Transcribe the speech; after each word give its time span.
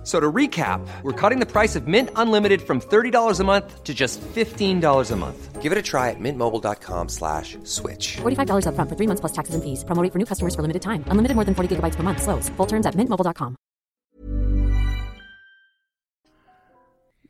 F- 0.00 0.06
So 0.06 0.18
to 0.18 0.32
recap, 0.32 0.80
we're 1.02 1.12
cutting 1.12 1.40
the 1.40 1.46
price 1.46 1.76
of 1.76 1.86
Mint 1.86 2.08
Unlimited 2.16 2.62
from 2.62 2.80
$30 2.80 3.38
a 3.40 3.44
month 3.44 3.84
to 3.84 3.92
just 3.92 4.18
$15 4.34 5.10
a 5.10 5.16
month. 5.16 5.60
Give 5.60 5.72
it 5.72 5.78
a 5.78 5.82
try 5.82 6.08
at 6.08 6.16
mintmobile.com 6.18 7.08
slash 7.10 7.58
switch. 7.64 8.16
$45 8.22 8.64
upfront 8.64 8.88
for 8.88 8.96
three 8.96 9.06
months 9.06 9.20
plus 9.20 9.32
taxes 9.32 9.54
and 9.54 9.62
fees. 9.62 9.84
Promo 9.84 10.02
rate 10.02 10.10
for 10.12 10.18
new 10.18 10.24
customers 10.24 10.54
for 10.54 10.62
limited 10.62 10.80
time. 10.80 11.04
Unlimited 11.08 11.34
more 11.36 11.44
than 11.44 11.54
40 11.54 11.76
gigabytes 11.76 11.96
per 11.96 12.02
month. 12.02 12.22
Slows. 12.22 12.48
Full 12.56 12.66
terms 12.66 12.86
at 12.86 12.94
mintmobile.com. 12.94 13.56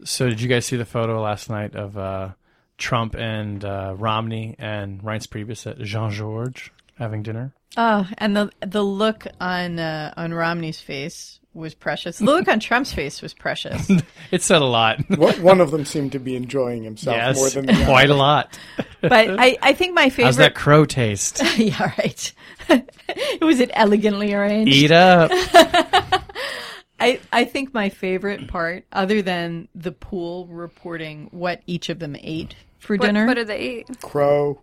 So, 0.05 0.29
did 0.29 0.41
you 0.41 0.48
guys 0.48 0.65
see 0.65 0.77
the 0.77 0.87
photo 0.87 1.21
last 1.21 1.51
night 1.51 1.74
of 1.74 1.98
uh, 1.98 2.30
Trump 2.79 3.15
and 3.16 3.65
uh, 3.65 3.95
Romney 3.98 4.55
and 4.59 5.02
Reince 5.02 5.27
Priebus 5.27 5.66
at 5.66 5.79
Jean 5.80 6.10
Georges 6.10 6.71
having 6.95 7.23
dinner? 7.23 7.52
Oh, 7.77 8.07
and 8.18 8.37
the 8.37 8.51
the 8.66 8.82
look 8.82 9.27
on 9.41 9.79
uh, 9.79 10.15
on 10.16 10.32
Romney's 10.32 10.80
face 10.80 11.40
was 11.52 11.74
precious. 11.74 12.18
The 12.18 12.24
look 12.24 12.48
on 12.48 12.60
Trump's 12.60 12.92
face 12.92 13.22
was 13.22 13.34
precious. 13.34 13.90
It 14.30 14.42
said 14.42 14.62
a 14.62 14.66
lot. 14.66 15.00
One 15.10 15.42
one 15.42 15.60
of 15.60 15.73
them 15.73 15.84
seemed 15.84 16.12
to 16.12 16.20
be 16.20 16.36
enjoying 16.36 16.84
himself 16.84 17.16
yes, 17.16 17.36
more 17.36 17.50
than 17.50 17.66
the 17.66 17.73
other. 17.73 17.84
quite 17.84 18.10
a 18.10 18.14
lot. 18.14 18.56
But 19.00 19.40
I, 19.40 19.59
I 19.60 19.73
think 19.73 19.92
my 19.92 20.09
favorite. 20.09 20.26
How's 20.26 20.36
that 20.36 20.54
crow 20.54 20.84
taste? 20.84 21.42
yeah, 21.56 21.92
right. 21.98 22.32
was 23.40 23.59
it 23.59 23.70
elegantly 23.73 24.32
arranged? 24.32 24.73
Eat 24.73 24.92
up. 24.92 25.32
I, 27.00 27.18
I 27.32 27.45
think 27.45 27.73
my 27.74 27.88
favorite 27.88 28.46
part, 28.46 28.84
other 28.92 29.20
than 29.23 29.66
the 29.74 29.90
pool 29.90 30.46
reporting 30.46 31.29
what 31.32 31.62
each 31.66 31.88
of 31.88 31.98
them 31.98 32.14
ate 32.20 32.54
for 32.79 32.95
What, 32.96 33.07
dinner, 33.07 33.26
what 33.26 33.35
did 33.35 33.46
they 33.48 33.60
eat? 33.60 34.01
Crow, 34.02 34.62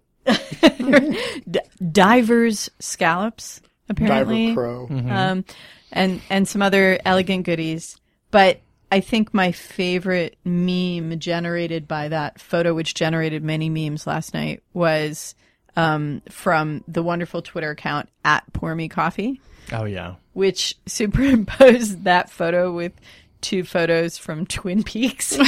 D- 1.50 1.60
divers 1.92 2.70
scallops 2.80 3.62
apparently, 3.90 4.48
diver 4.48 4.56
crow. 4.56 4.88
um, 5.10 5.46
and 5.92 6.22
and 6.30 6.48
some 6.48 6.62
other 6.62 7.00
elegant 7.06 7.46
goodies. 7.46 7.98
But 8.32 8.62
I 8.92 9.00
think 9.02 9.34
my 9.34 9.52
favorite 9.52 10.38
meme 10.46 11.20
generated 11.20 11.88
by 11.88 12.08
that 12.10 12.40
photo, 12.40 12.74
which 12.74 12.94
generated 12.94 13.44
many 13.44 13.70
memes 13.70 14.08
last 14.08 14.34
night, 14.34 14.64
was 14.74 15.36
um, 15.76 16.22
from 16.30 16.84
the 16.88 17.04
wonderful 17.04 17.42
Twitter 17.42 17.72
account 17.72 18.10
at 18.26 18.44
Pour 18.54 18.74
Me 18.76 18.88
Coffee, 18.90 19.42
Oh 19.72 19.84
yeah. 19.86 20.16
which 20.34 20.76
superimposed 20.86 22.04
that 22.06 22.30
photo 22.30 22.72
with 22.72 22.94
two 23.42 23.64
photos 23.64 24.18
from 24.18 24.46
Twin 24.46 24.84
Peaks. 24.84 25.38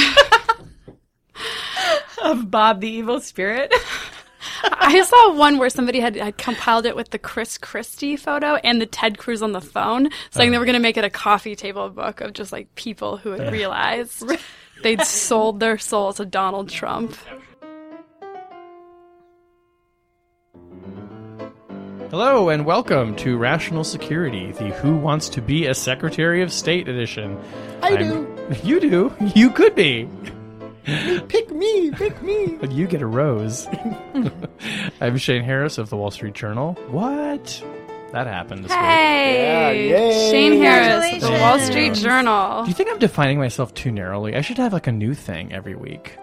Of 2.22 2.50
Bob 2.50 2.80
the 2.82 2.88
Evil 2.88 3.20
Spirit. 3.20 3.72
I 4.62 5.02
saw 5.02 5.34
one 5.34 5.58
where 5.58 5.70
somebody 5.70 6.00
had, 6.00 6.16
had 6.16 6.38
compiled 6.38 6.86
it 6.86 6.96
with 6.96 7.10
the 7.10 7.18
Chris 7.18 7.58
Christie 7.58 8.16
photo 8.16 8.56
and 8.56 8.80
the 8.80 8.86
Ted 8.86 9.18
Cruz 9.18 9.42
on 9.42 9.52
the 9.52 9.60
phone, 9.60 10.08
saying 10.30 10.50
uh. 10.50 10.52
they 10.52 10.58
were 10.58 10.64
going 10.64 10.74
to 10.74 10.80
make 10.80 10.96
it 10.96 11.04
a 11.04 11.10
coffee 11.10 11.56
table 11.56 11.88
book 11.90 12.20
of 12.20 12.32
just 12.32 12.52
like 12.52 12.74
people 12.74 13.16
who 13.16 13.30
had 13.30 13.48
uh. 13.48 13.50
realized 13.50 14.24
they'd 14.82 15.02
sold 15.02 15.60
their 15.60 15.78
soul 15.78 16.12
to 16.14 16.24
Donald 16.24 16.68
Trump. 16.68 17.16
Hello 22.10 22.48
and 22.48 22.66
welcome 22.66 23.14
to 23.16 23.38
Rational 23.38 23.84
Security, 23.84 24.50
the 24.50 24.70
Who 24.70 24.96
Wants 24.96 25.28
to 25.28 25.40
Be 25.40 25.66
a 25.66 25.74
Secretary 25.74 26.42
of 26.42 26.52
State 26.52 26.88
edition. 26.88 27.38
I 27.82 27.90
I'm- 27.90 27.98
do. 27.98 28.36
You 28.64 28.80
do. 28.80 29.14
You 29.36 29.50
could 29.50 29.76
be. 29.76 30.08
Pick 30.84 31.50
me, 31.50 31.90
pick 31.90 32.22
me. 32.22 32.56
But 32.60 32.72
you 32.72 32.86
get 32.86 33.02
a 33.02 33.06
rose. 33.06 33.66
I'm 35.00 35.16
Shane 35.18 35.42
Harris 35.42 35.78
of 35.78 35.90
the 35.90 35.96
Wall 35.96 36.10
Street 36.10 36.34
Journal. 36.34 36.74
What? 36.88 37.62
That 38.12 38.26
happened 38.26 38.64
this 38.64 38.70
week. 38.70 38.78
Hey, 38.80 39.88
Yeah, 39.90 39.98
yay. 39.98 40.30
Shane 40.30 40.60
Harris, 40.60 41.14
of 41.14 41.20
the 41.30 41.38
Wall 41.38 41.58
Street 41.60 41.94
Journal. 41.94 42.62
Do 42.64 42.68
you 42.68 42.74
think 42.74 42.90
I'm 42.90 42.98
defining 42.98 43.38
myself 43.38 43.72
too 43.74 43.92
narrowly? 43.92 44.34
I 44.34 44.40
should 44.40 44.58
have 44.58 44.72
like 44.72 44.86
a 44.88 44.92
new 44.92 45.14
thing 45.14 45.52
every 45.52 45.74
week. 45.76 46.16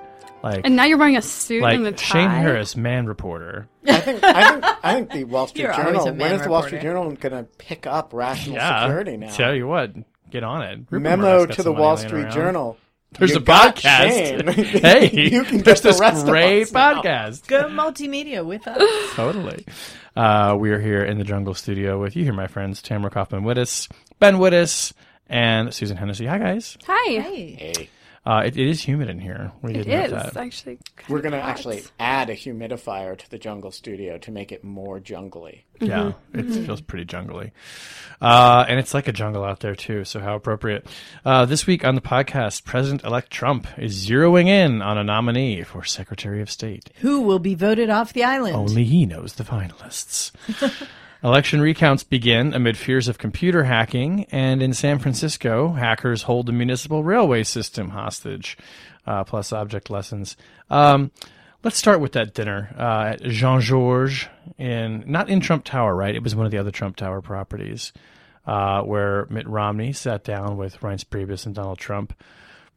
Like, 0.44 0.62
And 0.66 0.76
now 0.76 0.84
you're 0.86 0.98
wearing 0.98 1.18
a 1.18 1.22
suit 1.22 1.64
and 1.64 1.86
the 1.86 1.92
tie. 1.94 2.06
Shane 2.14 2.30
Harris, 2.30 2.76
man 2.76 3.06
reporter. 3.08 3.68
I 3.88 4.00
think 4.00 4.24
I 4.24 4.52
think 4.52 4.66
I 4.84 4.94
think 4.96 5.12
the 5.12 5.24
Wall 5.24 5.48
Street 5.48 5.64
You're 5.64 5.74
Journal. 5.74 6.02
a 6.02 6.06
When 6.06 6.18
man 6.18 6.34
is 6.36 6.42
the 6.44 6.50
Wall 6.50 6.64
Street. 6.64 6.81
Journal 6.81 7.12
going 7.12 7.31
to 7.34 7.44
pick 7.58 7.88
up 7.88 8.12
rational 8.14 8.56
Yeah. 8.58 8.81
security 8.84 9.18
now? 9.18 9.31
Tell 9.31 9.56
you 9.56 9.68
what, 9.68 9.94
get 10.30 10.44
on 10.44 10.62
it. 10.64 10.80
Rupert 10.90 11.02
Memo 11.02 11.46
to 11.46 11.64
the 11.64 11.72
Wall 11.72 11.96
laying 11.96 12.08
Street 12.08 12.22
around. 12.24 12.31
Journal. 12.34 12.78
There's 13.12 13.31
You 13.31 13.38
a 13.38 13.40
got 13.40 13.75
podcast. 13.78 14.09
Shane. 14.09 14.47
hey, 14.81 15.09
you 15.31 15.44
can 15.44 15.59
there's 15.59 15.81
get 15.81 15.97
the 15.97 16.00
this 16.01 16.23
great 16.23 16.63
us 16.63 16.72
now. 16.73 17.01
podcast. 17.01 17.47
Go 17.47 17.63
multimedia 17.69 18.45
with 18.45 18.68
us. 18.68 18.81
Totally. 19.16 19.66
Uh, 20.16 20.56
we 20.59 20.72
are 20.72 20.79
here 20.79 21.03
in 21.03 21.18
the 21.18 21.23
Jungle 21.23 21.53
Studio 21.53 22.00
with 22.01 22.16
you 22.16 22.23
here, 22.23 22.34
my 22.34 22.47
friends, 22.47 22.81
Tamara 22.81 23.09
Kaufman 23.09 23.44
Wittes, 23.44 23.90
Ben 24.19 24.35
Wittes, 24.38 24.94
and 25.28 25.73
Susan 25.73 25.97
Hennessey. 25.97 26.25
Hi, 26.25 26.38
guys. 26.38 26.78
Hi. 26.85 27.22
Hey, 27.22 27.90
Uh, 28.28 28.42
it, 28.46 28.58
it 28.58 28.68
is 28.68 28.82
humid 28.82 29.10
in 29.10 29.20
here. 29.20 29.54
We 29.62 29.72
It 29.72 29.86
did 29.86 29.88
note 29.88 30.06
is 30.06 30.12
that. 30.34 30.36
actually. 30.38 30.80
we're 31.08 31.22
going 31.22 31.32
to 31.32 31.40
hot. 31.42 31.50
actually 31.50 31.84
add 31.98 32.30
a 32.30 32.36
humidifier 32.36 33.18
to 33.18 33.30
the 33.32 33.38
Jungle 33.38 33.72
Studio 33.72 34.18
to 34.18 34.32
make 34.32 34.52
it 34.52 34.66
more 34.66 35.00
jungly. 35.00 35.62
Yeah, 35.80 36.12
it 36.34 36.44
feels 36.66 36.82
pretty 36.82 37.06
jungly. 37.06 37.52
Uh, 38.20 38.66
and 38.68 38.80
it's 38.80 38.94
like 38.94 39.08
a 39.08 39.14
jungle 39.14 39.46
out 39.46 39.62
there, 39.62 39.76
too, 39.76 40.04
so 40.04 40.20
how 40.20 40.36
appropriate. 40.36 40.88
Uh, 41.24 41.46
this 41.46 41.66
week 41.66 41.86
on 41.86 41.96
the 41.96 42.02
podcast, 42.02 42.66
President 42.66 43.04
elect 43.06 43.32
Trump 43.32 43.66
is 43.78 44.06
zeroing 44.06 44.48
in 44.48 44.82
on 44.82 44.98
a 44.98 45.04
nominee 45.06 45.64
for 45.64 45.86
Secretary 45.86 46.42
of 46.42 46.52
State. 46.52 46.90
Who 46.98 47.22
will 47.22 47.40
be 47.40 47.56
voted 47.56 47.90
off 47.90 48.12
the 48.12 48.26
island? 48.26 48.56
Only 48.58 48.84
he 48.84 49.06
knows 49.06 49.36
the 49.36 49.44
finalists. 49.46 50.32
Election 51.24 51.60
recounts 51.62 52.04
begin 52.04 52.54
amid 52.54 52.78
fears 52.78 53.08
of 53.08 53.18
computer 53.18 53.64
hacking, 53.64 54.26
and 54.26 54.62
in 54.62 54.74
San 54.74 55.00
Francisco, 55.00 55.74
hackers 55.74 56.24
hold 56.24 56.46
the 56.46 56.52
municipal 56.52 57.04
railway 57.04 57.44
system 57.44 57.90
hostage, 57.90 58.56
uh, 59.08 59.24
plus 59.24 59.52
object 59.52 59.90
lessons. 59.90 60.38
Um, 60.70 61.10
let's 61.64 61.78
start 61.78 62.02
with 62.02 62.12
that 62.12 62.36
dinner 62.36 62.70
uh, 62.78 63.14
at 63.14 63.24
Jean 63.24 63.62
Georges 63.62 64.28
in 64.60 65.06
not 65.08 65.28
in 65.28 65.40
Trump 65.40 65.64
Tower, 65.64 65.96
right? 65.96 66.16
It 66.16 66.22
was 66.22 66.36
one 66.36 66.46
of 66.46 66.52
the 66.52 66.60
other 66.60 66.72
Trump 66.72 66.96
Tower 66.96 67.22
properties, 67.22 67.94
uh, 68.46 68.84
where 68.84 69.26
Mitt 69.32 69.48
Romney 69.48 69.94
sat 69.94 70.24
down 70.24 70.56
with 70.56 70.80
Reince 70.82 71.04
Priebus 71.04 71.48
and 71.48 71.56
Donald 71.56 71.80
Trump 71.80 72.14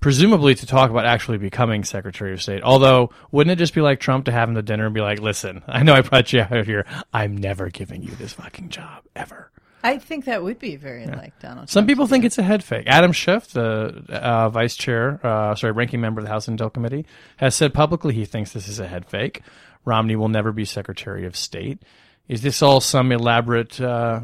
presumably 0.01 0.55
to 0.55 0.67
talk 0.67 0.91
about 0.91 1.07
actually 1.07 1.39
becoming 1.39 1.85
Secretary 1.85 2.33
of 2.33 2.43
State. 2.43 2.63
Although, 2.63 3.11
wouldn't 3.31 3.53
it 3.53 3.57
just 3.57 3.75
be 3.75 3.81
like 3.81 4.01
Trump 4.01 4.25
to 4.25 4.33
have 4.33 4.49
him 4.49 4.55
to 4.55 4.63
dinner 4.63 4.87
and 4.87 4.95
be 4.95 5.01
like, 5.01 5.21
"Listen, 5.21 5.63
I 5.69 5.83
know 5.83 5.95
I 5.95 6.01
brought 6.01 6.33
you 6.33 6.41
out 6.41 6.53
of 6.57 6.67
here. 6.67 6.87
I'm 7.13 7.37
never 7.37 7.69
giving 7.69 8.03
you 8.03 8.13
this 8.13 8.33
fucking 8.33 8.71
job 8.71 9.05
ever." 9.15 9.51
I 9.83 9.97
think 9.97 10.27
that 10.27 10.43
would 10.43 10.59
be 10.59 10.77
very 10.77 11.07
like 11.07 11.39
Donald. 11.41 11.71
Some 11.71 11.87
people 11.87 12.07
think 12.07 12.23
do. 12.23 12.27
it's 12.27 12.39
a 12.39 12.43
head 12.43 12.63
fake. 12.63 12.85
Adam 12.87 13.13
Schiff, 13.13 13.49
the 13.49 14.05
uh, 14.11 14.51
vice 14.51 14.77
chair, 14.77 15.25
uh, 15.25 15.55
sorry, 15.55 15.73
ranking 15.73 16.03
member 16.03 16.21
of 16.21 16.27
the 16.27 16.31
House 16.31 16.49
Intel 16.49 16.73
Committee, 16.73 17.07
has 17.39 17.55
said 17.55 17.73
publicly 17.73 18.13
he 18.13 18.27
thinks 18.27 18.53
this 18.53 18.69
is 18.69 18.79
a 18.79 18.87
head 18.87 19.07
fake. 19.07 19.41
Romney 19.87 20.17
will 20.17 20.29
never 20.29 20.53
be 20.53 20.67
Secretary 20.67 21.25
of 21.25 21.35
State. 21.35 21.83
Is 22.29 22.43
this 22.43 22.61
all 22.61 22.81
some 22.81 23.11
elaborate 23.11 23.81
uh, 23.81 24.21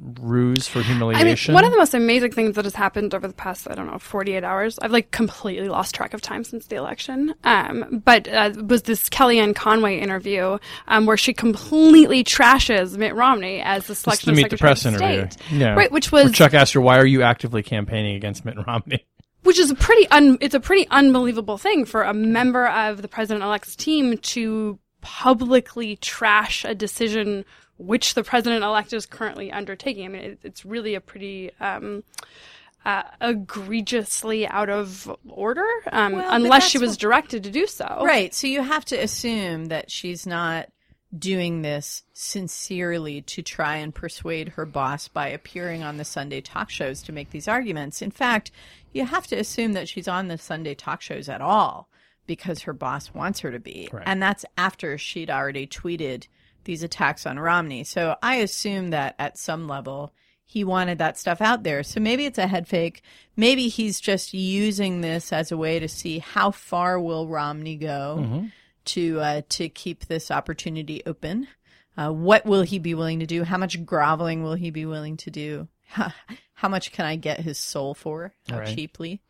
ruse 0.00 0.66
for 0.66 0.82
humiliation. 0.82 1.26
I 1.26 1.52
mean, 1.52 1.54
one 1.54 1.64
of 1.64 1.70
the 1.70 1.76
most 1.76 1.94
amazing 1.94 2.32
things 2.32 2.56
that 2.56 2.64
has 2.64 2.74
happened 2.74 3.14
over 3.14 3.28
the 3.28 3.34
past, 3.34 3.68
I 3.70 3.74
don't 3.74 3.86
know, 3.86 3.98
48 3.98 4.42
hours, 4.42 4.78
I've 4.80 4.90
like 4.90 5.10
completely 5.10 5.68
lost 5.68 5.94
track 5.94 6.14
of 6.14 6.20
time 6.20 6.42
since 6.44 6.66
the 6.66 6.76
election, 6.76 7.34
um, 7.44 8.02
but 8.04 8.26
uh, 8.28 8.52
was 8.66 8.82
this 8.82 9.08
Kellyanne 9.08 9.54
Conway 9.54 9.98
interview 9.98 10.58
um, 10.88 11.06
where 11.06 11.16
she 11.16 11.32
completely 11.32 12.24
trashes 12.24 12.96
Mitt 12.96 13.14
Romney 13.14 13.60
as 13.60 13.86
the 13.86 13.94
selection 13.94 14.34
the 14.34 14.36
meet 14.36 14.50
the 14.50 14.56
Secretary 14.56 14.68
press 14.68 14.84
of 14.84 14.94
interview. 14.94 15.58
Yeah. 15.58 15.74
Right, 15.74 15.92
which 15.92 16.10
Where 16.10 16.24
was 16.24 16.32
Chuck 16.32 16.54
asked 16.54 16.72
her, 16.72 16.80
"Why 16.80 16.98
are 16.98 17.06
you 17.06 17.22
actively 17.22 17.62
campaigning 17.62 18.16
against 18.16 18.44
Mitt 18.44 18.56
Romney?" 18.66 19.06
which 19.44 19.58
is 19.58 19.70
a 19.70 19.74
pretty 19.74 20.08
un- 20.08 20.38
it's 20.40 20.54
a 20.54 20.60
pretty 20.60 20.88
unbelievable 20.90 21.58
thing 21.58 21.84
for 21.84 22.02
a 22.02 22.14
member 22.14 22.66
of 22.66 23.02
the 23.02 23.08
president 23.08 23.44
elect's 23.44 23.76
team 23.76 24.18
to 24.18 24.78
publicly 25.00 25.96
trash 25.96 26.64
a 26.64 26.74
decision 26.74 27.44
which 27.76 28.14
the 28.14 28.22
president 28.24 28.62
elect 28.64 28.92
is 28.92 29.06
currently 29.06 29.50
undertaking. 29.52 30.04
I 30.04 30.08
mean, 30.08 30.22
it, 30.22 30.38
it's 30.42 30.64
really 30.64 30.94
a 30.94 31.00
pretty 31.00 31.50
um, 31.60 32.04
uh, 32.84 33.02
egregiously 33.20 34.46
out 34.46 34.70
of 34.70 35.10
order, 35.28 35.66
um, 35.90 36.12
Well, 36.14 36.26
unless 36.34 36.68
she 36.68 36.78
was 36.78 36.90
what- 36.90 36.98
directed 37.00 37.44
to 37.44 37.50
do 37.50 37.66
so. 37.66 38.00
right. 38.04 38.32
So 38.34 38.46
you 38.46 38.62
have 38.62 38.84
to 38.86 38.96
assume 38.96 39.66
that 39.66 39.90
she's 39.90 40.26
not 40.26 40.68
doing 41.16 41.62
this 41.62 42.02
sincerely 42.12 43.22
to 43.22 43.40
try 43.40 43.76
and 43.76 43.94
persuade 43.94 44.48
her 44.50 44.66
boss 44.66 45.06
by 45.06 45.28
appearing 45.28 45.82
on 45.82 45.96
the 45.96 46.04
Sunday 46.04 46.40
talk 46.40 46.70
shows 46.70 47.02
to 47.02 47.12
make 47.12 47.30
these 47.30 47.46
arguments. 47.46 48.02
In 48.02 48.10
fact, 48.10 48.50
you 48.92 49.04
have 49.04 49.26
to 49.28 49.36
assume 49.36 49.74
that 49.74 49.88
she's 49.88 50.08
on 50.08 50.26
the 50.28 50.36
Sunday 50.38 50.74
talk 50.74 51.00
shows 51.00 51.28
at 51.28 51.40
all 51.40 51.88
because 52.26 52.62
her 52.62 52.72
boss 52.72 53.14
wants 53.14 53.40
her 53.40 53.52
to 53.52 53.60
be. 53.60 53.88
Right. 53.92 54.02
And 54.06 54.20
that's 54.20 54.44
after 54.58 54.98
she'd 54.98 55.30
already 55.30 55.66
tweeted 55.68 56.26
these 56.64 56.82
attacks 56.82 57.26
on 57.26 57.38
Romney. 57.38 57.84
So 57.84 58.16
I 58.22 58.36
assume 58.36 58.90
that 58.90 59.14
at 59.18 59.38
some 59.38 59.66
level 59.68 60.12
he 60.46 60.62
wanted 60.64 60.98
that 60.98 61.18
stuff 61.18 61.40
out 61.40 61.62
there. 61.62 61.82
So 61.82 62.00
maybe 62.00 62.26
it's 62.26 62.38
a 62.38 62.46
head 62.46 62.68
fake. 62.68 63.02
Maybe 63.36 63.68
he's 63.68 63.98
just 64.00 64.34
using 64.34 65.00
this 65.00 65.32
as 65.32 65.50
a 65.50 65.56
way 65.56 65.78
to 65.78 65.88
see 65.88 66.18
how 66.18 66.50
far 66.50 67.00
will 67.00 67.26
Romney 67.26 67.76
go 67.76 68.46
to 68.86 69.20
uh, 69.20 69.42
to 69.48 69.68
keep 69.68 70.06
this 70.06 70.30
opportunity 70.30 71.02
open. 71.06 71.48
Uh, 71.96 72.10
what 72.10 72.44
will 72.44 72.62
he 72.62 72.78
be 72.78 72.94
willing 72.94 73.20
to 73.20 73.26
do? 73.26 73.44
How 73.44 73.56
much 73.56 73.84
groveling 73.86 74.42
will 74.42 74.54
he 74.54 74.70
be 74.70 74.84
willing 74.84 75.16
to 75.18 75.30
do? 75.30 75.68
How, 75.86 76.12
how 76.54 76.68
much 76.68 76.92
can 76.92 77.06
I 77.06 77.16
get 77.16 77.40
his 77.40 77.58
soul 77.58 77.94
for? 77.94 78.32
How 78.48 78.58
Right. 78.58 78.74
cheaply? 78.74 79.22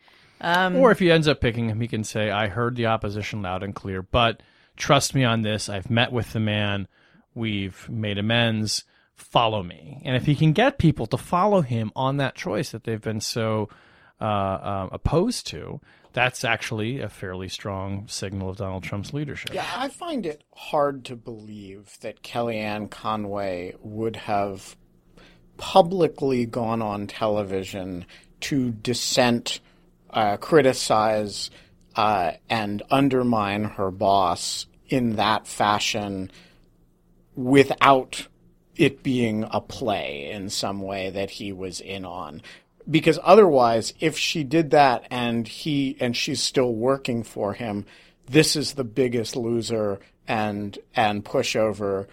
or 0.76 0.90
if 0.90 0.98
he 0.98 1.10
ends 1.10 1.28
up 1.28 1.40
picking 1.40 1.70
him, 1.70 1.80
he 1.80 1.88
can 1.88 2.04
say, 2.04 2.30
I 2.30 2.48
heard 2.48 2.76
the 2.76 2.86
opposition 2.86 3.40
loud 3.42 3.62
and 3.62 3.74
clear, 3.74 4.02
but 4.02 4.42
trust 4.76 5.14
me 5.14 5.24
on 5.24 5.42
this. 5.42 5.68
I've 5.68 5.90
met 5.90 6.12
with 6.12 6.32
the 6.32 6.40
man. 6.40 6.88
We've 7.34 7.88
made 7.88 8.18
amends. 8.18 8.84
Follow 9.14 9.62
me. 9.62 10.00
And 10.04 10.16
if 10.16 10.26
he 10.26 10.34
can 10.34 10.52
get 10.52 10.78
people 10.78 11.06
to 11.06 11.16
follow 11.16 11.60
him 11.60 11.92
on 11.94 12.16
that 12.16 12.34
choice 12.34 12.70
that 12.70 12.84
they've 12.84 13.00
been 13.00 13.20
so 13.20 13.68
uh, 14.20 14.24
uh, 14.24 14.88
opposed 14.92 15.46
to, 15.48 15.80
that's 16.12 16.44
actually 16.44 17.00
a 17.00 17.08
fairly 17.08 17.48
strong 17.48 18.06
signal 18.08 18.50
of 18.50 18.56
Donald 18.56 18.84
Trump's 18.84 19.12
leadership. 19.12 19.52
Yeah, 19.52 19.66
I 19.76 19.88
find 19.88 20.24
it 20.24 20.44
hard 20.54 21.04
to 21.06 21.16
believe 21.16 21.98
that 22.00 22.22
Kellyanne 22.22 22.88
Conway 22.90 23.74
would 23.80 24.16
have 24.16 24.76
publicly 25.56 26.46
gone 26.46 26.82
on 26.82 27.06
television 27.06 28.06
to 28.40 28.70
dissent, 28.70 29.60
uh, 30.10 30.36
criticize, 30.36 31.50
uh, 31.96 32.32
and 32.48 32.82
undermine 32.90 33.64
her 33.64 33.90
boss 33.90 34.66
in 34.88 35.16
that 35.16 35.46
fashion 35.46 36.30
without 37.36 38.26
it 38.76 39.02
being 39.02 39.46
a 39.50 39.60
play 39.60 40.30
in 40.30 40.50
some 40.50 40.80
way 40.80 41.10
that 41.10 41.30
he 41.30 41.52
was 41.52 41.80
in 41.80 42.04
on. 42.04 42.42
Because 42.90 43.18
otherwise, 43.22 43.94
if 44.00 44.18
she 44.18 44.44
did 44.44 44.70
that 44.70 45.06
and 45.10 45.48
he 45.48 45.96
and 46.00 46.16
she's 46.16 46.42
still 46.42 46.74
working 46.74 47.22
for 47.22 47.54
him, 47.54 47.86
this 48.26 48.56
is 48.56 48.74
the 48.74 48.84
biggest 48.84 49.36
loser 49.36 50.00
and 50.28 50.78
and 50.94 51.24
pushover 51.24 52.06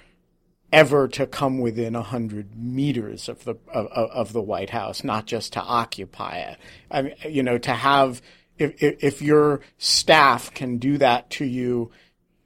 ever 0.72 1.08
to 1.10 1.28
come 1.28 1.60
within 1.60 1.96
a 1.96 2.02
hundred 2.02 2.56
meters 2.56 3.28
of 3.28 3.44
the 3.44 3.56
of, 3.74 3.88
of 3.88 4.34
the 4.34 4.42
White 4.42 4.70
House, 4.70 5.04
not 5.04 5.26
just 5.26 5.54
to 5.54 5.62
occupy 5.62 6.38
it. 6.38 6.58
I 6.90 7.02
mean, 7.02 7.16
you 7.28 7.44
know, 7.44 7.58
to 7.58 7.74
have 7.74 8.22
if, 8.58 8.76
if 8.80 9.22
your 9.22 9.62
staff 9.78 10.54
can 10.54 10.78
do 10.78 10.98
that 11.00 11.30
to 11.32 11.46
you 11.46 11.92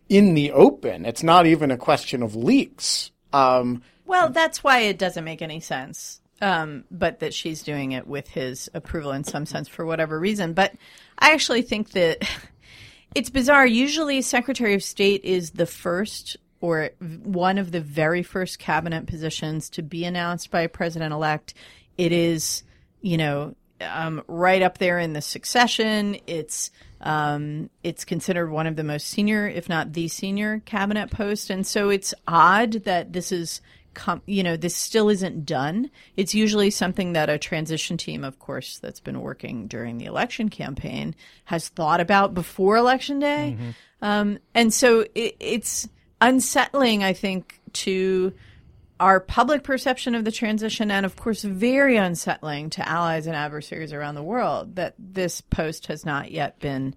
in 0.10 0.34
the 0.34 0.52
open, 0.52 1.06
it's 1.06 1.24
not 1.24 1.46
even 1.46 1.72
a 1.72 1.78
question 1.78 2.22
of 2.22 2.36
leaks. 2.36 3.12
Um, 3.34 3.84
Well, 4.06 4.30
that's 4.30 4.64
why 4.64 4.80
it 4.82 4.98
doesn't 5.00 5.24
make 5.24 5.42
any 5.42 5.60
sense. 5.60 6.22
Um, 6.42 6.84
but 6.92 7.22
that 7.22 7.34
she's 7.34 7.64
doing 7.64 7.94
it 7.94 8.08
with 8.08 8.28
his 8.28 8.70
approval 8.74 9.14
in 9.14 9.24
some 9.24 9.46
sense 9.46 9.70
for 9.70 9.86
whatever 9.86 10.20
reason. 10.20 10.52
But 10.52 10.74
I 11.18 11.32
actually 11.32 11.62
think 11.62 11.92
that 11.92 12.28
it's 13.16 13.30
bizarre. 13.30 13.66
Usually, 13.66 14.22
Secretary 14.22 14.74
of 14.74 14.84
State 14.84 15.24
is 15.24 15.52
the 15.52 15.66
first 15.66 16.36
or 16.60 16.90
one 17.24 17.58
of 17.58 17.72
the 17.72 17.80
very 17.80 18.24
first 18.24 18.60
cabinet 18.60 19.06
positions 19.08 19.70
to 19.70 19.82
be 19.82 20.04
announced 20.04 20.52
by 20.52 20.62
a 20.62 20.70
president 20.70 21.14
elect. 21.14 21.54
It 21.98 22.12
is, 22.12 22.64
you 23.02 23.18
know, 23.18 23.56
um, 23.82 24.24
right 24.28 24.62
up 24.62 24.78
there 24.78 25.00
in 25.00 25.14
the 25.14 25.22
succession. 25.22 26.18
It's 26.28 26.72
um, 27.02 27.70
it's 27.84 28.06
considered 28.06 28.50
one 28.50 28.68
of 28.68 28.76
the 28.76 28.84
most 28.84 29.08
senior, 29.08 29.48
if 29.48 29.70
not 29.70 29.94
the 29.94 30.08
senior, 30.08 30.62
cabinet 30.66 31.12
post, 31.12 31.50
and 31.50 31.66
so 31.66 31.90
it's 31.90 32.14
odd 32.28 32.84
that 32.86 33.14
this 33.14 33.32
is. 33.32 33.62
Com- 33.94 34.22
you 34.26 34.44
know, 34.44 34.58
this 34.58 34.76
still 34.76 35.08
isn't 35.08 35.46
done. 35.46 35.90
It's 36.18 36.36
usually 36.36 36.70
something 36.70 37.14
that 37.14 37.30
a 37.30 37.38
transition 37.38 37.96
team, 37.96 38.26
of 38.26 38.40
course, 38.40 38.78
that's 38.80 39.00
been 39.00 39.22
working 39.22 39.68
during 39.68 40.00
the 40.00 40.04
election 40.04 40.50
campaign 40.50 41.16
has 41.46 41.70
thought 41.70 42.02
about 42.02 42.34
before 42.34 42.76
election 42.76 43.20
day. 43.20 43.56
Um, 44.02 44.40
and 44.54 44.74
so 44.74 45.06
it, 45.16 45.38
it's 45.40 45.88
unsettling, 46.20 47.06
I 47.06 47.14
think, 47.14 47.62
to 47.72 48.34
our 49.00 49.20
public 49.20 49.64
perception 49.64 50.16
of 50.16 50.26
the 50.26 50.32
transition, 50.32 50.90
and 50.90 51.06
of 51.06 51.16
course, 51.16 51.44
very 51.44 51.98
unsettling 51.98 52.70
to 52.72 52.88
allies 52.88 53.28
and 53.28 53.36
adversaries 53.36 53.92
around 53.92 54.16
the 54.16 54.24
world 54.24 54.76
that 54.76 54.96
this 54.98 55.42
post 55.42 55.88
has 55.88 56.06
not 56.06 56.32
yet 56.32 56.60
been 56.60 56.96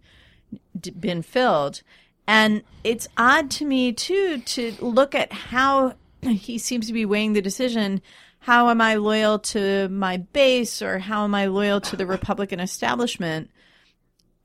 been 0.98 1.22
filled. 1.22 1.82
And 2.26 2.62
it's 2.84 3.08
odd 3.16 3.50
to 3.52 3.64
me 3.64 3.92
too 3.92 4.38
to 4.38 4.74
look 4.80 5.14
at 5.14 5.32
how 5.32 5.94
he 6.22 6.58
seems 6.58 6.86
to 6.86 6.92
be 6.92 7.04
weighing 7.04 7.32
the 7.32 7.42
decision. 7.42 8.00
How 8.40 8.68
am 8.68 8.80
I 8.80 8.94
loyal 8.94 9.38
to 9.40 9.88
my 9.88 10.18
base, 10.18 10.80
or 10.80 10.98
how 11.00 11.24
am 11.24 11.34
I 11.34 11.46
loyal 11.46 11.80
to 11.82 11.96
the 11.96 12.06
Republican 12.06 12.60
establishment? 12.60 13.50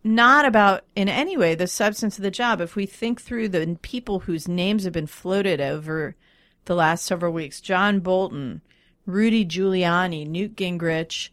not 0.03 0.45
about 0.45 0.83
in 0.95 1.07
any 1.07 1.37
way 1.37 1.55
the 1.55 1.67
substance 1.67 2.17
of 2.17 2.23
the 2.23 2.31
job. 2.31 2.59
If 2.59 2.75
we 2.75 2.85
think 2.85 3.21
through 3.21 3.49
the 3.49 3.77
people 3.81 4.19
whose 4.19 4.47
names 4.47 4.83
have 4.83 4.91
been 4.93 5.07
floated 5.07 5.61
over 5.61 6.15
the 6.65 6.75
last 6.75 7.05
several 7.05 7.33
weeks, 7.33 7.61
John 7.61 7.99
Bolton, 7.99 8.61
Rudy 9.05 9.45
Giuliani, 9.45 10.27
Newt 10.27 10.55
Gingrich, 10.55 11.29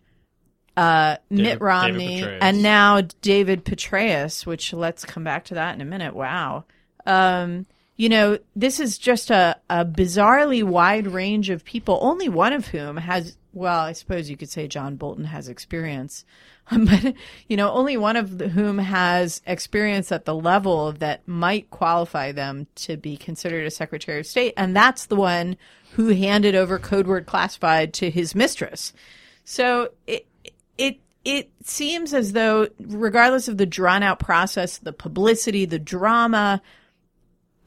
uh, 0.77 1.17
David- 1.31 1.43
Mitt 1.45 1.61
Romney, 1.61 2.23
and 2.25 2.63
now 2.63 3.01
David 3.23 3.65
Petraeus, 3.65 4.47
which 4.47 4.73
let's 4.73 5.05
come 5.05 5.25
back 5.25 5.45
to 5.47 5.55
that 5.55 5.75
in 5.75 5.81
a 5.81 5.85
minute. 5.85 6.15
Wow. 6.15 6.65
Um, 7.07 7.67
you 7.97 8.09
know, 8.09 8.39
this 8.57 8.81
is 8.81 8.97
just 8.97 9.31
a, 9.31 9.57
a 9.69 9.85
bizarrely 9.85 10.63
wide 10.65 11.07
range 11.07 11.51
of 11.51 11.65
people, 11.65 11.99
only 12.01 12.29
one 12.31 12.55
of 12.55 12.69
whom 12.69 12.97
has, 12.97 13.37
well, 13.53 13.81
I 13.81 13.93
suppose 13.93 14.31
you 14.31 14.39
could 14.39 14.49
say 14.49 14.67
John 14.69 14.97
Bolton 14.97 15.27
has 15.27 15.49
experience, 15.49 16.25
but, 16.79 17.15
you 17.49 17.57
know, 17.57 17.71
only 17.73 17.97
one 17.97 18.17
of 18.17 18.41
whom 18.41 18.79
has 18.79 19.43
experience 19.47 20.13
at 20.13 20.25
the 20.25 20.35
level 20.35 20.93
that 20.93 21.27
might 21.27 21.71
qualify 21.71 22.33
them 22.33 22.67
to 22.77 22.97
be 22.97 23.17
considered 23.17 23.67
a 23.67 23.71
Secretary 23.71 24.21
of 24.21 24.27
State. 24.27 24.55
And 24.57 24.75
that's 24.75 25.07
the 25.07 25.17
one 25.17 25.57
who 25.93 26.09
handed 26.09 26.55
over 26.55 26.79
code 26.79 27.07
word 27.07 27.27
classified 27.27 27.93
to 27.95 28.11
his 28.11 28.35
mistress. 28.35 28.93
So 29.45 29.91
it, 30.07 30.27
it, 30.79 31.01
it 31.25 31.51
seems 31.65 32.15
as 32.15 32.33
though, 32.33 32.69
regardless 32.79 33.49
of 33.49 33.59
the 33.59 33.67
drawn 33.67 34.03
out 34.05 34.21
process, 34.21 34.79
the 34.79 34.93
publicity, 34.93 35.65
the 35.65 35.79
drama, 35.79 36.63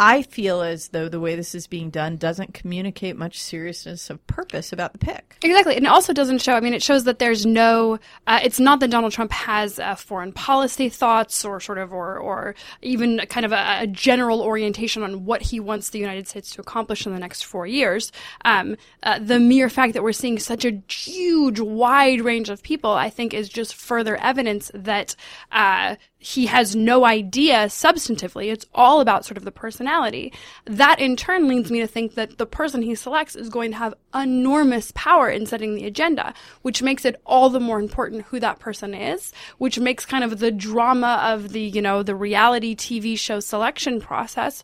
I 0.06 0.22
feel 0.24 0.62
as 0.62 0.90
though 0.90 1.08
the 1.08 1.22
way 1.22 1.38
this 1.38 1.56
is 1.56 1.66
being 1.66 1.90
done 1.90 2.18
doesn't 2.18 2.54
communicate 2.54 3.16
much 3.16 3.42
seriousness 3.42 4.10
of 4.10 4.26
purpose 4.28 4.74
about 4.74 4.92
the 4.92 5.00
pick. 5.00 5.38
Exactly. 5.42 5.78
And 5.78 5.86
it 5.86 5.90
also 5.90 6.12
doesn't 6.12 6.42
show, 6.42 6.56
I 6.56 6.60
mean, 6.60 6.74
it 6.74 6.84
shows 6.84 7.06
that 7.06 7.20
there's 7.20 7.46
no, 7.46 8.00
uh, 8.28 8.42
it's 8.44 8.60
not 8.60 8.82
that 8.82 8.90
Donald 8.90 9.14
Trump 9.14 9.32
has 9.32 9.80
uh, 9.80 9.96
foreign 9.96 10.34
policy 10.34 10.90
thoughts 10.90 11.46
or 11.46 11.62
sort 11.62 11.78
of, 11.78 11.94
or, 11.94 12.18
or 12.18 12.54
even 12.82 13.22
kind 13.30 13.46
of 13.46 13.54
a, 13.54 13.78
a 13.84 13.88
general 13.88 14.42
orientation 14.42 15.04
on 15.04 15.24
what 15.24 15.42
he 15.42 15.62
wants 15.62 15.92
the 15.92 16.00
United 16.00 16.28
States 16.28 16.52
to 16.52 16.60
accomplish 16.60 17.06
in 17.06 17.14
the 17.14 17.20
next 17.20 17.46
four 17.46 17.66
years. 17.66 18.12
Um, 18.44 18.76
uh, 19.04 19.20
the 19.20 19.40
mere 19.40 19.70
fact 19.70 19.94
that 19.94 20.04
we're 20.04 20.12
seeing 20.12 20.38
such 20.38 20.66
a 20.66 20.82
huge, 20.90 21.62
wide 21.62 22.20
range 22.20 22.50
of 22.50 22.62
people, 22.62 22.92
I 22.92 23.10
think, 23.10 23.34
is 23.34 23.48
just 23.48 23.74
further 23.74 24.18
evidence 24.18 24.70
that, 24.74 25.16
uh, 25.54 25.96
he 26.24 26.46
has 26.46 26.74
no 26.74 27.04
idea 27.04 27.66
substantively. 27.66 28.50
It's 28.50 28.66
all 28.74 29.02
about 29.02 29.26
sort 29.26 29.38
of 29.38 29.44
the 29.44 29.52
personality. 29.52 30.32
That 30.64 31.02
in 31.02 31.18
turn 31.18 31.50
leads 31.50 31.70
me 31.70 31.82
to 31.82 31.88
think 31.88 32.16
that 32.16 32.38
the 32.38 32.46
person 32.46 32.82
he 32.82 32.96
selects 32.96 33.36
is 33.36 33.50
going 33.50 33.72
to 33.72 33.78
have 33.78 33.94
enormous 34.16 34.94
power 34.96 35.30
in 35.30 35.46
setting 35.46 35.76
the 35.76 35.86
agenda, 35.86 36.34
which 36.62 36.82
makes 36.82 37.04
it 37.04 37.22
all 37.26 37.50
the 37.50 37.60
more 37.60 37.78
important 37.78 38.22
who 38.22 38.40
that 38.40 38.60
person 38.60 38.94
is, 38.94 39.34
which 39.58 39.80
makes 39.80 40.06
kind 40.06 40.24
of 40.24 40.40
the 40.40 40.50
drama 40.50 41.20
of 41.24 41.50
the, 41.52 41.62
you 41.62 41.82
know, 41.82 42.04
the 42.04 42.16
reality 42.16 42.74
TV 42.74 43.20
show 43.20 43.42
selection 43.42 44.00
process 44.00 44.64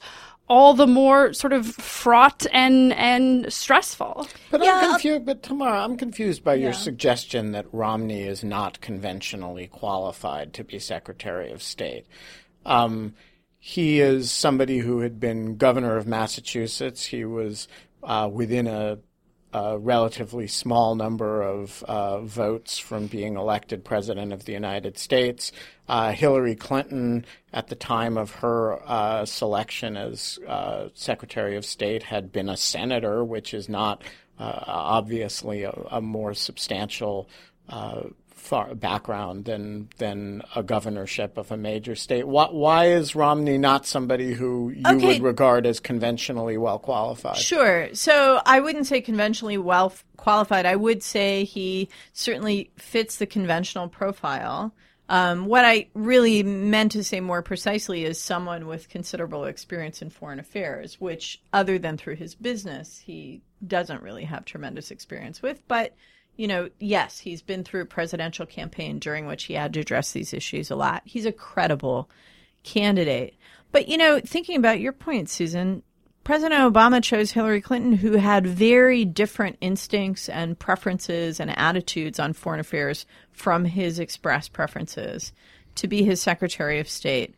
all 0.49 0.73
the 0.73 0.87
more 0.87 1.31
sort 1.31 1.53
of 1.53 1.67
fraught 1.67 2.45
and 2.51 2.91
and 2.93 3.51
stressful. 3.53 4.27
But 4.51 4.63
Yeah, 4.63 4.79
I'm 4.83 4.91
confused. 4.91 5.25
But 5.25 5.43
Tamara, 5.43 5.83
I'm 5.83 5.95
confused 5.95 6.43
by 6.43 6.55
your 6.55 6.73
suggestion 6.73 7.51
that 7.51 7.67
Romney 7.71 8.23
is 8.23 8.43
not 8.43 8.81
conventionally 8.81 9.67
qualified 9.67 10.53
to 10.55 10.63
be 10.63 10.79
Secretary 10.79 11.51
of 11.51 11.61
State. 11.61 12.05
Um, 12.65 13.13
he 13.59 13.99
is 13.99 14.31
somebody 14.31 14.79
who 14.79 14.99
had 14.99 15.19
been 15.19 15.57
governor 15.57 15.97
of 15.97 16.07
Massachusetts. 16.07 17.05
He 17.05 17.25
was 17.25 17.67
uh, 18.03 18.29
within 18.31 18.67
a, 18.67 18.97
a 19.53 19.77
relatively 19.77 20.47
small 20.47 20.95
number 20.95 21.41
of 21.41 21.83
uh, 21.83 22.21
votes 22.21 22.77
from 22.77 23.07
being 23.07 23.35
elected 23.35 23.83
president 23.83 24.31
of 24.31 24.45
the 24.45 24.53
United 24.53 24.97
States. 24.97 25.51
Uh, 25.87 26.11
Hillary 26.11 26.55
Clinton, 26.55 27.25
at 27.51 27.67
the 27.67 27.75
time 27.75 28.17
of 28.17 28.31
her 28.31 28.79
uh, 28.85 29.25
selection 29.25 29.97
as 29.97 30.37
uh, 30.47 30.89
Secretary 30.93 31.55
of 31.55 31.65
State, 31.65 32.03
had 32.03 32.31
been 32.31 32.49
a 32.49 32.57
senator, 32.57 33.23
which 33.23 33.53
is 33.53 33.67
not 33.67 34.03
uh, 34.37 34.63
obviously 34.67 35.63
a, 35.63 35.71
a 35.89 36.01
more 36.01 36.33
substantial 36.33 37.27
uh, 37.69 38.03
far 38.49 38.73
background 38.73 39.45
than 39.45 39.87
than 39.97 40.41
a 40.55 40.63
governorship 40.63 41.37
of 41.37 41.51
a 41.51 41.57
major 41.57 41.95
state. 41.95 42.27
Why, 42.27 42.47
why 42.47 42.87
is 42.87 43.15
Romney 43.15 43.57
not 43.59 43.85
somebody 43.85 44.33
who 44.33 44.71
you 44.71 44.83
Okay. 44.87 45.05
would 45.07 45.21
regard 45.21 45.67
as 45.67 45.79
conventionally 45.79 46.57
well 46.57 46.79
qualified? 46.79 47.37
Sure. 47.37 47.93
So 47.93 48.41
I 48.45 48.59
wouldn't 48.59 48.87
say 48.87 49.01
conventionally 49.01 49.57
well 49.59 49.93
qualified. 50.17 50.65
I 50.65 50.75
would 50.75 51.03
say 51.03 51.43
he 51.43 51.89
certainly 52.13 52.71
fits 52.77 53.17
the 53.17 53.27
conventional 53.27 53.87
profile. 53.87 54.73
Um, 55.09 55.45
what 55.45 55.65
I 55.65 55.87
really 55.95 56.43
meant 56.43 56.91
to 56.93 57.03
say 57.03 57.19
more 57.19 57.41
precisely 57.41 58.03
is 58.05 58.19
someone 58.19 58.67
with 58.67 58.89
considerable 58.89 59.45
experience 59.45 60.01
in 60.03 60.09
foreign 60.11 60.39
affairs, 60.39 60.99
which, 60.99 61.41
other 61.51 61.79
than 61.79 61.97
through 61.97 62.17
his 62.17 62.35
business, 62.35 62.99
he 62.99 63.41
doesn't 63.65 64.03
really 64.03 64.25
have 64.25 64.45
tremendous 64.45 64.91
experience 64.91 65.41
with. 65.41 65.67
But, 65.67 65.95
you 66.39 66.47
know, 66.47 66.69
yes, 66.79 67.19
he's 67.19 67.41
been 67.41 67.65
through 67.65 67.81
a 67.81 67.85
presidential 67.85 68.45
campaign 68.45 68.97
during 68.97 69.27
which 69.27 69.43
he 69.43 69.55
had 69.55 69.73
to 69.73 69.81
address 69.81 70.13
these 70.13 70.33
issues 70.33 70.71
a 70.71 70.75
lot. 70.75 71.01
He's 71.03 71.25
a 71.25 71.33
credible 71.33 72.09
candidate. 72.63 73.35
But, 73.73 73.89
you 73.89 73.97
know, 73.97 74.21
thinking 74.21 74.55
about 74.55 74.79
your 74.79 74.93
point, 74.93 75.29
Susan, 75.29 75.83
President 76.23 76.61
Obama 76.61 77.03
chose 77.03 77.31
Hillary 77.31 77.59
Clinton, 77.59 77.91
who 77.91 78.13
had 78.13 78.47
very 78.47 79.03
different 79.03 79.57
instincts 79.59 80.29
and 80.29 80.57
preferences 80.57 81.41
and 81.41 81.59
attitudes 81.59 82.21
on 82.21 82.31
foreign 82.31 82.61
affairs 82.61 83.05
from 83.33 83.65
his 83.65 83.99
expressed 83.99 84.53
preferences 84.53 85.33
to 85.75 85.89
be 85.89 86.03
his 86.03 86.21
Secretary 86.21 86.79
of 86.79 86.87
State. 86.87 87.35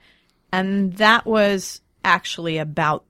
And 0.53 0.93
that 0.98 1.25
was 1.25 1.81
actually 2.05 2.60
about 2.60 3.03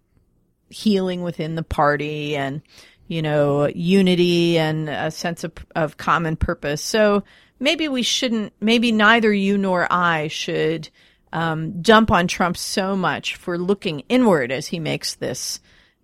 healing 0.69 1.21
within 1.21 1.55
the 1.55 1.63
party 1.63 2.37
and, 2.37 2.61
you 3.11 3.21
know, 3.21 3.67
unity 3.67 4.57
and 4.57 4.87
a 4.87 5.11
sense 5.11 5.43
of, 5.43 5.51
of 5.75 5.97
common 5.97 6.37
purpose. 6.37 6.81
So 6.81 7.25
maybe 7.59 7.89
we 7.89 8.03
shouldn't, 8.03 8.53
maybe 8.61 8.93
neither 8.93 9.33
you 9.33 9.57
nor 9.57 9.85
I 9.91 10.29
should 10.29 10.87
um, 11.33 11.83
jump 11.83 12.09
on 12.09 12.29
Trump 12.29 12.55
so 12.55 12.95
much 12.95 13.35
for 13.35 13.57
looking 13.57 14.03
inward 14.07 14.49
as 14.49 14.67
he 14.67 14.79
makes 14.79 15.15
this 15.15 15.59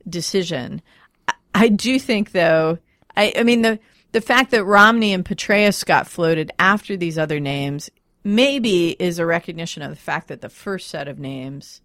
decision. 0.09 0.81
I, 1.29 1.33
I 1.55 1.67
do 1.69 1.97
think, 1.97 2.33
though, 2.33 2.79
I, 3.15 3.31
I 3.37 3.43
mean, 3.43 3.61
the, 3.61 3.79
the 4.11 4.19
fact 4.19 4.51
that 4.51 4.65
Romney 4.65 5.13
and 5.13 5.23
Petraeus 5.23 5.85
got 5.85 6.07
floated 6.07 6.51
after 6.59 6.97
these 6.97 7.17
other 7.17 7.39
names 7.39 7.89
maybe 8.25 8.97
is 8.99 9.17
a 9.17 9.25
recognition 9.25 9.81
of 9.81 9.91
the 9.91 9.95
fact 9.95 10.27
that 10.27 10.41
the 10.41 10.49
first 10.49 10.89
set 10.89 11.07
of 11.07 11.19
names 11.19 11.79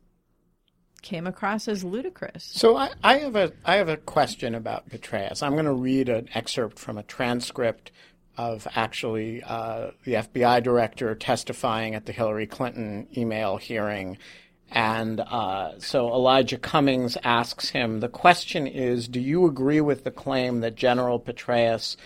came 1.02 1.26
across 1.26 1.68
as 1.68 1.84
ludicrous. 1.84 2.44
So 2.44 2.76
I, 2.76 2.90
I 3.02 3.18
have 3.18 3.36
a 3.36 3.52
I 3.64 3.76
have 3.76 3.88
a 3.88 3.96
question 3.96 4.54
about 4.54 4.88
Petraeus. 4.88 5.42
I'm 5.42 5.52
going 5.52 5.64
to 5.66 5.72
read 5.72 6.08
an 6.08 6.28
excerpt 6.34 6.78
from 6.78 6.96
a 6.96 7.02
transcript 7.02 7.90
of 8.36 8.66
actually 8.74 9.42
uh, 9.42 9.90
the 10.04 10.14
FBI 10.14 10.62
director 10.62 11.14
testifying 11.14 11.94
at 11.94 12.06
the 12.06 12.12
Hillary 12.12 12.46
Clinton 12.46 13.06
email 13.16 13.56
hearing. 13.56 14.16
And 14.70 15.20
uh, 15.20 15.78
so 15.78 16.08
Elijah 16.08 16.56
Cummings 16.56 17.18
asks 17.22 17.68
him, 17.68 18.00
the 18.00 18.08
question 18.08 18.66
is, 18.66 19.06
do 19.06 19.20
you 19.20 19.44
agree 19.46 19.82
with 19.82 20.04
the 20.04 20.10
claim 20.10 20.60
that 20.60 20.76
General 20.76 21.20
Petraeus, 21.20 21.96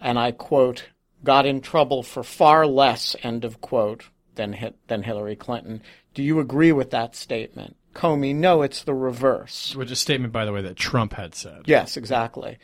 and 0.00 0.18
I 0.18 0.30
quote, 0.30 0.84
got 1.24 1.46
in 1.46 1.60
trouble 1.60 2.04
for 2.04 2.22
far 2.22 2.64
less, 2.64 3.16
end 3.24 3.44
of 3.44 3.60
quote, 3.60 4.04
than, 4.36 4.72
than 4.86 5.02
Hillary 5.02 5.34
Clinton? 5.34 5.82
Do 6.14 6.22
you 6.22 6.38
agree 6.38 6.70
with 6.70 6.90
that 6.90 7.16
statement? 7.16 7.76
Comey, 7.94 8.34
no, 8.34 8.62
it's 8.62 8.82
the 8.82 8.94
reverse. 8.94 9.74
Which 9.76 9.86
is 9.86 9.92
a 9.92 9.96
statement, 9.96 10.32
by 10.32 10.44
the 10.44 10.52
way, 10.52 10.62
that 10.62 10.76
Trump 10.76 11.14
had 11.14 11.34
said. 11.34 11.62
Yes, 11.66 11.96
exactly. 11.96 12.58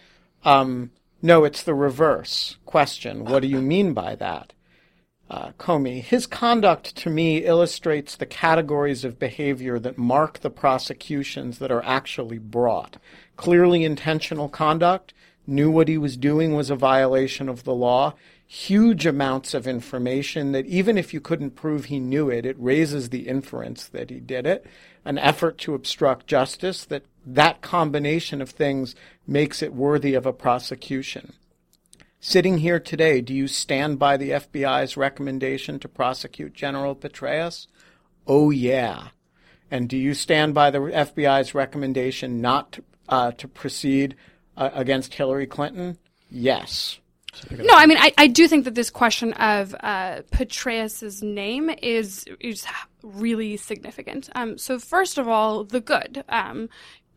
Um, 0.44 0.90
no, 1.20 1.44
it's 1.44 1.62
the 1.62 1.74
reverse. 1.74 2.56
Question 2.64 3.24
What 3.24 3.42
do 3.42 3.48
you 3.48 3.60
mean 3.60 3.92
by 3.92 4.14
that? 4.16 4.52
Uh, 5.30 5.50
Comey, 5.58 6.02
his 6.02 6.26
conduct 6.26 6.96
to 6.96 7.10
me 7.10 7.44
illustrates 7.44 8.16
the 8.16 8.24
categories 8.24 9.04
of 9.04 9.18
behavior 9.18 9.78
that 9.78 9.98
mark 9.98 10.38
the 10.38 10.50
prosecutions 10.50 11.58
that 11.58 11.70
are 11.70 11.84
actually 11.84 12.38
brought. 12.38 12.96
Clearly 13.36 13.84
intentional 13.84 14.48
conduct, 14.48 15.12
knew 15.46 15.70
what 15.70 15.88
he 15.88 15.98
was 15.98 16.16
doing 16.16 16.54
was 16.54 16.70
a 16.70 16.76
violation 16.76 17.48
of 17.48 17.64
the 17.64 17.74
law, 17.74 18.14
huge 18.50 19.04
amounts 19.04 19.52
of 19.52 19.66
information 19.66 20.52
that 20.52 20.64
even 20.64 20.96
if 20.96 21.12
you 21.12 21.20
couldn't 21.20 21.50
prove 21.50 21.84
he 21.84 22.00
knew 22.00 22.30
it, 22.30 22.46
it 22.46 22.56
raises 22.58 23.10
the 23.10 23.28
inference 23.28 23.86
that 23.86 24.08
he 24.08 24.18
did 24.18 24.46
it, 24.46 24.66
an 25.04 25.18
effort 25.18 25.58
to 25.58 25.74
obstruct 25.74 26.26
justice, 26.26 26.86
that 26.86 27.04
that 27.26 27.60
combination 27.60 28.40
of 28.40 28.48
things 28.48 28.94
makes 29.26 29.62
it 29.62 29.74
worthy 29.74 30.14
of 30.14 30.24
a 30.24 30.32
prosecution. 30.32 31.34
Sitting 32.20 32.58
here 32.58 32.80
today, 32.80 33.20
do 33.20 33.34
you 33.34 33.46
stand 33.46 33.98
by 33.98 34.16
the 34.16 34.30
FBI's 34.30 34.96
recommendation 34.96 35.78
to 35.80 35.88
prosecute 35.88 36.54
General 36.54 36.96
Petraeus? 36.96 37.66
Oh, 38.26 38.48
yeah. 38.48 39.08
And 39.70 39.90
do 39.90 39.98
you 39.98 40.14
stand 40.14 40.54
by 40.54 40.70
the 40.70 40.78
FBI's 40.78 41.54
recommendation 41.54 42.40
not 42.40 42.72
to, 42.72 42.84
uh, 43.10 43.32
to 43.32 43.46
proceed 43.46 44.16
uh, 44.56 44.70
against 44.72 45.14
Hillary 45.14 45.46
Clinton? 45.46 45.98
Yes. 46.30 46.98
No, 47.50 47.74
I 47.74 47.86
mean, 47.86 47.98
I, 47.98 48.12
I 48.18 48.26
do 48.26 48.48
think 48.48 48.64
that 48.64 48.74
this 48.74 48.90
question 48.90 49.32
of 49.34 49.74
uh, 49.80 50.22
Petraeus's 50.30 51.22
name 51.22 51.70
is 51.82 52.24
is 52.40 52.66
really 53.02 53.56
significant. 53.56 54.28
Um, 54.34 54.58
so 54.58 54.78
first 54.78 55.18
of 55.18 55.28
all, 55.28 55.64
the 55.64 55.80
good. 55.80 56.24
Um, 56.28 56.68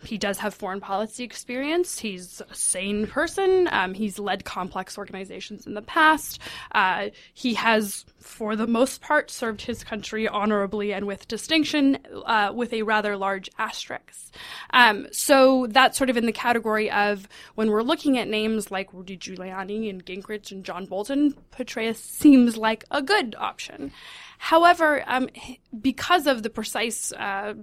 he 0.03 0.17
does 0.17 0.39
have 0.39 0.53
foreign 0.53 0.81
policy 0.81 1.23
experience. 1.23 1.99
He's 1.99 2.41
a 2.49 2.55
sane 2.55 3.07
person. 3.07 3.67
Um, 3.71 3.93
he's 3.93 4.19
led 4.19 4.45
complex 4.45 4.97
organizations 4.97 5.65
in 5.67 5.73
the 5.73 5.81
past. 5.81 6.39
Uh, 6.71 7.09
he 7.33 7.53
has, 7.55 8.05
for 8.19 8.55
the 8.55 8.67
most 8.67 9.01
part, 9.01 9.29
served 9.29 9.61
his 9.61 9.83
country 9.83 10.27
honorably 10.27 10.93
and 10.93 11.05
with 11.05 11.27
distinction, 11.27 11.97
uh, 12.25 12.51
with 12.53 12.73
a 12.73 12.83
rather 12.83 13.17
large 13.17 13.49
asterisk. 13.57 14.33
Um, 14.71 15.07
so 15.11 15.67
that's 15.67 15.97
sort 15.97 16.09
of 16.09 16.17
in 16.17 16.25
the 16.25 16.31
category 16.31 16.89
of 16.89 17.27
when 17.55 17.69
we're 17.69 17.83
looking 17.83 18.17
at 18.17 18.27
names 18.27 18.71
like 18.71 18.93
Rudy 18.93 19.17
Giuliani 19.17 19.89
and 19.89 20.05
Gingrich 20.05 20.51
and 20.51 20.63
John 20.63 20.85
Bolton, 20.85 21.35
Petraeus 21.51 21.97
seems 21.97 22.57
like 22.57 22.85
a 22.91 23.01
good 23.01 23.35
option. 23.37 23.91
However, 24.43 25.03
um, 25.05 25.29
because 25.81 26.25
of 26.25 26.41
the 26.41 26.49
precise 26.49 27.13
uh, 27.13 27.53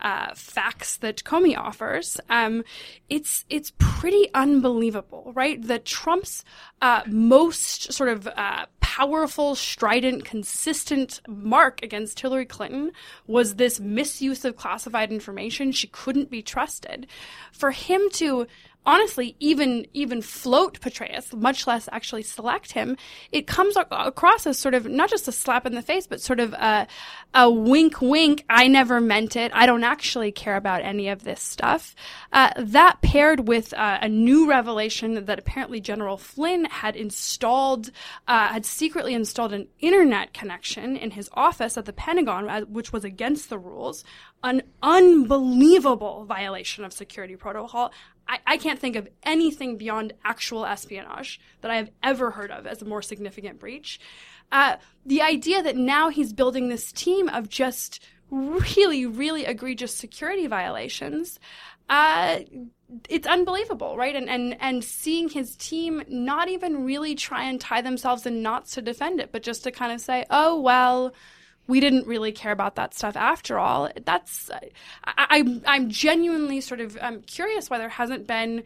uh, 0.00 0.34
facts 0.34 0.96
that 0.96 1.22
Comey 1.22 1.56
offers, 1.56 2.20
um, 2.28 2.64
it's 3.08 3.44
it's 3.48 3.72
pretty 3.78 4.28
unbelievable, 4.34 5.32
right? 5.36 5.62
That 5.62 5.84
Trump's 5.84 6.44
uh, 6.82 7.02
most 7.06 7.92
sort 7.92 8.08
of 8.08 8.26
uh, 8.26 8.66
powerful, 8.80 9.54
strident, 9.54 10.24
consistent 10.24 11.20
mark 11.28 11.80
against 11.84 12.18
Hillary 12.18 12.44
Clinton 12.44 12.90
was 13.28 13.54
this 13.54 13.78
misuse 13.78 14.44
of 14.44 14.56
classified 14.56 15.12
information. 15.12 15.70
She 15.70 15.86
couldn't 15.86 16.28
be 16.28 16.42
trusted. 16.42 17.06
For 17.52 17.70
him 17.70 18.02
to 18.14 18.48
honestly 18.86 19.36
even 19.40 19.86
even 19.92 20.22
float 20.22 20.80
Petraeus, 20.80 21.34
much 21.34 21.66
less 21.66 21.88
actually 21.92 22.22
select 22.22 22.72
him, 22.72 22.96
it 23.32 23.46
comes 23.46 23.76
across 23.76 24.46
as 24.46 24.58
sort 24.58 24.74
of 24.74 24.86
not 24.86 25.10
just 25.10 25.28
a 25.28 25.32
slap 25.32 25.66
in 25.66 25.74
the 25.74 25.82
face, 25.82 26.06
but 26.06 26.20
sort 26.20 26.40
of 26.40 26.52
a, 26.54 26.86
a 27.34 27.50
wink, 27.50 28.00
wink. 28.00 28.44
I 28.48 28.68
never 28.68 29.00
meant 29.00 29.36
it. 29.36 29.52
I 29.54 29.66
don't 29.66 29.84
actually 29.84 30.32
care 30.32 30.56
about 30.56 30.82
any 30.82 31.08
of 31.08 31.24
this 31.24 31.42
stuff. 31.42 31.94
Uh, 32.32 32.50
that 32.56 33.00
paired 33.02 33.48
with 33.48 33.74
uh, 33.74 33.98
a 34.00 34.08
new 34.08 34.48
revelation 34.48 35.24
that 35.24 35.38
apparently 35.38 35.80
General 35.80 36.16
Flynn 36.16 36.66
had 36.66 36.96
installed, 36.96 37.90
uh, 38.28 38.48
had 38.48 38.64
secretly 38.64 39.14
installed 39.14 39.52
an 39.52 39.68
internet 39.80 40.32
connection 40.32 40.96
in 40.96 41.10
his 41.10 41.28
office 41.32 41.76
at 41.76 41.84
the 41.84 41.92
Pentagon, 41.92 42.48
uh, 42.48 42.60
which 42.62 42.92
was 42.92 43.04
against 43.04 43.48
the 43.50 43.58
rules, 43.58 44.04
an 44.42 44.62
unbelievable 44.82 46.24
violation 46.24 46.84
of 46.84 46.92
security 46.92 47.36
protocol. 47.36 47.92
I, 48.28 48.38
I 48.46 48.56
can't 48.56 48.78
think 48.78 48.96
of 48.96 49.08
anything 49.22 49.76
beyond 49.76 50.12
actual 50.24 50.66
espionage 50.66 51.40
that 51.60 51.70
I 51.70 51.76
have 51.76 51.90
ever 52.02 52.30
heard 52.30 52.50
of 52.50 52.66
as 52.66 52.82
a 52.82 52.84
more 52.84 53.02
significant 53.02 53.58
breach. 53.58 54.00
Uh, 54.52 54.76
the 55.04 55.22
idea 55.22 55.62
that 55.62 55.76
now 55.76 56.08
he's 56.08 56.32
building 56.32 56.68
this 56.68 56.92
team 56.92 57.28
of 57.28 57.48
just 57.48 58.02
really, 58.30 59.06
really 59.06 59.44
egregious 59.44 59.94
security 59.94 60.46
violations, 60.46 61.38
uh, 61.88 62.40
it's 63.08 63.26
unbelievable, 63.26 63.96
right? 63.96 64.14
And, 64.14 64.28
and 64.28 64.56
and 64.60 64.82
seeing 64.82 65.28
his 65.28 65.56
team 65.56 66.02
not 66.08 66.48
even 66.48 66.84
really 66.84 67.14
try 67.14 67.44
and 67.44 67.60
tie 67.60 67.80
themselves 67.80 68.26
in 68.26 68.42
knots 68.42 68.72
to 68.74 68.82
defend 68.82 69.20
it, 69.20 69.30
but 69.32 69.42
just 69.42 69.64
to 69.64 69.70
kind 69.70 69.92
of 69.92 70.00
say, 70.00 70.24
oh 70.30 70.60
well, 70.60 71.12
we 71.66 71.80
didn't 71.80 72.06
really 72.06 72.32
care 72.32 72.52
about 72.52 72.76
that 72.76 72.94
stuff 72.94 73.16
after 73.16 73.58
all. 73.58 73.90
That's 74.04 74.50
I, 74.50 74.70
I 75.04 75.60
I'm 75.66 75.90
genuinely 75.90 76.60
sort 76.60 76.80
of 76.80 76.96
um, 77.00 77.22
curious 77.22 77.68
why 77.70 77.78
there 77.78 77.88
hasn't 77.88 78.26
been 78.26 78.62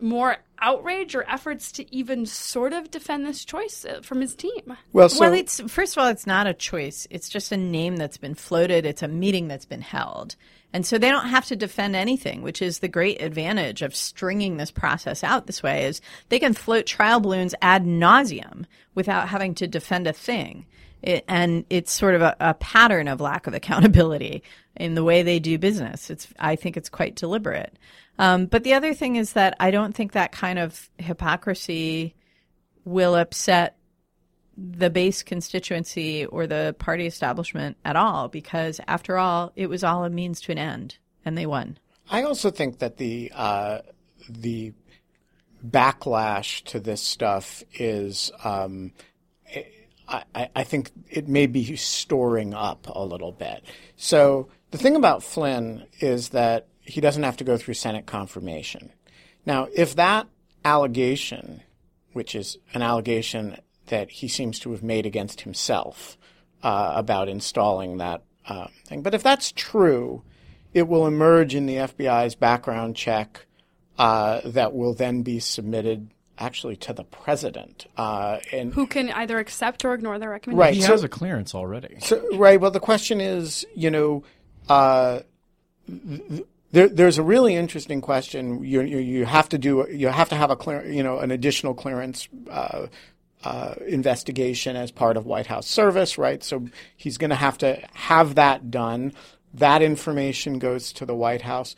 more 0.00 0.36
outrage 0.60 1.14
or 1.14 1.28
efforts 1.28 1.72
to 1.72 1.94
even 1.94 2.26
sort 2.26 2.72
of 2.72 2.90
defend 2.90 3.26
this 3.26 3.44
choice 3.44 3.84
uh, 3.84 4.00
from 4.02 4.20
his 4.20 4.34
team? 4.34 4.76
Well, 4.92 5.08
so 5.08 5.20
well, 5.20 5.32
it's 5.32 5.60
first 5.60 5.96
of 5.96 6.02
all, 6.02 6.08
it's 6.08 6.26
not 6.26 6.46
a 6.46 6.54
choice. 6.54 7.06
It's 7.10 7.28
just 7.28 7.52
a 7.52 7.56
name 7.56 7.96
that's 7.96 8.16
been 8.16 8.34
floated. 8.34 8.86
It's 8.86 9.02
a 9.02 9.08
meeting 9.08 9.48
that's 9.48 9.64
been 9.64 9.80
held. 9.80 10.36
And 10.72 10.84
so 10.84 10.98
they 10.98 11.08
don't 11.08 11.28
have 11.28 11.46
to 11.46 11.56
defend 11.56 11.94
anything, 11.94 12.42
which 12.42 12.60
is 12.60 12.80
the 12.80 12.88
great 12.88 13.22
advantage 13.22 13.80
of 13.80 13.94
stringing 13.94 14.56
this 14.56 14.72
process 14.72 15.22
out 15.22 15.46
this 15.46 15.62
way 15.62 15.84
is 15.84 16.00
they 16.30 16.40
can 16.40 16.52
float 16.52 16.84
trial 16.84 17.20
balloons 17.20 17.54
ad 17.62 17.84
nauseum 17.84 18.66
without 18.94 19.28
having 19.28 19.54
to 19.56 19.68
defend 19.68 20.08
a 20.08 20.12
thing. 20.12 20.66
It, 21.04 21.24
and 21.28 21.64
it's 21.70 21.92
sort 21.92 22.14
of 22.14 22.22
a, 22.22 22.36
a 22.40 22.54
pattern 22.54 23.08
of 23.08 23.20
lack 23.20 23.46
of 23.46 23.54
accountability 23.54 24.42
in 24.76 24.94
the 24.94 25.04
way 25.04 25.22
they 25.22 25.38
do 25.38 25.58
business. 25.58 26.10
It's, 26.10 26.28
I 26.38 26.56
think 26.56 26.76
it's 26.76 26.88
quite 26.88 27.14
deliberate. 27.14 27.78
Um, 28.18 28.46
but 28.46 28.64
the 28.64 28.74
other 28.74 28.94
thing 28.94 29.16
is 29.16 29.34
that 29.34 29.56
I 29.60 29.70
don't 29.70 29.94
think 29.94 30.12
that 30.12 30.32
kind 30.32 30.58
of 30.58 30.88
hypocrisy 30.98 32.14
will 32.84 33.14
upset 33.14 33.76
the 34.56 34.88
base 34.88 35.22
constituency 35.22 36.24
or 36.26 36.46
the 36.46 36.76
party 36.78 37.06
establishment 37.06 37.76
at 37.84 37.96
all 37.96 38.28
because 38.28 38.80
after 38.86 39.18
all 39.18 39.52
it 39.56 39.68
was 39.68 39.82
all 39.82 40.04
a 40.04 40.10
means 40.10 40.40
to 40.42 40.52
an 40.52 40.58
end 40.58 40.96
and 41.24 41.36
they 41.36 41.44
won 41.44 41.76
I 42.08 42.22
also 42.22 42.50
think 42.50 42.78
that 42.78 42.98
the 42.98 43.32
uh, 43.34 43.78
the 44.28 44.72
backlash 45.66 46.62
to 46.64 46.80
this 46.80 47.02
stuff 47.02 47.62
is, 47.74 48.30
um, 48.42 48.92
I, 50.34 50.48
I 50.54 50.64
think 50.64 50.90
it 51.10 51.28
may 51.28 51.46
be 51.46 51.76
storing 51.76 52.54
up 52.54 52.86
a 52.88 53.04
little 53.04 53.32
bit. 53.32 53.64
So 53.96 54.48
the 54.70 54.78
thing 54.78 54.96
about 54.96 55.22
Flynn 55.22 55.86
is 56.00 56.30
that 56.30 56.68
he 56.80 57.00
doesn't 57.00 57.22
have 57.22 57.36
to 57.38 57.44
go 57.44 57.56
through 57.56 57.74
Senate 57.74 58.06
confirmation. 58.06 58.92
Now, 59.46 59.68
if 59.74 59.96
that 59.96 60.26
allegation, 60.64 61.62
which 62.12 62.34
is 62.34 62.58
an 62.72 62.82
allegation 62.82 63.58
that 63.86 64.10
he 64.10 64.28
seems 64.28 64.58
to 64.60 64.72
have 64.72 64.82
made 64.82 65.06
against 65.06 65.42
himself 65.42 66.16
uh, 66.62 66.92
about 66.94 67.28
installing 67.28 67.98
that 67.98 68.22
uh, 68.46 68.68
thing, 68.84 69.02
but 69.02 69.14
if 69.14 69.22
that's 69.22 69.52
true, 69.52 70.22
it 70.72 70.88
will 70.88 71.06
emerge 71.06 71.54
in 71.54 71.66
the 71.66 71.76
FBI's 71.76 72.34
background 72.34 72.96
check 72.96 73.46
uh, 73.98 74.40
that 74.44 74.74
will 74.74 74.94
then 74.94 75.22
be 75.22 75.38
submitted 75.38 76.10
actually 76.38 76.76
to 76.76 76.92
the 76.92 77.04
president. 77.04 77.86
Uh, 77.96 78.38
and 78.52 78.72
Who 78.74 78.86
can 78.86 79.10
either 79.10 79.38
accept 79.38 79.84
or 79.84 79.94
ignore 79.94 80.18
the 80.18 80.28
right, 80.28 80.34
recommendation? 80.34 80.74
He 80.74 80.82
so- 80.82 80.92
has 80.92 81.04
a 81.04 81.08
clearance 81.08 81.54
already. 81.54 81.96
So, 82.00 82.36
right. 82.36 82.60
Well, 82.60 82.70
the 82.70 82.80
question 82.80 83.20
is, 83.20 83.66
you 83.74 83.90
know, 83.90 84.24
uh, 84.68 85.20
th- 85.88 86.44
there, 86.72 86.88
there's 86.88 87.18
a 87.18 87.22
really 87.22 87.54
interesting 87.54 88.00
question. 88.00 88.64
You, 88.64 88.82
you 88.82 88.98
you 88.98 89.24
have 89.26 89.48
to 89.50 89.58
do 89.58 89.86
you 89.90 90.08
have 90.08 90.28
to 90.30 90.34
have 90.34 90.50
a 90.50 90.56
clear 90.56 90.84
you 90.84 91.02
know 91.02 91.18
an 91.18 91.30
additional 91.30 91.72
clearance 91.72 92.28
uh, 92.50 92.86
uh, 93.44 93.74
investigation 93.86 94.74
as 94.74 94.90
part 94.90 95.16
of 95.16 95.26
White 95.26 95.46
House 95.46 95.66
service, 95.66 96.18
right? 96.18 96.42
So 96.42 96.66
he's 96.96 97.18
going 97.18 97.30
to 97.30 97.36
have 97.36 97.58
to 97.58 97.80
have 97.92 98.34
that 98.34 98.70
done. 98.70 99.12
That 99.52 99.82
information 99.82 100.58
goes 100.58 100.92
to 100.94 101.06
the 101.06 101.14
White 101.14 101.42
House. 101.42 101.76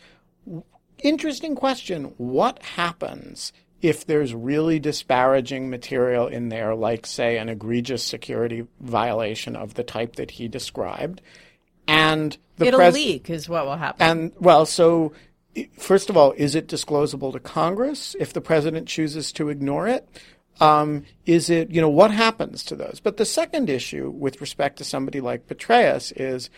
Interesting 1.03 1.55
question. 1.55 2.15
What 2.17 2.63
happens 2.63 3.53
if 3.83 4.07
there's 4.07 4.35
really 4.35 4.79
disparaging 4.79 5.71
material 5.71 6.27
in 6.27 6.49
there, 6.49 6.75
like, 6.75 7.07
say, 7.07 7.39
an 7.39 7.49
egregious 7.49 8.03
security 8.03 8.67
violation 8.81 9.57
of 9.57 9.75
the 9.75 9.85
type 9.85 10.17
that 10.17 10.33
he 10.33 10.49
described? 10.49 11.21
And 11.89 12.37
the 12.57 12.67
it'll 12.67 12.81
pres- 12.81 12.95
leak 12.95 13.31
is 13.31 13.49
what 13.49 13.67
will 13.67 13.77
happen 13.77 14.03
and 14.07 14.33
well, 14.41 14.67
so 14.67 15.13
first 15.79 16.11
of 16.11 16.17
all, 16.17 16.33
is 16.33 16.55
it 16.55 16.69
disclosable 16.69 17.33
to 17.33 17.41
Congress 17.41 18.17
if 18.19 18.33
the 18.33 18.41
president 18.41 18.89
chooses 18.89 19.33
to 19.33 19.49
ignore 19.49 19.89
it? 19.89 20.09
Um, 20.61 21.05
is 21.27 21.51
it, 21.51 21.71
you 21.71 21.81
know, 21.81 21.89
what 21.89 22.11
happens 22.11 22.65
to 22.65 22.77
those? 22.77 23.01
But 23.03 23.19
the 23.19 23.25
second 23.25 23.69
issue 23.69 24.11
with 24.11 24.41
respect 24.41 24.79
to 24.79 24.85
somebody 24.85 25.21
like 25.21 25.47
Petraeus 25.47 26.13
is, 26.17 26.51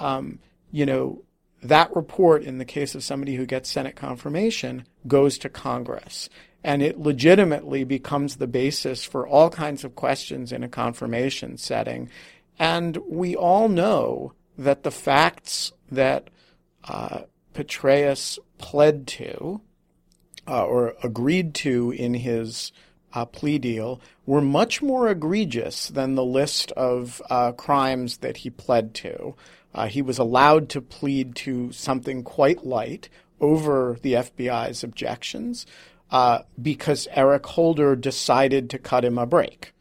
um, 0.00 0.40
you 0.72 0.84
know, 0.84 1.22
that 1.62 1.94
report 1.94 2.42
in 2.42 2.58
the 2.58 2.64
case 2.64 2.94
of 2.94 3.04
somebody 3.04 3.36
who 3.36 3.46
gets 3.46 3.70
Senate 3.70 3.96
confirmation 3.96 4.84
goes 5.06 5.38
to 5.38 5.48
Congress. 5.48 6.28
And 6.66 6.82
it 6.82 6.98
legitimately 6.98 7.84
becomes 7.84 8.36
the 8.36 8.48
basis 8.48 9.04
for 9.04 9.24
all 9.24 9.50
kinds 9.50 9.84
of 9.84 9.94
questions 9.94 10.50
in 10.50 10.64
a 10.64 10.68
confirmation 10.68 11.58
setting. 11.58 12.10
And 12.58 12.96
we 13.08 13.36
all 13.36 13.68
know 13.68 14.32
that 14.58 14.82
the 14.82 14.90
facts 14.90 15.70
that 15.92 16.28
uh, 16.82 17.20
Petraeus 17.54 18.40
pled 18.58 19.06
to 19.06 19.60
uh, 20.48 20.64
or 20.64 20.96
agreed 21.04 21.54
to 21.54 21.92
in 21.92 22.14
his 22.14 22.72
uh, 23.12 23.24
plea 23.24 23.58
deal 23.58 24.00
were 24.26 24.40
much 24.40 24.82
more 24.82 25.08
egregious 25.08 25.86
than 25.90 26.16
the 26.16 26.24
list 26.24 26.72
of 26.72 27.22
uh, 27.30 27.52
crimes 27.52 28.16
that 28.18 28.38
he 28.38 28.50
pled 28.50 28.92
to. 28.92 29.36
Uh, 29.72 29.86
he 29.86 30.02
was 30.02 30.18
allowed 30.18 30.68
to 30.68 30.80
plead 30.80 31.36
to 31.36 31.70
something 31.70 32.24
quite 32.24 32.66
light 32.66 33.08
over 33.40 33.98
the 34.02 34.14
FBI's 34.14 34.82
objections 34.82 35.64
uh, 36.10 36.40
because 36.60 37.08
Eric 37.10 37.46
Holder 37.46 37.96
decided 37.96 38.70
to 38.70 38.78
cut 38.78 39.04
him 39.04 39.18
a 39.18 39.26
break. 39.26 39.72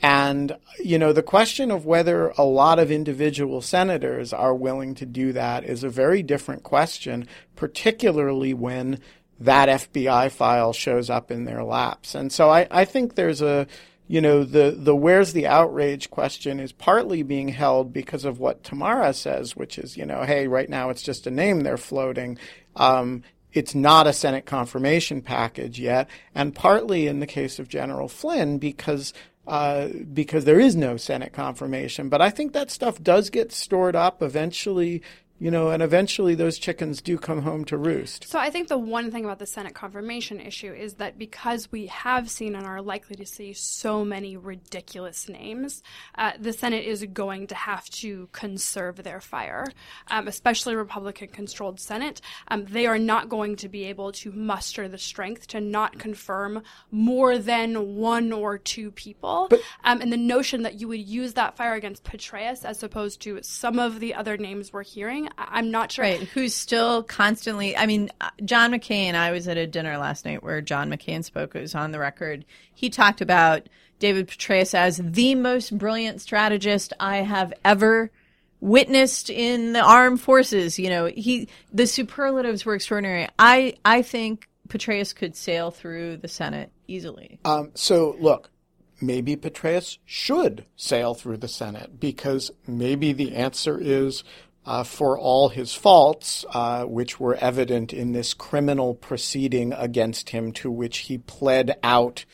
And, 0.00 0.56
you 0.78 0.98
know, 0.98 1.12
the 1.12 1.22
question 1.24 1.70
of 1.70 1.84
whether 1.84 2.28
a 2.38 2.44
lot 2.44 2.78
of 2.78 2.90
individual 2.90 3.60
senators 3.60 4.32
are 4.32 4.54
willing 4.54 4.94
to 4.96 5.06
do 5.06 5.32
that 5.32 5.64
is 5.64 5.82
a 5.82 5.88
very 5.88 6.22
different 6.22 6.62
question, 6.62 7.26
particularly 7.56 8.54
when 8.54 9.00
that 9.40 9.68
FBI 9.68 10.30
file 10.30 10.72
shows 10.72 11.10
up 11.10 11.30
in 11.30 11.44
their 11.44 11.64
laps. 11.64 12.14
And 12.14 12.32
so 12.32 12.48
I, 12.48 12.68
I 12.70 12.84
think 12.84 13.14
there's 13.14 13.42
a, 13.42 13.66
you 14.06 14.20
know, 14.20 14.44
the, 14.44 14.74
the 14.76 14.94
where's 14.94 15.32
the 15.32 15.46
outrage 15.46 16.10
question 16.10 16.60
is 16.60 16.72
partly 16.72 17.22
being 17.22 17.48
held 17.48 17.92
because 17.92 18.24
of 18.24 18.38
what 18.38 18.64
Tamara 18.64 19.12
says, 19.12 19.56
which 19.56 19.78
is, 19.78 19.96
you 19.96 20.06
know, 20.06 20.22
hey, 20.22 20.46
right 20.46 20.68
now 20.68 20.90
it's 20.90 21.02
just 21.02 21.26
a 21.26 21.30
name 21.30 21.60
they're 21.60 21.76
floating. 21.76 22.38
Um, 22.76 23.22
it's 23.52 23.74
not 23.74 24.06
a 24.06 24.12
Senate 24.12 24.46
confirmation 24.46 25.22
package 25.22 25.78
yet, 25.80 26.08
and 26.34 26.54
partly 26.54 27.06
in 27.06 27.20
the 27.20 27.26
case 27.26 27.58
of 27.58 27.68
General 27.68 28.08
Flynn 28.08 28.58
because 28.58 29.12
uh, 29.46 29.88
because 30.12 30.44
there 30.44 30.60
is 30.60 30.76
no 30.76 30.98
Senate 30.98 31.32
confirmation. 31.32 32.10
But 32.10 32.20
I 32.20 32.28
think 32.28 32.52
that 32.52 32.70
stuff 32.70 33.02
does 33.02 33.30
get 33.30 33.50
stored 33.50 33.96
up 33.96 34.22
eventually, 34.22 35.02
you 35.40 35.50
know, 35.50 35.70
and 35.70 35.82
eventually 35.82 36.34
those 36.34 36.58
chickens 36.58 37.00
do 37.00 37.16
come 37.16 37.42
home 37.42 37.64
to 37.66 37.76
roost. 37.76 38.28
So 38.28 38.38
I 38.38 38.50
think 38.50 38.68
the 38.68 38.78
one 38.78 39.10
thing 39.10 39.24
about 39.24 39.38
the 39.38 39.46
Senate 39.46 39.74
confirmation 39.74 40.40
issue 40.40 40.72
is 40.72 40.94
that 40.94 41.18
because 41.18 41.70
we 41.70 41.86
have 41.86 42.28
seen 42.28 42.54
and 42.54 42.66
are 42.66 42.82
likely 42.82 43.16
to 43.16 43.26
see 43.26 43.52
so 43.52 44.04
many 44.04 44.36
ridiculous 44.36 45.28
names, 45.28 45.82
uh, 46.16 46.32
the 46.38 46.52
Senate 46.52 46.84
is 46.84 47.04
going 47.12 47.46
to 47.48 47.54
have 47.54 47.88
to 47.90 48.28
conserve 48.32 49.02
their 49.02 49.20
fire, 49.20 49.64
um, 50.08 50.26
especially 50.26 50.74
Republican-controlled 50.74 51.78
Senate. 51.78 52.20
Um, 52.48 52.64
they 52.64 52.86
are 52.86 52.98
not 52.98 53.28
going 53.28 53.56
to 53.56 53.68
be 53.68 53.84
able 53.84 54.12
to 54.12 54.32
muster 54.32 54.88
the 54.88 54.98
strength 54.98 55.46
to 55.48 55.60
not 55.60 55.98
confirm 55.98 56.62
more 56.90 57.38
than 57.38 57.96
one 57.96 58.32
or 58.32 58.58
two 58.58 58.90
people. 58.90 59.48
um, 59.84 60.00
and 60.00 60.12
the 60.12 60.16
notion 60.16 60.62
that 60.62 60.80
you 60.80 60.88
would 60.88 61.06
use 61.06 61.34
that 61.34 61.56
fire 61.56 61.74
against 61.74 62.04
Petraeus 62.04 62.64
as 62.64 62.82
opposed 62.82 63.20
to 63.22 63.38
some 63.42 63.78
of 63.78 64.00
the 64.00 64.14
other 64.14 64.36
names 64.36 64.72
we're 64.72 64.82
hearing, 64.82 65.27
I- 65.36 65.48
I'm 65.58 65.70
not 65.70 65.92
sure. 65.92 66.04
Right, 66.04 66.20
who's 66.20 66.54
still 66.54 67.02
constantly. 67.02 67.76
I 67.76 67.86
mean, 67.86 68.10
uh, 68.20 68.30
John 68.44 68.72
McCain. 68.72 69.06
and 69.08 69.16
I 69.16 69.30
was 69.32 69.48
at 69.48 69.56
a 69.56 69.66
dinner 69.66 69.98
last 69.98 70.24
night 70.24 70.42
where 70.42 70.60
John 70.60 70.88
McCain 70.90 71.24
spoke. 71.24 71.54
It 71.54 71.60
was 71.60 71.74
on 71.74 71.92
the 71.92 71.98
record. 71.98 72.44
He 72.74 72.90
talked 72.90 73.20
about 73.20 73.68
David 73.98 74.28
Petraeus 74.28 74.74
as 74.74 75.00
the 75.02 75.34
most 75.34 75.76
brilliant 75.76 76.20
strategist 76.20 76.92
I 77.00 77.18
have 77.18 77.52
ever 77.64 78.10
witnessed 78.60 79.30
in 79.30 79.72
the 79.72 79.80
armed 79.80 80.20
forces. 80.20 80.78
You 80.78 80.90
know, 80.90 81.06
he 81.06 81.48
the 81.72 81.86
superlatives 81.86 82.64
were 82.64 82.74
extraordinary. 82.74 83.28
I 83.38 83.74
I 83.84 84.02
think 84.02 84.48
Petraeus 84.68 85.14
could 85.14 85.34
sail 85.36 85.70
through 85.70 86.18
the 86.18 86.28
Senate 86.28 86.70
easily. 86.86 87.38
Um, 87.44 87.70
so 87.74 88.16
look, 88.20 88.50
maybe 89.00 89.36
Petraeus 89.36 89.98
should 90.04 90.64
sail 90.76 91.14
through 91.14 91.38
the 91.38 91.48
Senate 91.48 91.98
because 92.00 92.50
maybe 92.66 93.12
the 93.12 93.34
answer 93.34 93.78
is 93.80 94.24
uh, 94.68 94.84
for 94.84 95.18
all 95.18 95.48
his 95.48 95.72
faults, 95.72 96.44
uh, 96.50 96.84
which 96.84 97.18
were 97.18 97.34
evident 97.36 97.94
in 97.94 98.12
this 98.12 98.34
criminal 98.34 98.94
proceeding 98.94 99.72
against 99.72 100.28
him, 100.28 100.52
to 100.52 100.70
which 100.70 100.98
he 100.98 101.16
pled 101.16 101.74
out 101.82 102.26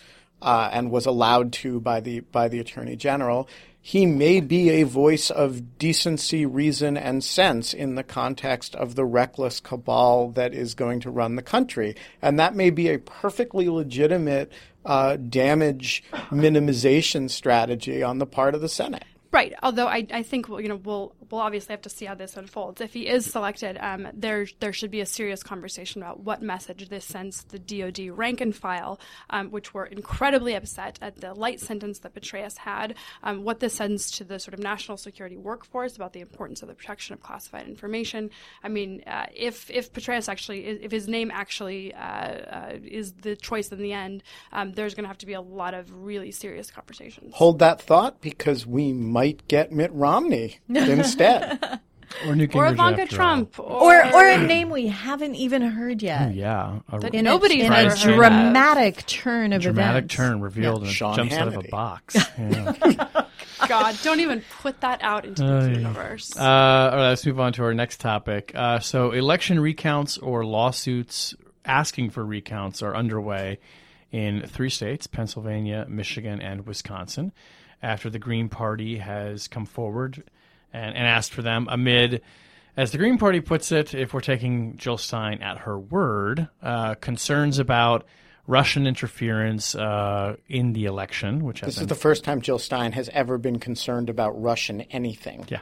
uh, 0.42 0.68
and 0.72 0.90
was 0.90 1.06
allowed 1.06 1.52
to 1.52 1.78
by 1.80 2.00
the 2.00 2.18
by 2.18 2.48
the 2.48 2.58
attorney 2.58 2.96
general. 2.96 3.48
He 3.80 4.04
may 4.04 4.40
be 4.40 4.70
a 4.70 4.82
voice 4.82 5.30
of 5.30 5.78
decency, 5.78 6.44
reason, 6.44 6.96
and 6.96 7.22
sense 7.22 7.72
in 7.72 7.94
the 7.94 8.02
context 8.02 8.74
of 8.74 8.96
the 8.96 9.04
reckless 9.04 9.60
cabal 9.60 10.30
that 10.30 10.52
is 10.52 10.74
going 10.74 11.00
to 11.00 11.10
run 11.10 11.36
the 11.36 11.42
country, 11.42 11.94
and 12.20 12.40
that 12.40 12.56
may 12.56 12.70
be 12.70 12.88
a 12.88 12.98
perfectly 12.98 13.68
legitimate 13.68 14.50
uh, 14.84 15.18
damage 15.18 16.02
minimization 16.30 17.30
strategy 17.30 18.02
on 18.02 18.18
the 18.18 18.26
part 18.26 18.56
of 18.56 18.60
the 18.60 18.68
Senate. 18.68 19.04
Right. 19.34 19.52
Although 19.64 19.88
I, 19.88 20.06
I 20.12 20.22
think 20.22 20.48
you 20.48 20.68
know 20.68 20.76
we'll 20.76 21.12
we'll 21.30 21.40
obviously 21.40 21.72
have 21.72 21.82
to 21.82 21.88
see 21.88 22.04
how 22.04 22.14
this 22.14 22.36
unfolds. 22.36 22.80
If 22.80 22.92
he 22.92 23.06
is 23.06 23.30
selected, 23.30 23.78
um, 23.80 24.08
there 24.12 24.46
there 24.60 24.72
should 24.72 24.90
be 24.90 25.00
a 25.00 25.06
serious 25.06 25.42
conversation 25.42 26.02
about 26.02 26.20
what 26.20 26.42
message 26.42 26.88
this 26.88 27.04
sends 27.04 27.44
to 27.44 27.58
the 27.58 27.58
DoD 27.58 28.16
rank 28.16 28.40
and 28.40 28.54
file, 28.54 29.00
um, 29.30 29.50
which 29.50 29.74
were 29.74 29.86
incredibly 29.86 30.54
upset 30.54 30.98
at 31.02 31.20
the 31.20 31.34
light 31.34 31.60
sentence 31.60 32.00
that 32.00 32.14
Petraeus 32.14 32.58
had. 32.58 32.94
Um, 33.22 33.44
what 33.44 33.60
this 33.60 33.74
sends 33.74 34.10
to 34.12 34.24
the 34.24 34.38
sort 34.38 34.54
of 34.54 34.60
national 34.60 34.96
security 34.96 35.36
workforce 35.36 35.96
about 35.96 36.12
the 36.12 36.20
importance 36.20 36.62
of 36.62 36.68
the 36.68 36.74
protection 36.74 37.14
of 37.14 37.20
classified 37.20 37.66
information. 37.66 38.30
I 38.62 38.68
mean, 38.68 39.02
uh, 39.06 39.26
if 39.34 39.70
if 39.70 39.92
Petraeus 39.92 40.28
actually, 40.28 40.66
if 40.66 40.90
his 40.90 41.08
name 41.08 41.30
actually 41.30 41.94
uh, 41.94 41.98
uh, 41.98 42.78
is 42.82 43.12
the 43.14 43.36
choice 43.36 43.70
in 43.72 43.78
the 43.78 43.92
end, 43.92 44.22
um, 44.52 44.72
there's 44.72 44.94
going 44.94 45.04
to 45.04 45.08
have 45.08 45.18
to 45.18 45.26
be 45.26 45.32
a 45.32 45.40
lot 45.40 45.74
of 45.74 45.92
really 46.04 46.30
serious 46.30 46.70
conversations. 46.70 47.34
Hold 47.34 47.58
that 47.60 47.80
thought 47.80 48.20
because 48.20 48.66
we 48.66 48.92
might 48.92 49.46
get 49.48 49.72
Mitt 49.72 49.92
Romney 49.92 50.58
instead. 51.18 51.80
Or 52.28 52.36
Newt 52.36 52.54
or 52.54 52.66
Ivanka 52.68 53.02
after 53.02 53.14
all. 53.20 53.26
Trump, 53.26 53.58
Or 53.58 54.14
or 54.14 54.28
a 54.28 54.38
name 54.38 54.70
we 54.70 54.86
haven't 54.86 55.34
even 55.34 55.62
heard 55.62 56.00
yet. 56.00 56.32
Yeah, 56.34 56.78
a 56.92 57.00
That 57.00 57.12
In 57.14 57.24
Nobody's 57.24 57.64
a, 57.64 57.66
in 57.66 57.72
ever 57.72 57.88
a 57.94 57.98
heard 57.98 58.08
of. 58.10 58.14
dramatic 58.14 59.06
turn 59.06 59.52
of 59.52 59.62
dramatic 59.62 60.04
events. 60.04 60.14
turn 60.14 60.40
revealed 60.40 60.82
and 60.82 60.92
Sean 60.92 61.16
jumps 61.16 61.34
out 61.34 61.48
of 61.48 61.56
a 61.56 61.62
box. 61.68 62.16
Yeah. 62.38 63.24
God, 63.68 63.96
don't 64.02 64.20
even 64.20 64.42
put 64.60 64.80
that 64.82 65.02
out 65.02 65.24
into 65.24 65.42
the 65.42 65.58
Ay. 65.60 65.68
universe. 65.72 66.36
Uh, 66.36 66.42
all 66.42 66.90
right, 66.98 67.08
let's 67.10 67.24
move 67.26 67.40
on 67.40 67.52
to 67.54 67.62
our 67.64 67.72
next 67.74 67.98
topic. 68.00 68.52
Uh, 68.54 68.78
so, 68.80 69.10
election 69.12 69.58
recounts 69.58 70.18
or 70.18 70.44
lawsuits 70.44 71.34
asking 71.64 72.10
for 72.10 72.24
recounts 72.24 72.82
are 72.82 72.94
underway 72.94 73.58
in 74.12 74.42
three 74.46 74.70
states 74.70 75.06
Pennsylvania, 75.06 75.86
Michigan, 75.88 76.40
and 76.40 76.66
Wisconsin 76.66 77.32
after 77.82 78.10
the 78.10 78.18
Green 78.18 78.48
Party 78.48 78.98
has 78.98 79.48
come 79.48 79.66
forward 79.66 80.22
and, 80.74 80.94
and 80.96 81.06
asked 81.06 81.32
for 81.32 81.42
them 81.42 81.68
amid. 81.70 82.20
As 82.76 82.90
the 82.90 82.98
Green 82.98 83.18
Party 83.18 83.40
puts 83.40 83.70
it, 83.70 83.94
if 83.94 84.12
we're 84.12 84.20
taking 84.20 84.76
Jill 84.76 84.98
Stein 84.98 85.42
at 85.42 85.58
her 85.58 85.78
word, 85.78 86.48
uh, 86.60 86.96
concerns 86.96 87.60
about 87.60 88.04
Russian 88.46 88.86
interference 88.86 89.74
uh, 89.74 90.36
in 90.48 90.72
the 90.72 90.84
election, 90.86 91.44
which 91.44 91.60
This 91.60 91.76
been 91.76 91.84
is 91.84 91.88
the 91.88 91.94
first 91.94 92.24
time 92.24 92.40
Jill 92.40 92.58
Stein 92.58 92.92
has 92.92 93.08
ever 93.10 93.38
been 93.38 93.60
concerned 93.60 94.10
about 94.10 94.30
Russian 94.40 94.82
anything. 94.82 95.46
yeah. 95.48 95.60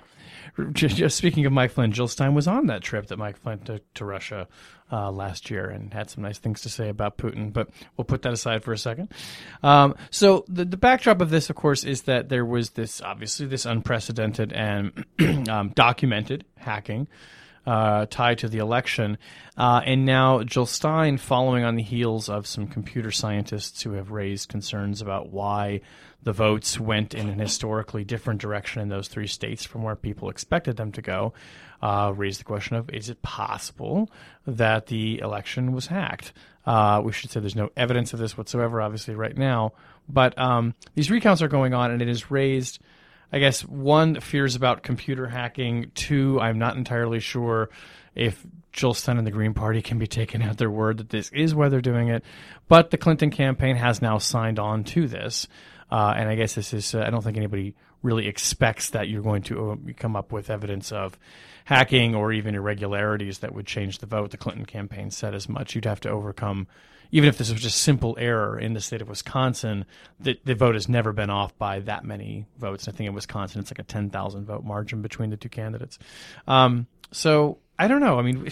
Just, 0.72 1.16
speaking 1.16 1.46
of 1.46 1.52
Mike 1.52 1.70
Flynn, 1.70 1.92
Jill 1.92 2.08
Stein 2.08 2.34
was 2.34 2.46
on 2.46 2.66
that 2.66 2.82
trip 2.82 3.06
that 3.06 3.16
Mike 3.16 3.38
Flynn 3.38 3.60
took 3.60 3.94
to 3.94 4.04
Russia 4.04 4.48
uh, 4.92 5.10
last 5.10 5.50
year 5.50 5.68
and 5.68 5.92
had 5.92 6.10
some 6.10 6.22
nice 6.22 6.38
things 6.38 6.60
to 6.60 6.68
say 6.68 6.88
about 6.88 7.16
Putin, 7.16 7.52
but 7.52 7.68
we'll 7.96 8.04
put 8.04 8.22
that 8.22 8.32
aside 8.32 8.62
for 8.62 8.72
a 8.72 8.78
second. 8.78 9.12
Um, 9.62 9.96
so 10.10 10.44
the, 10.48 10.64
the 10.64 10.76
backdrop 10.76 11.20
of 11.20 11.30
this, 11.30 11.50
of 11.50 11.56
course, 11.56 11.82
is 11.82 12.02
that 12.02 12.28
there 12.28 12.44
was 12.44 12.70
this 12.70 13.00
obviously 13.00 13.46
this 13.46 13.64
unprecedented 13.64 14.52
and 14.52 15.04
um, 15.48 15.70
documented 15.70 16.44
hacking 16.56 17.08
uh, 17.66 18.06
tied 18.06 18.38
to 18.38 18.48
the 18.48 18.58
election. 18.58 19.18
Uh, 19.56 19.80
and 19.84 20.04
now 20.04 20.42
Jill 20.42 20.66
Stein, 20.66 21.18
following 21.18 21.64
on 21.64 21.76
the 21.76 21.82
heels 21.82 22.28
of 22.28 22.46
some 22.46 22.66
computer 22.66 23.10
scientists 23.10 23.82
who 23.82 23.92
have 23.92 24.10
raised 24.10 24.48
concerns 24.48 25.00
about 25.00 25.30
why 25.30 25.80
the 26.22 26.32
votes 26.32 26.78
went 26.78 27.14
in 27.14 27.28
an 27.28 27.38
historically 27.38 28.04
different 28.04 28.40
direction 28.40 28.80
in 28.80 28.88
those 28.88 29.08
three 29.08 29.26
states 29.26 29.64
from 29.64 29.82
where 29.82 29.96
people 29.96 30.30
expected 30.30 30.76
them 30.76 30.92
to 30.92 31.02
go, 31.02 31.32
uh, 31.82 32.12
raised 32.14 32.40
the 32.40 32.44
question 32.44 32.76
of 32.76 32.88
is 32.90 33.10
it 33.10 33.20
possible 33.22 34.10
that 34.46 34.86
the 34.86 35.18
election 35.18 35.72
was 35.72 35.86
hacked? 35.86 36.32
Uh, 36.64 37.02
we 37.04 37.12
should 37.12 37.30
say 37.30 37.40
there's 37.40 37.56
no 37.56 37.70
evidence 37.76 38.12
of 38.12 38.20
this 38.20 38.38
whatsoever, 38.38 38.80
obviously, 38.80 39.14
right 39.14 39.36
now. 39.36 39.72
But 40.08 40.38
um, 40.38 40.74
these 40.94 41.10
recounts 41.10 41.42
are 41.42 41.48
going 41.48 41.74
on, 41.74 41.90
and 41.90 42.00
it 42.00 42.08
has 42.08 42.30
raised 42.30 42.78
I 43.32 43.38
guess 43.38 43.62
one 43.62 44.20
fears 44.20 44.56
about 44.56 44.82
computer 44.82 45.26
hacking. 45.26 45.90
Two, 45.94 46.38
I'm 46.38 46.58
not 46.58 46.76
entirely 46.76 47.18
sure 47.18 47.70
if 48.14 48.44
Jill 48.72 48.92
Stein 48.92 49.16
and 49.16 49.26
the 49.26 49.30
Green 49.30 49.54
Party 49.54 49.80
can 49.80 49.98
be 49.98 50.06
taken 50.06 50.42
at 50.42 50.58
their 50.58 50.70
word 50.70 50.98
that 50.98 51.08
this 51.08 51.30
is 51.32 51.54
why 51.54 51.70
they're 51.70 51.80
doing 51.80 52.08
it. 52.08 52.24
But 52.68 52.90
the 52.90 52.98
Clinton 52.98 53.30
campaign 53.30 53.76
has 53.76 54.02
now 54.02 54.18
signed 54.18 54.58
on 54.58 54.84
to 54.84 55.08
this, 55.08 55.48
uh, 55.90 56.12
and 56.14 56.28
I 56.28 56.34
guess 56.34 56.54
this 56.54 56.74
is. 56.74 56.94
Uh, 56.94 57.04
I 57.06 57.10
don't 57.10 57.22
think 57.22 57.38
anybody 57.38 57.74
really 58.02 58.26
expects 58.26 58.90
that 58.90 59.08
you're 59.08 59.22
going 59.22 59.42
to 59.42 59.70
uh, 59.72 59.76
come 59.96 60.16
up 60.16 60.32
with 60.32 60.50
evidence 60.50 60.92
of 60.92 61.18
hacking 61.64 62.14
or 62.14 62.32
even 62.32 62.54
irregularities 62.54 63.38
that 63.38 63.54
would 63.54 63.66
change 63.66 63.98
the 63.98 64.06
vote. 64.06 64.30
The 64.30 64.36
Clinton 64.36 64.66
campaign 64.66 65.10
said 65.10 65.34
as 65.34 65.48
much. 65.48 65.74
You'd 65.74 65.84
have 65.84 66.00
to 66.00 66.10
overcome 66.10 66.66
even 67.12 67.28
if 67.28 67.36
this 67.36 67.52
was 67.52 67.60
just 67.60 67.82
simple 67.82 68.16
error 68.18 68.58
in 68.58 68.72
the 68.72 68.80
state 68.80 69.02
of 69.02 69.08
Wisconsin, 69.08 69.84
the, 70.18 70.38
the 70.44 70.54
vote 70.54 70.74
has 70.74 70.88
never 70.88 71.12
been 71.12 71.28
off 71.28 71.56
by 71.58 71.80
that 71.80 72.04
many 72.04 72.46
votes. 72.58 72.88
I 72.88 72.92
think 72.92 73.06
in 73.06 73.14
Wisconsin, 73.14 73.60
it's 73.60 73.70
like 73.70 73.78
a 73.78 73.84
10,000 73.84 74.46
vote 74.46 74.64
margin 74.64 75.02
between 75.02 75.28
the 75.28 75.36
two 75.36 75.50
candidates. 75.50 75.98
Um, 76.48 76.86
so 77.12 77.58
I 77.78 77.86
don't 77.86 78.00
know. 78.00 78.18
I 78.18 78.22
mean, 78.22 78.50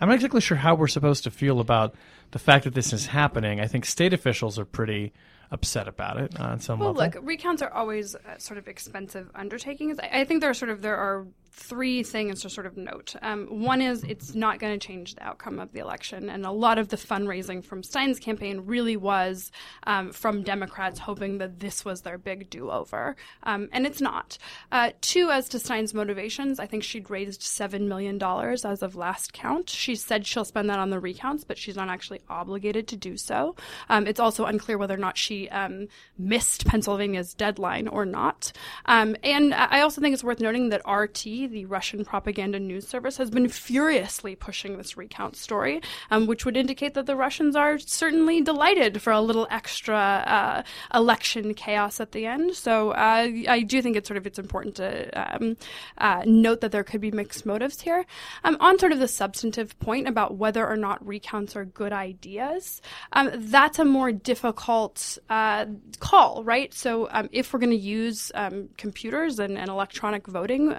I'm 0.00 0.08
not 0.08 0.14
exactly 0.14 0.40
sure 0.40 0.56
how 0.56 0.74
we're 0.74 0.88
supposed 0.88 1.24
to 1.24 1.30
feel 1.30 1.60
about 1.60 1.94
the 2.30 2.38
fact 2.38 2.64
that 2.64 2.72
this 2.72 2.94
is 2.94 3.06
happening. 3.06 3.60
I 3.60 3.66
think 3.66 3.84
state 3.84 4.14
officials 4.14 4.58
are 4.58 4.64
pretty 4.64 5.12
upset 5.50 5.88
about 5.88 6.16
it 6.18 6.38
on 6.38 6.60
some 6.60 6.78
Well, 6.78 6.92
level. 6.92 7.18
look, 7.20 7.26
recounts 7.28 7.60
are 7.62 7.72
always 7.72 8.14
uh, 8.14 8.38
sort 8.38 8.58
of 8.58 8.68
expensive 8.68 9.30
undertakings. 9.34 9.98
I, 9.98 10.20
I 10.20 10.24
think 10.24 10.40
there 10.40 10.50
are 10.50 10.54
sort 10.54 10.70
of 10.70 10.80
there 10.82 10.96
are 10.96 11.26
three 11.52 12.02
things 12.02 12.42
to 12.42 12.50
sort 12.50 12.66
of 12.66 12.76
note. 12.76 13.14
Um, 13.22 13.46
one 13.62 13.80
is 13.82 14.04
it's 14.04 14.34
not 14.34 14.58
going 14.58 14.78
to 14.78 14.86
change 14.86 15.14
the 15.14 15.22
outcome 15.22 15.58
of 15.58 15.72
the 15.72 15.80
election, 15.80 16.28
and 16.28 16.44
a 16.44 16.50
lot 16.50 16.78
of 16.78 16.88
the 16.88 16.96
fundraising 16.96 17.64
from 17.64 17.82
Stein's 17.82 18.18
campaign 18.18 18.62
really 18.66 18.96
was 18.96 19.50
um, 19.84 20.12
from 20.12 20.42
Democrats 20.42 20.98
hoping 20.98 21.38
that 21.38 21.60
this 21.60 21.84
was 21.84 22.02
their 22.02 22.18
big 22.18 22.50
do-over, 22.50 23.16
um, 23.42 23.68
and 23.72 23.86
it's 23.86 24.00
not. 24.00 24.38
Uh, 24.70 24.90
two, 25.00 25.30
as 25.30 25.48
to 25.48 25.58
Stein's 25.58 25.94
motivations, 25.94 26.60
I 26.60 26.66
think 26.66 26.82
she'd 26.82 27.10
raised 27.10 27.42
seven 27.42 27.88
million 27.88 28.18
dollars 28.18 28.64
as 28.64 28.82
of 28.82 28.96
last 28.96 29.32
count. 29.32 29.70
She 29.70 29.94
said 29.94 30.26
she'll 30.26 30.44
spend 30.44 30.70
that 30.70 30.78
on 30.78 30.90
the 30.90 31.00
recounts, 31.00 31.44
but 31.44 31.58
she's 31.58 31.76
not 31.76 31.88
actually 31.88 32.20
obligated 32.28 32.88
to 32.88 32.96
do 32.96 33.16
so. 33.16 33.56
Um, 33.88 34.06
it's 34.06 34.20
also 34.20 34.44
unclear 34.44 34.78
whether 34.78 34.94
or 34.94 34.98
not 34.98 35.16
she 35.16 35.48
um, 35.48 35.88
missed 36.18 36.66
Pennsylvania's 36.66 37.34
deadline 37.34 37.88
or 37.88 38.04
not. 38.04 38.52
Um, 38.86 39.16
and 39.22 39.54
I 39.54 39.80
also 39.80 40.00
think 40.00 40.14
it's 40.14 40.24
worth 40.24 40.40
noting 40.40 40.70
that 40.70 40.82
RT, 40.88 41.39
the 41.46 41.66
Russian 41.66 42.04
propaganda 42.04 42.58
news 42.58 42.86
service, 42.86 43.16
has 43.16 43.30
been 43.30 43.48
furiously 43.48 44.34
pushing 44.36 44.76
this 44.76 44.96
recount 44.96 45.36
story, 45.36 45.80
um, 46.10 46.26
which 46.26 46.44
would 46.44 46.56
indicate 46.56 46.94
that 46.94 47.06
the 47.06 47.16
Russians 47.16 47.56
are 47.56 47.78
certainly 47.78 48.40
delighted 48.40 49.00
for 49.02 49.12
a 49.12 49.20
little 49.20 49.46
extra 49.50 49.96
uh, 49.96 50.62
election 50.96 51.54
chaos 51.54 52.00
at 52.00 52.12
the 52.12 52.26
end. 52.26 52.54
So 52.54 52.90
uh, 52.90 53.28
I 53.48 53.62
do 53.62 53.82
think 53.82 53.96
it's 53.96 54.08
sort 54.08 54.18
of 54.18 54.26
it's 54.26 54.38
important 54.38 54.76
to 54.76 55.34
um, 55.34 55.56
uh, 55.98 56.22
note 56.26 56.60
that 56.60 56.72
there 56.72 56.84
could 56.84 57.00
be 57.00 57.10
mixed 57.10 57.46
motives 57.46 57.80
here. 57.80 58.04
Um, 58.44 58.56
on 58.60 58.78
sort 58.78 58.92
of 58.92 58.98
the 58.98 59.08
substantive 59.08 59.78
point 59.80 60.08
about 60.08 60.36
whether 60.36 60.66
or 60.66 60.76
not 60.76 61.04
recounts 61.06 61.56
are 61.56 61.64
good 61.64 61.92
ideas, 61.92 62.80
um, 63.12 63.30
that's 63.34 63.78
a 63.78 63.84
more 63.84 64.12
difficult 64.12 65.18
uh, 65.28 65.66
call, 65.98 66.44
right? 66.44 66.72
So 66.74 67.08
um, 67.10 67.28
if 67.32 67.52
we're 67.52 67.60
going 67.60 67.70
to 67.70 67.76
use 67.76 68.32
um, 68.34 68.68
computers 68.76 69.38
and, 69.38 69.58
and 69.58 69.68
electronic 69.68 70.26
voting 70.26 70.72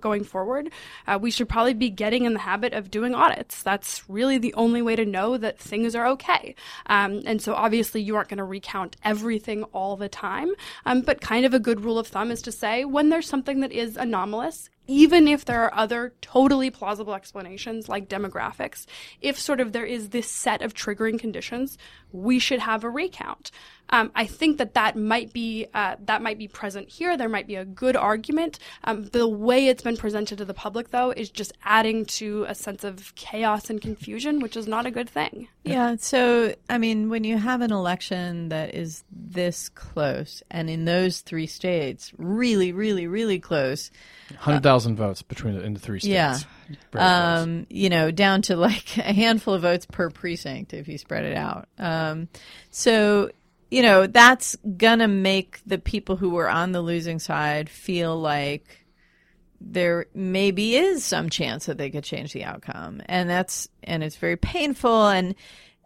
going 0.00 0.24
forward, 0.24 0.70
uh, 1.06 1.18
we 1.20 1.30
should 1.30 1.48
probably 1.48 1.74
be 1.74 1.90
getting 1.90 2.24
in 2.24 2.32
the 2.32 2.40
habit 2.40 2.72
of 2.72 2.90
doing 2.90 3.14
audits. 3.14 3.62
That's 3.62 4.08
really 4.08 4.38
the 4.38 4.54
only 4.54 4.82
way 4.82 4.96
to 4.96 5.04
know 5.04 5.36
that 5.36 5.58
things 5.58 5.94
are 5.94 6.06
okay. 6.08 6.54
Um, 6.86 7.22
and 7.26 7.40
so 7.40 7.54
obviously 7.54 8.02
you 8.02 8.16
aren't 8.16 8.28
going 8.28 8.38
to 8.38 8.44
recount 8.44 8.96
everything 9.04 9.64
all 9.64 9.96
the 9.96 10.08
time, 10.08 10.50
um, 10.86 11.02
but 11.02 11.20
kind 11.20 11.44
of 11.44 11.54
a 11.54 11.58
good 11.58 11.82
rule 11.84 11.98
of 11.98 12.06
thumb 12.06 12.30
is 12.30 12.42
to 12.42 12.52
say 12.52 12.84
when 12.84 13.08
there's 13.08 13.28
something 13.28 13.60
that 13.60 13.72
is 13.72 13.96
anomalous, 13.96 14.70
even 14.86 15.28
if 15.28 15.44
there 15.44 15.62
are 15.62 15.74
other 15.74 16.12
totally 16.20 16.70
plausible 16.70 17.14
explanations 17.14 17.88
like 17.88 18.08
demographics, 18.08 18.86
if 19.20 19.38
sort 19.38 19.60
of 19.60 19.72
there 19.72 19.86
is 19.86 20.08
this 20.08 20.28
set 20.28 20.60
of 20.60 20.74
triggering 20.74 21.18
conditions, 21.18 21.78
we 22.10 22.38
should 22.38 22.58
have 22.58 22.84
a 22.84 22.90
recount. 22.90 23.50
Um, 23.90 24.10
I 24.14 24.26
think 24.26 24.58
that 24.58 24.74
that 24.74 24.96
might 24.96 25.32
be 25.32 25.66
uh, 25.74 25.96
that 26.06 26.22
might 26.22 26.38
be 26.38 26.48
present 26.48 26.88
here. 26.88 27.16
There 27.16 27.28
might 27.28 27.46
be 27.46 27.56
a 27.56 27.64
good 27.64 27.94
argument. 27.96 28.58
Um, 28.84 29.04
the 29.08 29.28
way 29.28 29.68
it's 29.68 29.82
been 29.82 29.98
presented 29.98 30.38
to 30.38 30.44
the 30.44 30.54
public, 30.54 30.90
though, 30.90 31.10
is 31.10 31.30
just 31.30 31.52
adding 31.62 32.06
to 32.06 32.44
a 32.48 32.54
sense 32.54 32.84
of 32.84 33.14
chaos 33.16 33.68
and 33.68 33.80
confusion, 33.80 34.40
which 34.40 34.56
is 34.56 34.66
not 34.66 34.86
a 34.86 34.90
good 34.90 35.10
thing. 35.10 35.48
Yeah. 35.64 35.96
So, 35.98 36.54
I 36.70 36.78
mean, 36.78 37.10
when 37.10 37.24
you 37.24 37.36
have 37.36 37.60
an 37.60 37.70
election 37.70 38.48
that 38.48 38.74
is 38.74 39.04
this 39.10 39.68
close, 39.68 40.42
and 40.50 40.70
in 40.70 40.86
those 40.86 41.20
three 41.20 41.46
states, 41.46 42.12
really, 42.16 42.72
really, 42.72 43.06
really 43.06 43.38
close, 43.38 43.90
100,000 44.30 44.96
votes 44.96 45.22
between 45.22 45.54
the, 45.54 45.62
in 45.62 45.74
the 45.74 45.80
three 45.80 46.00
states. 46.00 46.10
Yeah. 46.12 46.38
Um, 46.94 47.66
you 47.68 47.90
know, 47.90 48.10
down 48.10 48.42
to 48.42 48.56
like 48.56 48.96
a 48.98 49.12
handful 49.12 49.54
of 49.54 49.62
votes 49.62 49.86
per 49.86 50.10
precinct 50.10 50.72
if 50.72 50.88
you 50.88 50.98
spread 50.98 51.24
it 51.24 51.36
out. 51.36 51.68
Um, 51.78 52.28
so, 52.70 53.30
you 53.72 53.80
know, 53.80 54.06
that's 54.06 54.54
gonna 54.76 55.08
make 55.08 55.60
the 55.64 55.78
people 55.78 56.16
who 56.16 56.28
were 56.28 56.50
on 56.50 56.72
the 56.72 56.82
losing 56.82 57.18
side 57.18 57.70
feel 57.70 58.20
like 58.20 58.84
there 59.62 60.06
maybe 60.14 60.76
is 60.76 61.02
some 61.02 61.30
chance 61.30 61.64
that 61.66 61.78
they 61.78 61.88
could 61.88 62.04
change 62.04 62.34
the 62.34 62.44
outcome, 62.44 63.00
and 63.06 63.30
that's 63.30 63.68
and 63.82 64.04
it's 64.04 64.16
very 64.16 64.36
painful 64.36 65.08
and 65.08 65.34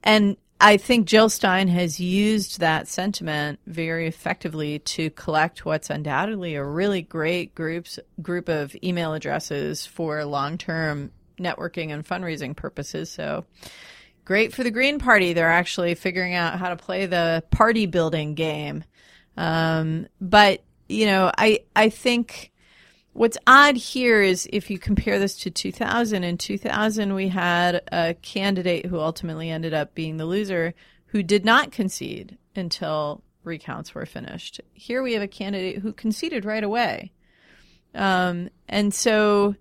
and 0.03 0.37
I 0.61 0.79
think 0.79 1.07
Jill 1.07 1.29
Stein 1.29 1.69
has 1.69 2.01
used 2.01 2.59
that 2.59 2.89
sentiment 2.89 3.61
very 3.69 4.09
effectively 4.09 4.81
to 4.81 5.11
collect 5.11 5.65
what's 5.65 5.89
undoubtedly 5.89 6.57
a 6.57 6.65
really 6.65 7.03
great 7.03 7.55
groups 7.55 8.01
group 8.21 8.49
of 8.49 8.75
email 8.83 9.15
addresses 9.15 9.87
for 9.87 10.25
long-term 10.25 11.13
networking 11.39 11.93
and 11.93 12.05
fundraising 12.05 12.57
purposes. 12.57 13.11
So 13.11 13.45
great 14.27 14.53
for 14.53 14.63
the 14.63 14.71
Green 14.71 14.99
Party. 14.99 15.33
They're 15.33 15.51
actually 15.51 15.95
figuring 15.95 16.35
out 16.35 16.59
how 16.59 16.69
to 16.69 16.77
play 16.77 17.07
the 17.07 17.43
party 17.51 17.87
building 17.87 18.35
game. 18.35 18.85
Um, 19.39 20.07
but 20.21 20.63
you 20.87 21.07
know, 21.07 21.33
I 21.39 21.61
I 21.75 21.89
think 21.89 22.53
What's 23.17 23.39
odd 23.47 23.77
here 23.77 24.21
is 24.21 24.47
if 24.53 24.69
you 24.69 24.79
compare 24.79 25.19
this 25.19 25.37
to 25.37 25.51
2000, 25.51 26.23
in 26.23 26.37
2000 26.37 27.15
we 27.15 27.29
had 27.29 27.81
a 27.91 28.13
candidate 28.21 28.85
who 28.85 29.01
ultimately 29.01 29.49
ended 29.49 29.73
up 29.73 29.95
being 29.95 30.19
the 30.19 30.27
loser 30.27 30.75
who 31.07 31.23
did 31.23 31.43
not 31.43 31.73
concede 31.73 32.37
until 32.55 33.23
recounts 33.43 33.95
were 33.95 34.05
finished. 34.05 34.61
Here 34.75 35.03
we 35.03 35.15
have 35.15 35.23
a 35.23 35.29
candidate 35.29 35.79
who 35.79 35.95
conceded 35.95 36.45
right 36.45 36.63
away. 36.63 37.11
Um, 37.95 38.51
and 38.69 38.93
so 38.93 39.55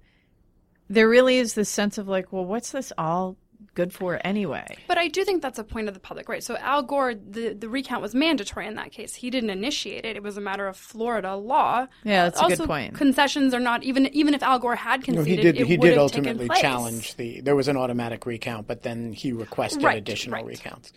there 0.90 1.08
really 1.08 1.38
is 1.38 1.54
this 1.54 1.70
sense 1.70 1.98
of 1.98 2.10
like, 2.10 2.34
well, 2.34 2.44
what's 2.44 2.74
this 2.74 2.92
all 2.98 3.38
good 3.76 3.94
for 3.94 4.20
anyway. 4.24 4.66
But 4.88 4.98
I 4.98 5.08
do 5.08 5.24
think 5.24 5.42
that's 5.42 5.60
a 5.60 5.64
point 5.64 5.88
of 5.88 5.94
the 5.94 6.00
public 6.00 6.28
right. 6.28 6.44
So 6.44 6.58
Al 6.58 6.82
Gore, 6.82 7.14
the, 7.14 7.54
the 7.54 7.70
recount 7.70 8.02
was 8.02 8.16
mandatory 8.16 8.66
in 8.66 8.76
that 8.76 8.92
case. 8.92 9.14
He 9.16 9.30
didn't 9.30 9.52
initiate 9.52 10.06
it. 10.06 10.16
It 10.16 10.24
was 10.24 10.38
a 10.38 10.42
matter 10.42 10.68
of 10.68 10.76
Florida 10.78 11.36
law. 11.36 11.88
Yeah, 12.04 12.24
that's 12.26 12.40
also, 12.40 12.54
a 12.54 12.58
good 12.58 12.68
point. 12.68 12.94
Concessions 12.96 13.54
are 13.54 13.60
not 13.60 13.84
even 13.84 14.08
even 14.16 14.34
if 14.34 14.42
Al 14.42 14.58
Gore 14.58 14.76
had 14.76 15.02
No, 15.02 15.06
conceded, 15.06 15.28
he 15.28 15.52
did. 15.52 15.62
it 15.62 15.68
He 15.68 15.78
did 15.78 15.98
ultimately 15.98 16.50
challenge 16.50 17.16
the. 17.16 17.42
There 17.42 17.56
was 17.56 17.68
an 17.68 17.78
automatic 17.78 18.26
recount, 18.26 18.66
but 18.66 18.82
then 18.82 19.14
he 19.14 19.32
requested 19.32 19.84
Right, 19.84 19.98
additional 19.98 20.38
right. 20.38 20.46
recounts. 20.46 20.92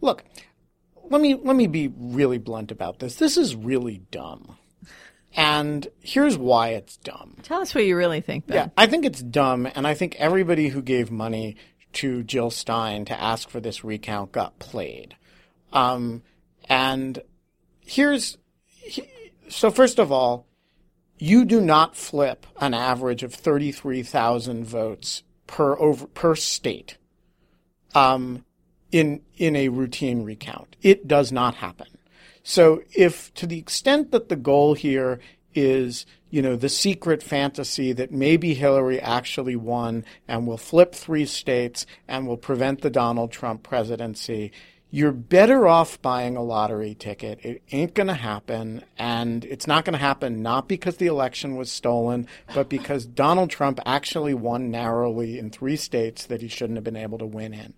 Look, 0.00 0.24
let 1.10 1.20
me 1.20 1.34
let 1.34 1.54
me 1.56 1.66
be 1.66 1.92
really 1.96 2.38
blunt 2.38 2.72
about 2.72 2.98
this. 2.98 3.16
This 3.16 3.36
is 3.36 3.54
really 3.54 4.02
dumb, 4.10 4.56
and 5.36 5.86
here's 6.00 6.38
why 6.38 6.68
it's 6.70 6.96
dumb. 6.96 7.36
Tell 7.42 7.60
us 7.60 7.74
what 7.74 7.84
you 7.84 7.96
really 7.96 8.20
think, 8.20 8.46
Ben. 8.46 8.56
Yeah, 8.56 8.68
I 8.76 8.86
think 8.86 9.04
it's 9.04 9.20
dumb, 9.20 9.68
and 9.74 9.86
I 9.86 9.94
think 9.94 10.16
everybody 10.16 10.68
who 10.68 10.80
gave 10.82 11.10
money 11.10 11.56
to 11.94 12.22
Jill 12.22 12.50
Stein 12.50 13.04
to 13.06 13.20
ask 13.20 13.48
for 13.48 13.60
this 13.60 13.84
recount 13.84 14.32
got 14.32 14.58
played. 14.58 15.16
Um, 15.72 16.22
and 16.68 17.22
here's 17.80 18.38
he, 18.64 19.04
so 19.48 19.70
first 19.70 19.98
of 19.98 20.10
all, 20.10 20.46
you 21.18 21.44
do 21.44 21.60
not 21.60 21.96
flip 21.96 22.46
an 22.60 22.74
average 22.74 23.22
of 23.22 23.34
thirty 23.34 23.72
three 23.72 24.02
thousand 24.02 24.64
votes 24.64 25.22
per 25.46 25.78
over 25.78 26.06
per 26.06 26.34
state. 26.34 26.96
Um, 27.94 28.44
in 28.92 29.22
in 29.36 29.56
a 29.56 29.68
routine 29.68 30.22
recount, 30.22 30.76
it 30.82 31.06
does 31.06 31.30
not 31.30 31.56
happen. 31.56 31.88
So 32.42 32.82
if 32.94 33.32
to 33.34 33.46
the 33.46 33.58
extent 33.58 34.12
that 34.12 34.28
the 34.28 34.36
goal 34.36 34.74
here 34.74 35.20
is, 35.54 36.06
you 36.30 36.42
know, 36.42 36.56
the 36.56 36.68
secret 36.68 37.22
fantasy 37.22 37.92
that 37.92 38.12
maybe 38.12 38.54
Hillary 38.54 39.00
actually 39.00 39.56
won 39.56 40.04
and 40.28 40.46
will 40.46 40.56
flip 40.56 40.94
three 40.94 41.26
states 41.26 41.86
and 42.08 42.26
will 42.26 42.36
prevent 42.36 42.82
the 42.82 42.90
Donald 42.90 43.32
Trump 43.32 43.62
presidency, 43.62 44.52
you're 44.92 45.12
better 45.12 45.68
off 45.68 46.02
buying 46.02 46.36
a 46.36 46.42
lottery 46.42 46.94
ticket. 46.94 47.38
It 47.44 47.62
ain't 47.70 47.94
going 47.94 48.08
to 48.08 48.14
happen. 48.14 48.84
And 48.98 49.44
it's 49.44 49.66
not 49.66 49.84
going 49.84 49.92
to 49.92 49.98
happen 49.98 50.42
not 50.42 50.68
because 50.68 50.96
the 50.96 51.06
election 51.06 51.56
was 51.56 51.70
stolen, 51.70 52.26
but 52.54 52.68
because 52.68 53.06
Donald 53.06 53.50
Trump 53.50 53.78
actually 53.86 54.34
won 54.34 54.70
narrowly 54.70 55.38
in 55.38 55.50
three 55.50 55.76
states 55.76 56.26
that 56.26 56.42
he 56.42 56.48
shouldn't 56.48 56.76
have 56.76 56.84
been 56.84 56.96
able 56.96 57.18
to 57.18 57.26
win 57.26 57.54
in. 57.54 57.74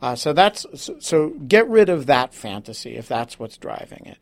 Uh, 0.00 0.16
so 0.16 0.32
that's 0.32 0.66
so, 0.74 0.96
so 0.98 1.30
get 1.46 1.68
rid 1.68 1.88
of 1.88 2.06
that 2.06 2.34
fantasy 2.34 2.96
if 2.96 3.06
that's 3.06 3.38
what's 3.38 3.56
driving 3.56 4.04
it. 4.06 4.18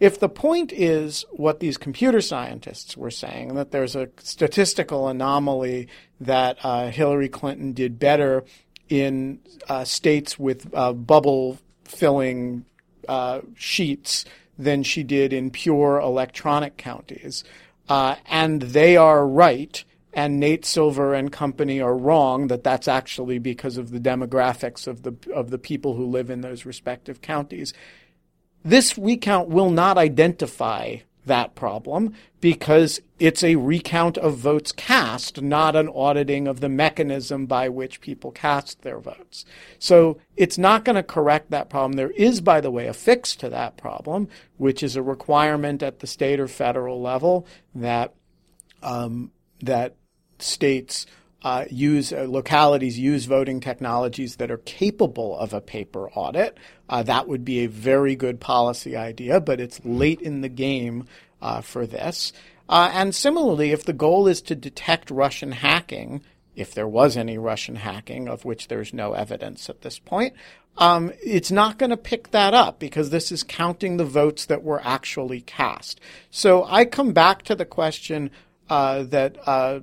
If 0.00 0.18
the 0.18 0.28
point 0.28 0.72
is 0.72 1.24
what 1.30 1.60
these 1.60 1.76
computer 1.76 2.20
scientists 2.20 2.96
were 2.96 3.10
saying, 3.10 3.54
that 3.54 3.70
there's 3.70 3.96
a 3.96 4.08
statistical 4.18 5.08
anomaly 5.08 5.88
that 6.20 6.58
uh, 6.62 6.90
Hillary 6.90 7.28
Clinton 7.28 7.72
did 7.72 7.98
better 7.98 8.44
in 8.88 9.40
uh, 9.68 9.84
states 9.84 10.38
with 10.38 10.72
uh, 10.74 10.92
bubble 10.92 11.58
filling 11.84 12.64
uh, 13.08 13.40
sheets 13.56 14.24
than 14.58 14.82
she 14.82 15.02
did 15.02 15.32
in 15.32 15.50
pure 15.50 15.98
electronic 15.98 16.76
counties, 16.76 17.44
uh, 17.88 18.16
and 18.26 18.62
they 18.62 18.96
are 18.96 19.26
right 19.26 19.84
and 20.14 20.38
Nate 20.38 20.64
Silver 20.64 21.12
and 21.12 21.30
company 21.30 21.80
are 21.80 21.96
wrong 21.96 22.46
that 22.46 22.62
that's 22.62 22.88
actually 22.88 23.38
because 23.38 23.76
of 23.76 23.90
the 23.90 23.98
demographics 23.98 24.86
of 24.86 25.02
the 25.02 25.14
of 25.34 25.50
the 25.50 25.58
people 25.58 25.94
who 25.94 26.06
live 26.06 26.30
in 26.30 26.40
those 26.40 26.64
respective 26.64 27.20
counties. 27.20 27.74
This 28.64 28.96
recount 28.96 29.48
will 29.48 29.70
not 29.70 29.98
identify 29.98 30.98
that 31.26 31.54
problem 31.54 32.14
because 32.40 33.00
it's 33.18 33.42
a 33.42 33.56
recount 33.56 34.18
of 34.18 34.36
votes 34.36 34.72
cast, 34.72 35.40
not 35.40 35.74
an 35.74 35.88
auditing 35.88 36.46
of 36.46 36.60
the 36.60 36.68
mechanism 36.68 37.46
by 37.46 37.68
which 37.68 38.00
people 38.00 38.30
cast 38.30 38.82
their 38.82 38.98
votes. 38.98 39.44
So 39.78 40.18
it's 40.36 40.58
not 40.58 40.84
going 40.84 40.96
to 40.96 41.02
correct 41.02 41.50
that 41.50 41.70
problem. 41.70 41.94
There 41.94 42.10
is, 42.10 42.40
by 42.40 42.60
the 42.60 42.70
way, 42.70 42.86
a 42.86 42.92
fix 42.92 43.34
to 43.36 43.48
that 43.50 43.76
problem, 43.76 44.28
which 44.56 44.82
is 44.82 44.96
a 44.96 45.02
requirement 45.02 45.82
at 45.82 46.00
the 46.00 46.06
state 46.06 46.40
or 46.40 46.48
federal 46.48 47.00
level 47.00 47.46
that 47.74 48.14
um, 48.82 49.30
that 49.62 49.94
states 50.38 51.06
uh, 51.44 51.66
use 51.70 52.10
uh, 52.12 52.26
localities 52.26 52.98
use 52.98 53.26
voting 53.26 53.60
technologies 53.60 54.36
that 54.36 54.50
are 54.50 54.58
capable 54.58 55.38
of 55.38 55.52
a 55.52 55.60
paper 55.60 56.10
audit. 56.12 56.56
Uh, 56.88 57.02
that 57.02 57.28
would 57.28 57.44
be 57.44 57.60
a 57.60 57.68
very 57.68 58.16
good 58.16 58.40
policy 58.40 58.96
idea, 58.96 59.40
but 59.40 59.60
it's 59.60 59.80
late 59.84 60.22
in 60.22 60.40
the 60.40 60.48
game 60.48 61.06
uh, 61.42 61.60
for 61.60 61.86
this. 61.86 62.32
Uh, 62.66 62.90
and 62.94 63.14
similarly, 63.14 63.72
if 63.72 63.84
the 63.84 63.92
goal 63.92 64.26
is 64.26 64.40
to 64.40 64.54
detect 64.54 65.10
Russian 65.10 65.52
hacking, 65.52 66.22
if 66.56 66.72
there 66.72 66.88
was 66.88 67.14
any 67.14 67.36
Russian 67.36 67.76
hacking, 67.76 68.26
of 68.26 68.46
which 68.46 68.68
there's 68.68 68.94
no 68.94 69.12
evidence 69.12 69.68
at 69.68 69.82
this 69.82 69.98
point, 69.98 70.32
um, 70.78 71.12
it's 71.22 71.50
not 71.50 71.78
going 71.78 71.90
to 71.90 71.96
pick 71.96 72.30
that 72.30 72.54
up 72.54 72.78
because 72.78 73.10
this 73.10 73.30
is 73.30 73.42
counting 73.42 73.98
the 73.98 74.04
votes 74.04 74.46
that 74.46 74.62
were 74.62 74.80
actually 74.82 75.42
cast. 75.42 76.00
So 76.30 76.64
I 76.64 76.86
come 76.86 77.12
back 77.12 77.42
to 77.42 77.54
the 77.54 77.66
question 77.66 78.30
uh, 78.70 79.02
that 79.04 79.36
uh, 79.46 79.80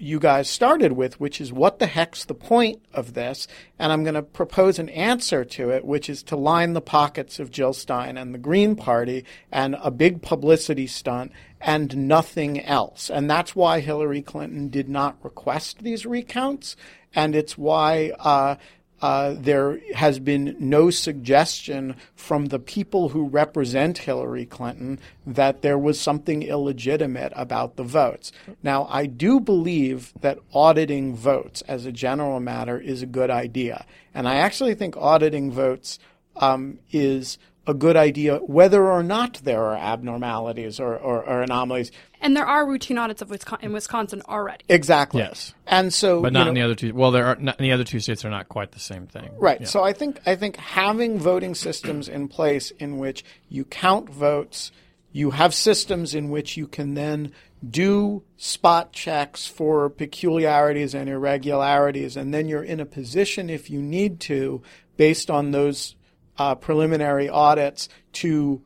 you 0.00 0.18
guys 0.18 0.48
started 0.48 0.92
with, 0.92 1.20
which 1.20 1.40
is 1.40 1.52
what 1.52 1.78
the 1.78 1.86
heck's 1.86 2.24
the 2.24 2.34
point 2.34 2.82
of 2.92 3.14
this? 3.14 3.46
And 3.78 3.92
I'm 3.92 4.02
going 4.02 4.14
to 4.14 4.22
propose 4.22 4.78
an 4.78 4.88
answer 4.88 5.44
to 5.44 5.70
it, 5.70 5.84
which 5.84 6.08
is 6.08 6.22
to 6.24 6.36
line 6.36 6.72
the 6.72 6.80
pockets 6.80 7.38
of 7.38 7.50
Jill 7.50 7.72
Stein 7.72 8.16
and 8.16 8.34
the 8.34 8.38
Green 8.38 8.76
Party 8.76 9.24
and 9.52 9.76
a 9.82 9.90
big 9.90 10.22
publicity 10.22 10.86
stunt 10.86 11.32
and 11.60 12.08
nothing 12.08 12.60
else. 12.60 13.10
And 13.10 13.30
that's 13.30 13.54
why 13.54 13.80
Hillary 13.80 14.22
Clinton 14.22 14.68
did 14.68 14.88
not 14.88 15.22
request 15.22 15.82
these 15.82 16.06
recounts. 16.06 16.76
And 17.14 17.34
it's 17.34 17.58
why 17.58 18.12
uh, 18.18 18.56
uh, 19.02 19.34
there 19.38 19.80
has 19.94 20.18
been 20.18 20.56
no 20.58 20.90
suggestion 20.90 21.96
from 22.14 22.46
the 22.46 22.58
people 22.58 23.08
who 23.08 23.28
represent 23.28 23.98
Hillary 23.98 24.44
Clinton 24.44 24.98
that 25.26 25.62
there 25.62 25.78
was 25.78 25.98
something 25.98 26.42
illegitimate 26.42 27.32
about 27.34 27.76
the 27.76 27.82
votes. 27.82 28.30
Now, 28.62 28.86
I 28.90 29.06
do 29.06 29.40
believe 29.40 30.12
that 30.20 30.38
auditing 30.52 31.16
votes 31.16 31.62
as 31.62 31.86
a 31.86 31.92
general 31.92 32.40
matter 32.40 32.78
is 32.78 33.02
a 33.02 33.06
good 33.06 33.30
idea. 33.30 33.86
And 34.14 34.28
I 34.28 34.36
actually 34.36 34.74
think 34.74 34.96
auditing 34.96 35.50
votes 35.50 35.98
um, 36.36 36.78
is 36.90 37.38
a 37.70 37.74
good 37.74 37.96
idea 37.96 38.36
whether 38.38 38.86
or 38.90 39.02
not 39.02 39.40
there 39.44 39.62
are 39.62 39.76
abnormalities 39.76 40.80
or, 40.80 40.96
or, 40.96 41.24
or 41.24 41.42
anomalies. 41.42 41.92
And 42.20 42.36
there 42.36 42.44
are 42.46 42.66
routine 42.66 42.98
audits 42.98 43.22
of 43.22 43.30
Wisconsin, 43.30 43.64
in 43.64 43.72
Wisconsin 43.72 44.22
already. 44.28 44.64
Exactly. 44.68 45.22
Yes. 45.22 45.54
And 45.66 45.94
so, 45.94 46.20
but 46.20 46.32
you 46.32 46.32
not 46.32 46.44
know- 46.44 46.48
in 46.50 46.54
the 46.54 46.62
other 46.62 46.74
two. 46.74 46.92
Well, 46.92 47.12
there 47.12 47.26
are 47.26 47.36
not, 47.36 47.58
in 47.58 47.62
the 47.62 47.72
other 47.72 47.84
two 47.84 48.00
states 48.00 48.24
are 48.24 48.30
not 48.30 48.48
quite 48.48 48.72
the 48.72 48.80
same 48.80 49.06
thing. 49.06 49.30
Right. 49.38 49.60
Yeah. 49.62 49.66
So 49.66 49.82
I 49.82 49.92
think 49.92 50.20
I 50.26 50.36
think 50.36 50.56
having 50.56 51.18
voting 51.18 51.54
systems 51.54 52.08
in 52.08 52.28
place 52.28 52.72
in 52.72 52.98
which 52.98 53.24
you 53.48 53.64
count 53.64 54.10
votes, 54.10 54.72
you 55.12 55.30
have 55.30 55.54
systems 55.54 56.14
in 56.14 56.28
which 56.28 56.56
you 56.56 56.66
can 56.66 56.94
then 56.94 57.32
do 57.68 58.22
spot 58.36 58.92
checks 58.92 59.46
for 59.46 59.88
peculiarities 59.90 60.94
and 60.94 61.08
irregularities, 61.08 62.16
and 62.16 62.34
then 62.34 62.48
you're 62.48 62.64
in 62.64 62.80
a 62.80 62.86
position 62.86 63.48
if 63.48 63.70
you 63.70 63.80
need 63.80 64.18
to, 64.20 64.62
based 64.96 65.30
on 65.30 65.50
those 65.50 65.94
uh, 66.40 66.54
preliminary 66.54 67.28
audits, 67.28 67.90
to 68.14 68.62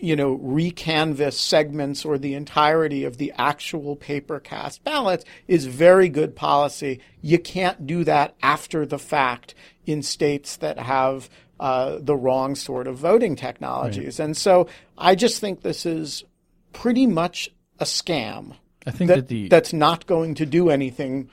you 0.00 0.16
know, 0.16 0.36
recanvass 0.38 1.34
segments 1.34 2.04
or 2.04 2.18
the 2.18 2.34
entirety 2.34 3.04
of 3.04 3.16
the 3.18 3.32
actual 3.38 3.94
paper 3.94 4.40
cast 4.40 4.82
ballots 4.82 5.24
is 5.46 5.66
very 5.66 6.08
good 6.08 6.34
policy. 6.34 7.00
You 7.22 7.38
can't 7.38 7.86
do 7.86 8.02
that 8.02 8.34
after 8.42 8.84
the 8.84 8.98
fact 8.98 9.54
in 9.86 10.02
states 10.02 10.56
that 10.56 10.80
have 10.80 11.30
uh, 11.60 11.98
the 12.00 12.16
wrong 12.16 12.56
sort 12.56 12.88
of 12.88 12.96
voting 12.96 13.36
technologies. 13.36 14.18
And 14.18 14.36
so 14.36 14.66
I 14.98 15.14
just 15.14 15.40
think 15.40 15.60
this 15.60 15.86
is 15.86 16.24
pretty 16.72 17.06
much 17.06 17.48
a 17.78 17.84
scam 17.84 18.56
I 18.84 18.90
think 18.90 19.08
that, 19.08 19.14
that 19.14 19.28
the 19.28 19.48
that's 19.48 19.72
not 19.72 20.06
going 20.06 20.34
to 20.34 20.46
do 20.46 20.68
anything 20.68 21.30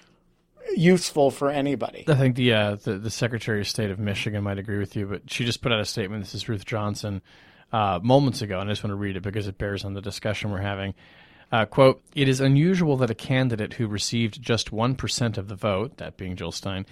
useful 0.75 1.31
for 1.31 1.49
anybody. 1.49 2.05
I 2.07 2.15
think 2.15 2.35
the, 2.35 2.53
uh, 2.53 2.75
the 2.75 2.97
the 2.97 3.09
Secretary 3.09 3.61
of 3.61 3.67
State 3.67 3.91
of 3.91 3.99
Michigan 3.99 4.43
might 4.43 4.57
agree 4.57 4.79
with 4.79 4.95
you, 4.95 5.05
but 5.05 5.29
she 5.29 5.45
just 5.45 5.61
put 5.61 5.71
out 5.71 5.79
a 5.79 5.85
statement. 5.85 6.23
This 6.23 6.35
is 6.35 6.49
Ruth 6.49 6.65
Johnson 6.65 7.21
uh, 7.71 7.99
moments 8.01 8.41
ago, 8.41 8.59
and 8.59 8.69
I 8.69 8.73
just 8.73 8.83
want 8.83 8.91
to 8.91 8.95
read 8.95 9.15
it 9.15 9.21
because 9.21 9.47
it 9.47 9.57
bears 9.57 9.85
on 9.85 9.93
the 9.93 10.01
discussion 10.01 10.51
we're 10.51 10.61
having. 10.61 10.93
Uh, 11.51 11.65
quote, 11.65 12.01
it 12.15 12.29
is 12.29 12.39
unusual 12.39 12.95
that 12.97 13.09
a 13.09 13.15
candidate 13.15 13.73
who 13.73 13.87
received 13.87 14.41
just 14.41 14.71
1% 14.71 15.37
of 15.37 15.49
the 15.49 15.55
vote, 15.55 15.97
that 15.97 16.15
being 16.15 16.37
Jill 16.37 16.53
Stein, 16.53 16.85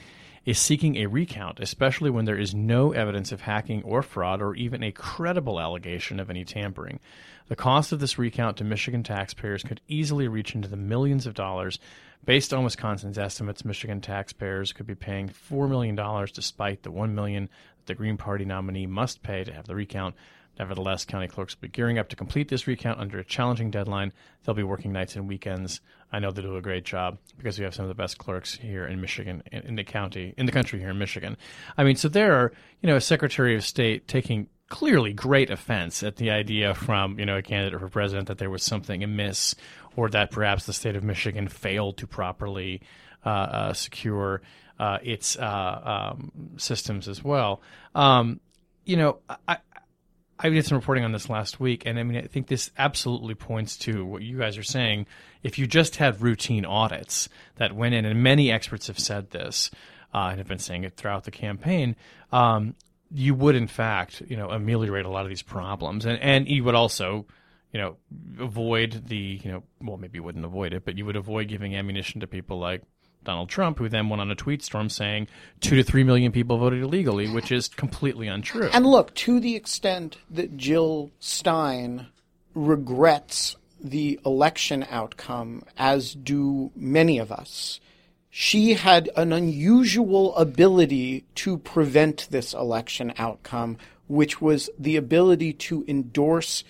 is 0.45 0.59
seeking 0.59 0.97
a 0.97 1.05
recount, 1.05 1.59
especially 1.59 2.09
when 2.09 2.25
there 2.25 2.37
is 2.37 2.53
no 2.53 2.91
evidence 2.91 3.31
of 3.31 3.41
hacking 3.41 3.83
or 3.83 4.01
fraud 4.01 4.41
or 4.41 4.55
even 4.55 4.83
a 4.83 4.91
credible 4.91 5.59
allegation 5.59 6.19
of 6.19 6.29
any 6.29 6.43
tampering. 6.43 6.99
The 7.47 7.55
cost 7.55 7.91
of 7.91 7.99
this 7.99 8.17
recount 8.17 8.57
to 8.57 8.63
Michigan 8.63 9.03
taxpayers 9.03 9.63
could 9.63 9.81
easily 9.87 10.27
reach 10.27 10.55
into 10.55 10.67
the 10.67 10.77
millions 10.77 11.25
of 11.25 11.33
dollars. 11.33 11.79
Based 12.25 12.53
on 12.53 12.63
Wisconsin's 12.63 13.17
estimates, 13.17 13.65
Michigan 13.65 14.01
taxpayers 14.01 14.73
could 14.73 14.85
be 14.85 14.95
paying 14.95 15.29
$4 15.29 15.69
million 15.69 15.95
despite 16.33 16.83
the 16.83 16.91
1 16.91 17.15
million 17.15 17.49
that 17.77 17.87
the 17.87 17.95
Green 17.95 18.17
Party 18.17 18.45
nominee 18.45 18.85
must 18.85 19.23
pay 19.23 19.43
to 19.43 19.53
have 19.53 19.65
the 19.65 19.75
recount. 19.75 20.15
Nevertheless, 20.59 21.05
county 21.05 21.29
clerks 21.29 21.55
will 21.55 21.67
be 21.67 21.71
gearing 21.71 21.97
up 21.97 22.09
to 22.09 22.17
complete 22.17 22.49
this 22.49 22.67
recount 22.67 22.99
under 22.99 23.17
a 23.17 23.23
challenging 23.23 23.71
deadline. 23.71 24.11
They'll 24.43 24.53
be 24.53 24.63
working 24.63 24.91
nights 24.91 25.15
and 25.15 25.27
weekends. 25.27 25.79
I 26.11 26.19
know 26.19 26.31
they 26.31 26.41
do 26.41 26.57
a 26.57 26.61
great 26.61 26.83
job 26.83 27.17
because 27.37 27.57
we 27.57 27.63
have 27.63 27.73
some 27.73 27.85
of 27.85 27.89
the 27.89 27.95
best 27.95 28.17
clerks 28.17 28.55
here 28.55 28.85
in 28.85 28.99
Michigan, 28.99 29.41
in, 29.51 29.75
the 29.75 29.85
county, 29.85 30.33
in 30.37 30.45
the 30.45 30.51
country 30.51 30.79
here 30.79 30.89
in 30.89 30.97
Michigan. 30.97 31.37
I 31.77 31.85
mean, 31.85 31.95
so 31.95 32.09
there 32.09 32.33
are, 32.33 32.51
you 32.81 32.87
know, 32.87 32.97
a 32.97 33.01
Secretary 33.01 33.55
of 33.55 33.65
State 33.65 34.09
taking 34.09 34.47
clearly 34.67 35.13
great 35.13 35.49
offense 35.49 36.03
at 36.03 36.17
the 36.17 36.29
idea 36.29 36.75
from, 36.75 37.17
you 37.17 37.25
know, 37.25 37.37
a 37.37 37.41
candidate 37.41 37.79
for 37.79 37.87
president 37.87 38.27
that 38.27 38.37
there 38.37 38.49
was 38.49 38.63
something 38.63 39.03
amiss 39.03 39.55
or 39.99 40.09
that 40.09 40.31
perhaps 40.31 40.65
the 40.65 40.71
state 40.71 40.95
of 40.95 41.03
Michigan 41.03 41.49
failed 41.49 41.97
to 41.97 42.07
properly 42.07 42.81
uh, 43.25 43.29
uh, 43.29 43.73
secure 43.73 44.41
uh, 44.79 44.97
its 45.03 45.35
uh, 45.35 46.13
um, 46.15 46.31
systems 46.55 47.09
as 47.09 47.21
well. 47.21 47.61
Um, 47.93 48.39
you 48.85 48.95
know, 48.95 49.19
I, 49.45 49.57
I 50.39 50.47
did 50.47 50.65
some 50.65 50.77
reporting 50.77 51.03
on 51.03 51.11
this 51.11 51.29
last 51.29 51.59
week, 51.59 51.83
and 51.85 51.99
I 51.99 52.03
mean, 52.03 52.17
I 52.17 52.27
think 52.27 52.47
this 52.47 52.71
absolutely 52.77 53.35
points 53.35 53.75
to 53.79 54.05
what 54.05 54.21
you 54.21 54.37
guys 54.37 54.57
are 54.57 54.63
saying. 54.63 55.05
If 55.43 55.59
you 55.59 55.67
just 55.67 55.97
had 55.97 56.21
routine 56.21 56.63
audits 56.63 57.27
that 57.57 57.75
went 57.75 57.93
in, 57.93 58.05
and 58.05 58.23
many 58.23 58.49
experts 58.53 58.87
have 58.87 58.99
said 58.99 59.31
this 59.31 59.69
uh, 60.13 60.29
and 60.29 60.37
have 60.37 60.47
been 60.47 60.59
saying 60.59 60.85
it 60.85 60.95
throughout 60.95 61.25
the 61.25 61.31
campaign, 61.31 61.97
um, 62.31 62.73
you 63.11 63.35
would 63.35 63.55
in 63.55 63.67
fact, 63.67 64.21
you 64.29 64.37
know, 64.37 64.49
ameliorate 64.49 65.05
a 65.05 65.09
lot 65.09 65.23
of 65.23 65.29
these 65.29 65.41
problems, 65.41 66.05
and 66.05 66.17
and 66.21 66.47
you 66.47 66.63
would 66.63 66.75
also, 66.75 67.25
you 67.71 67.79
know, 67.79 67.97
avoid 68.39 69.03
the, 69.07 69.41
you 69.43 69.51
know, 69.51 69.63
well, 69.81 69.97
maybe 69.97 70.17
you 70.17 70.23
wouldn't 70.23 70.45
avoid 70.45 70.73
it, 70.73 70.85
but 70.85 70.97
you 70.97 71.05
would 71.05 71.15
avoid 71.15 71.47
giving 71.47 71.75
ammunition 71.75 72.21
to 72.21 72.27
people 72.27 72.59
like 72.59 72.81
Donald 73.23 73.49
Trump, 73.49 73.77
who 73.77 73.89
then 73.89 74.09
went 74.09 74.21
on 74.21 74.31
a 74.31 74.35
tweet 74.35 74.63
storm 74.63 74.89
saying 74.89 75.27
two 75.59 75.75
to 75.75 75.83
three 75.83 76.03
million 76.03 76.31
people 76.31 76.57
voted 76.57 76.81
illegally, 76.81 77.29
which 77.29 77.51
is 77.51 77.67
completely 77.67 78.27
untrue. 78.27 78.69
And 78.73 78.85
look, 78.85 79.13
to 79.15 79.39
the 79.39 79.55
extent 79.55 80.17
that 80.29 80.57
Jill 80.57 81.11
Stein 81.19 82.07
regrets 82.55 83.55
the 83.81 84.19
election 84.25 84.85
outcome, 84.89 85.63
as 85.77 86.13
do 86.13 86.71
many 86.75 87.19
of 87.19 87.31
us, 87.31 87.79
she 88.29 88.73
had 88.73 89.09
an 89.15 89.33
unusual 89.33 90.35
ability 90.35 91.25
to 91.35 91.57
prevent 91.57 92.27
this 92.29 92.53
election 92.53 93.13
outcome, 93.17 93.77
which 94.07 94.41
was 94.41 94.69
the 94.77 94.95
ability 94.95 95.53
to 95.53 95.83
endorse 95.87 96.63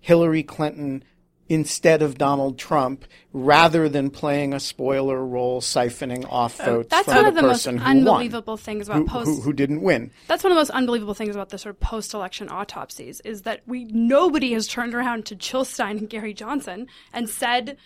Hillary 0.00 0.42
Clinton 0.42 1.04
instead 1.48 2.02
of 2.02 2.18
Donald 2.18 2.58
Trump, 2.58 3.06
rather 3.32 3.88
than 3.88 4.10
playing 4.10 4.52
a 4.52 4.60
spoiler 4.60 5.24
role, 5.24 5.60
siphoning 5.60 6.30
off 6.30 6.58
votes 6.58 6.90
That's 6.90 7.06
from 7.06 7.14
one 7.14 7.24
the 7.24 7.28
of 7.30 7.34
the 7.36 7.42
most 7.42 7.52
person 7.52 7.78
who 7.78 7.84
unbelievable 7.84 8.54
won, 8.54 8.58
things 8.58 8.88
about 8.88 8.98
who, 8.98 9.06
post. 9.06 9.26
who, 9.26 9.40
who 9.40 9.52
didn't 9.52 9.80
win. 9.80 10.10
That's 10.26 10.44
one 10.44 10.52
of 10.52 10.56
the 10.56 10.60
most 10.60 10.70
unbelievable 10.70 11.14
things 11.14 11.34
about 11.34 11.48
the 11.48 11.58
sort 11.58 11.74
of 11.74 11.80
post-election 11.80 12.50
autopsies 12.50 13.20
is 13.22 13.42
that 13.42 13.62
we 13.66 13.84
nobody 13.84 14.52
has 14.52 14.66
turned 14.66 14.94
around 14.94 15.24
to 15.26 15.34
Jill 15.34 15.64
Stein 15.64 15.98
and 15.98 16.10
Gary 16.10 16.34
Johnson 16.34 16.86
and 17.12 17.30
said 17.30 17.78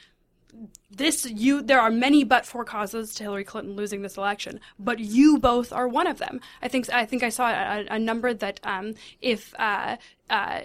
this 0.91 1.25
you 1.25 1.63
there 1.63 1.81
are 1.81 1.91
many 1.91 2.25
but 2.25 2.45
for 2.45 2.65
causes 2.65 3.15
to 3.15 3.23
Hillary 3.23 3.45
Clinton 3.45 3.75
losing 3.75 4.03
this 4.03 4.17
election, 4.17 4.61
but 4.79 4.99
you 4.99 5.39
both 5.39 5.73
are 5.73 5.89
one 5.89 6.07
of 6.07 6.19
them. 6.19 6.41
I 6.61 6.69
think 6.69 6.93
I 6.93 7.07
think 7.07 7.23
I 7.23 7.31
saw 7.31 7.49
a, 7.49 7.87
a 7.91 7.99
number 7.99 8.35
that 8.35 8.61
um, 8.65 8.95
if 9.21 9.55
uh, 9.59 9.97
uh, 10.29 10.63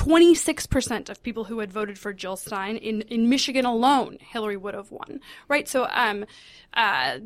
26% 0.00 1.10
of 1.10 1.22
people 1.22 1.44
who 1.44 1.58
had 1.58 1.70
voted 1.70 1.98
for 1.98 2.14
Jill 2.14 2.36
Stein 2.36 2.78
in, 2.78 3.02
in 3.02 3.28
Michigan 3.28 3.66
alone, 3.66 4.16
Hillary 4.18 4.56
would 4.56 4.72
have 4.72 4.90
won. 4.90 5.20
Right? 5.46 5.68
So, 5.68 5.86
um, 5.90 6.24
uh, 6.72 7.18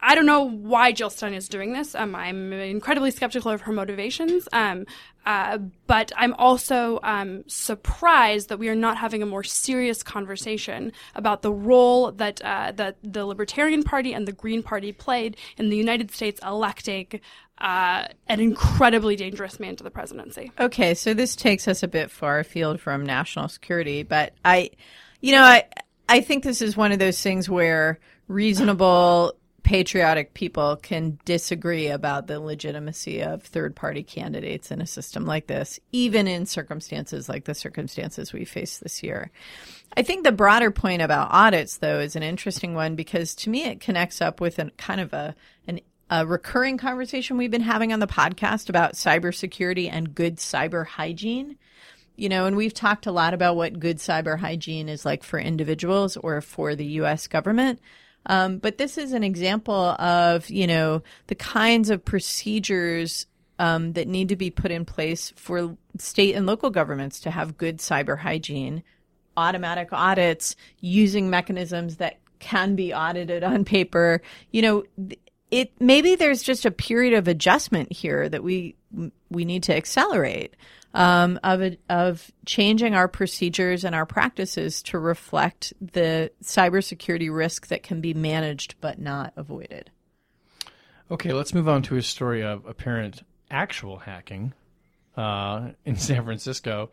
I 0.00 0.14
don't 0.14 0.26
know 0.26 0.44
why 0.44 0.92
Jill 0.92 1.10
Stein 1.10 1.34
is 1.34 1.48
doing 1.48 1.72
this. 1.72 1.96
Um, 1.96 2.14
I'm 2.14 2.52
incredibly 2.52 3.10
skeptical 3.10 3.50
of 3.50 3.62
her 3.62 3.72
motivations. 3.72 4.48
Um, 4.52 4.86
uh, 5.26 5.58
but 5.88 6.12
I'm 6.16 6.34
also 6.34 7.00
um, 7.02 7.42
surprised 7.48 8.48
that 8.48 8.60
we 8.60 8.68
are 8.68 8.76
not 8.76 8.96
having 8.96 9.22
a 9.22 9.26
more 9.26 9.42
serious 9.42 10.04
conversation 10.04 10.92
about 11.16 11.42
the 11.42 11.52
role 11.52 12.12
that 12.12 12.40
uh, 12.42 12.72
that 12.76 12.96
the 13.02 13.26
Libertarian 13.26 13.82
Party 13.82 14.12
and 14.12 14.28
the 14.28 14.32
Green 14.32 14.62
Party 14.62 14.92
played 14.92 15.36
in 15.58 15.68
the 15.68 15.76
United 15.76 16.12
States 16.12 16.40
electing 16.44 17.20
uh, 17.58 18.06
an 18.28 18.40
incredibly 18.40 19.16
dangerous 19.16 19.58
man 19.58 19.76
to 19.76 19.84
the 19.84 19.90
presidency. 19.90 20.52
Okay, 20.58 20.94
so 20.94 21.14
this 21.14 21.36
takes 21.36 21.66
us 21.68 21.82
a 21.82 21.88
bit 21.88 22.10
far 22.10 22.38
afield 22.38 22.80
from 22.80 23.04
national 23.04 23.48
security, 23.48 24.02
but 24.02 24.34
I, 24.44 24.70
you 25.20 25.32
know, 25.32 25.42
I 25.42 25.64
I 26.08 26.20
think 26.20 26.44
this 26.44 26.62
is 26.62 26.76
one 26.76 26.92
of 26.92 26.98
those 26.98 27.20
things 27.20 27.48
where 27.48 27.98
reasonable 28.28 29.34
patriotic 29.66 30.32
people 30.32 30.76
can 30.76 31.18
disagree 31.24 31.88
about 31.88 32.28
the 32.28 32.38
legitimacy 32.38 33.20
of 33.20 33.42
third 33.42 33.74
party 33.74 34.04
candidates 34.04 34.70
in 34.70 34.80
a 34.80 34.86
system 34.86 35.26
like 35.26 35.48
this, 35.48 35.80
even 35.90 36.28
in 36.28 36.46
circumstances 36.46 37.28
like 37.28 37.46
the 37.46 37.54
circumstances 37.54 38.32
we 38.32 38.44
face 38.44 38.78
this 38.78 39.02
year. 39.02 39.32
I 39.96 40.02
think 40.02 40.22
the 40.22 40.30
broader 40.30 40.70
point 40.70 41.02
about 41.02 41.32
audits, 41.32 41.78
though, 41.78 41.98
is 41.98 42.14
an 42.14 42.22
interesting 42.22 42.74
one 42.74 42.94
because 42.94 43.34
to 43.36 43.50
me 43.50 43.64
it 43.64 43.80
connects 43.80 44.22
up 44.22 44.40
with 44.40 44.60
a 44.60 44.70
kind 44.76 45.00
of 45.00 45.12
a 45.12 45.34
an 45.66 45.80
a 46.10 46.26
recurring 46.26 46.78
conversation 46.78 47.36
we've 47.36 47.50
been 47.50 47.60
having 47.60 47.92
on 47.92 48.00
the 48.00 48.06
podcast 48.06 48.68
about 48.68 48.94
cybersecurity 48.94 49.90
and 49.90 50.14
good 50.14 50.36
cyber 50.36 50.86
hygiene. 50.86 51.58
You 52.16 52.28
know, 52.30 52.46
and 52.46 52.56
we've 52.56 52.72
talked 52.72 53.06
a 53.06 53.12
lot 53.12 53.34
about 53.34 53.56
what 53.56 53.78
good 53.78 53.98
cyber 53.98 54.38
hygiene 54.38 54.88
is 54.88 55.04
like 55.04 55.22
for 55.22 55.38
individuals 55.38 56.16
or 56.16 56.40
for 56.40 56.74
the 56.74 56.86
U.S. 56.86 57.26
government. 57.26 57.80
Um, 58.24 58.58
but 58.58 58.78
this 58.78 58.96
is 58.96 59.12
an 59.12 59.22
example 59.22 59.74
of, 59.74 60.48
you 60.48 60.66
know, 60.66 61.02
the 61.26 61.34
kinds 61.34 61.90
of 61.90 62.04
procedures 62.04 63.26
um, 63.58 63.92
that 63.92 64.08
need 64.08 64.30
to 64.30 64.36
be 64.36 64.50
put 64.50 64.70
in 64.70 64.84
place 64.84 65.32
for 65.36 65.76
state 65.98 66.34
and 66.34 66.46
local 66.46 66.70
governments 66.70 67.20
to 67.20 67.30
have 67.30 67.56
good 67.56 67.78
cyber 67.78 68.18
hygiene, 68.18 68.82
automatic 69.36 69.88
audits, 69.92 70.56
using 70.80 71.30
mechanisms 71.30 71.96
that 71.96 72.18
can 72.38 72.76
be 72.76 72.92
audited 72.92 73.44
on 73.44 73.64
paper. 73.64 74.22
You 74.50 74.62
know, 74.62 74.84
it 75.50 75.72
maybe 75.80 76.14
there's 76.14 76.42
just 76.42 76.66
a 76.66 76.70
period 76.70 77.14
of 77.14 77.28
adjustment 77.28 77.92
here 77.92 78.28
that 78.28 78.42
we 78.42 78.76
we 79.30 79.44
need 79.44 79.62
to 79.64 79.76
accelerate 79.76 80.54
um, 80.94 81.38
of 81.44 81.62
a, 81.62 81.76
of 81.90 82.32
changing 82.46 82.94
our 82.94 83.06
procedures 83.06 83.84
and 83.84 83.94
our 83.94 84.06
practices 84.06 84.82
to 84.82 84.98
reflect 84.98 85.72
the 85.80 86.30
cybersecurity 86.42 87.34
risk 87.34 87.66
that 87.68 87.82
can 87.82 88.00
be 88.00 88.14
managed 88.14 88.76
but 88.80 88.98
not 88.98 89.32
avoided. 89.36 89.90
Okay, 91.10 91.32
let's 91.32 91.54
move 91.54 91.68
on 91.68 91.82
to 91.82 91.96
a 91.96 92.02
story 92.02 92.42
of 92.42 92.64
apparent 92.66 93.22
actual 93.50 93.98
hacking 93.98 94.54
uh, 95.16 95.70
in 95.84 95.96
San 95.96 96.24
Francisco. 96.24 96.90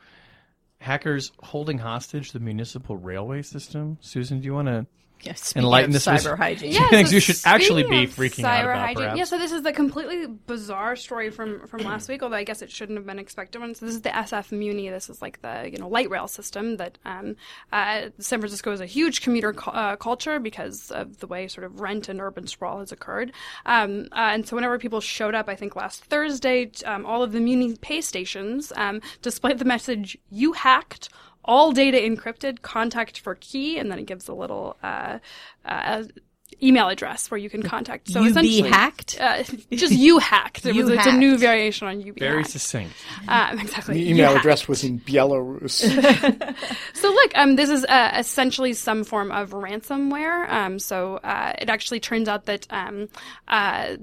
Hackers 0.80 1.32
holding 1.42 1.78
hostage 1.78 2.34
the 2.34 2.42
municipal 2.42 2.98
railway 2.98 3.42
system. 3.42 3.98
Susan, 4.02 4.42
do 4.42 4.46
you 4.46 4.54
want 4.54 4.68
to 4.68 4.86
Yeah, 5.24 5.34
Enlighten 5.56 5.90
of 5.90 5.94
this 5.94 6.06
was- 6.06 6.26
cyber 6.26 6.38
hygiene. 6.38 6.72
Yeah, 6.74 6.88
Things 6.90 7.10
so 7.10 7.16
you 7.16 7.20
should 7.22 7.38
actually 7.46 7.84
be 7.84 8.04
of 8.06 8.16
freaking 8.16 8.44
out 8.44 8.60
cyber 8.60 8.64
about, 8.72 8.78
hygiene- 8.80 8.96
perhaps. 9.04 9.18
Yeah, 9.18 9.24
so 9.26 9.38
this 9.38 9.52
is 9.52 9.62
the 9.64 9.72
completely 9.74 10.28
bizarre 10.28 10.96
story 10.96 11.30
from 11.30 11.66
from 11.68 11.82
last 11.84 12.10
week, 12.10 12.22
although 12.24 12.36
I 12.36 12.44
guess 12.44 12.62
it 12.62 12.72
shouldn't 12.72 12.98
have 12.98 13.06
been 13.06 13.20
expected 13.20 13.60
one. 13.60 13.74
So 13.76 13.86
this 13.86 13.96
is 13.96 14.02
the 14.02 14.10
SF 14.10 14.52
Muni. 14.52 14.90
This 14.90 15.10
is 15.10 15.22
like 15.22 15.42
the 15.42 15.70
you 15.72 15.78
know 15.78 15.88
light 15.88 16.10
rail 16.10 16.28
system 16.28 16.78
that 16.78 16.98
um, 17.06 17.36
uh, 17.72 18.10
San 18.20 18.40
Francisco 18.40 18.72
is 18.72 18.82
a 18.82 18.86
huge 18.86 19.22
commuter 19.22 19.54
cu- 19.54 19.72
uh, 19.72 19.96
culture 19.96 20.40
because 20.40 20.92
of 20.92 21.20
the 21.20 21.28
way 21.28 21.48
sort 21.48 21.66
of 21.66 21.80
rent 21.80 22.10
and 22.10 22.20
urban 22.22 22.48
sprawl 22.48 22.80
has 22.80 22.92
occurred. 22.92 23.32
Um, 23.66 24.08
uh, 24.12 24.32
and 24.34 24.48
so 24.48 24.56
whenever 24.56 24.78
people 24.78 25.02
showed 25.02 25.36
up, 25.36 25.48
I 25.48 25.56
think 25.56 25.76
last 25.76 26.04
Thursday, 26.06 26.72
um, 26.86 27.06
all 27.06 27.24
of 27.24 27.32
the 27.32 27.40
Muni 27.40 27.76
pay 27.78 28.02
stations 28.02 28.74
um, 28.76 29.02
displayed 29.22 29.60
the 29.60 29.66
message 29.66 30.18
"You 30.30 30.54
hacked." 30.54 31.10
All 31.45 31.71
data 31.71 31.97
encrypted, 31.97 32.62
contact 32.62 33.19
for 33.19 33.36
key, 33.36 33.77
and 33.77 33.91
then 33.91 33.99
it 33.99 34.06
gives 34.06 34.27
a 34.27 34.34
little 34.34 34.77
uh, 34.84 35.19
uh, 35.65 36.03
email 36.62 36.89
address 36.89 37.32
where 37.32 37.38
you 37.38 37.50
can 37.50 37.63
contact. 37.63 38.10
So 38.10 38.20
You 38.20 38.26
be 38.26 38.32
essentially, 38.32 38.70
hacked? 38.70 39.18
Uh, 39.20 39.44
just 39.72 39.94
you 39.94 40.20
hacked. 40.20 40.66
It 40.66 40.76
You 40.76 40.86
was, 40.86 40.94
it's 40.94 41.06
a 41.08 41.13
new 41.13 41.38
variation 41.38 41.88
on 41.88 42.02
you 42.02 42.13
be 42.13 42.20
Very 42.20 42.38
hacked. 42.39 42.50
succinct. 42.52 42.94
Um, 43.28 43.60
exactly. 43.60 43.96
The 43.96 44.10
email 44.10 44.36
address 44.36 44.68
was 44.68 44.84
in 44.84 45.00
Belarus. 45.00 45.84
So 46.94 47.10
look, 47.10 47.32
um, 47.36 47.56
this 47.58 47.70
is 47.70 47.84
uh, 47.86 48.13
essentially 48.18 48.74
some 48.74 49.04
form 49.04 49.32
of 49.32 49.50
ransomware. 49.52 50.50
Um, 50.50 50.80
so 50.80 51.18
uh, 51.18 51.54
it 51.60 51.70
actually 51.70 52.00
turns 52.00 52.30
out 52.30 52.46
that 52.46 52.66
um, 52.70 53.10
uh, 53.48 53.98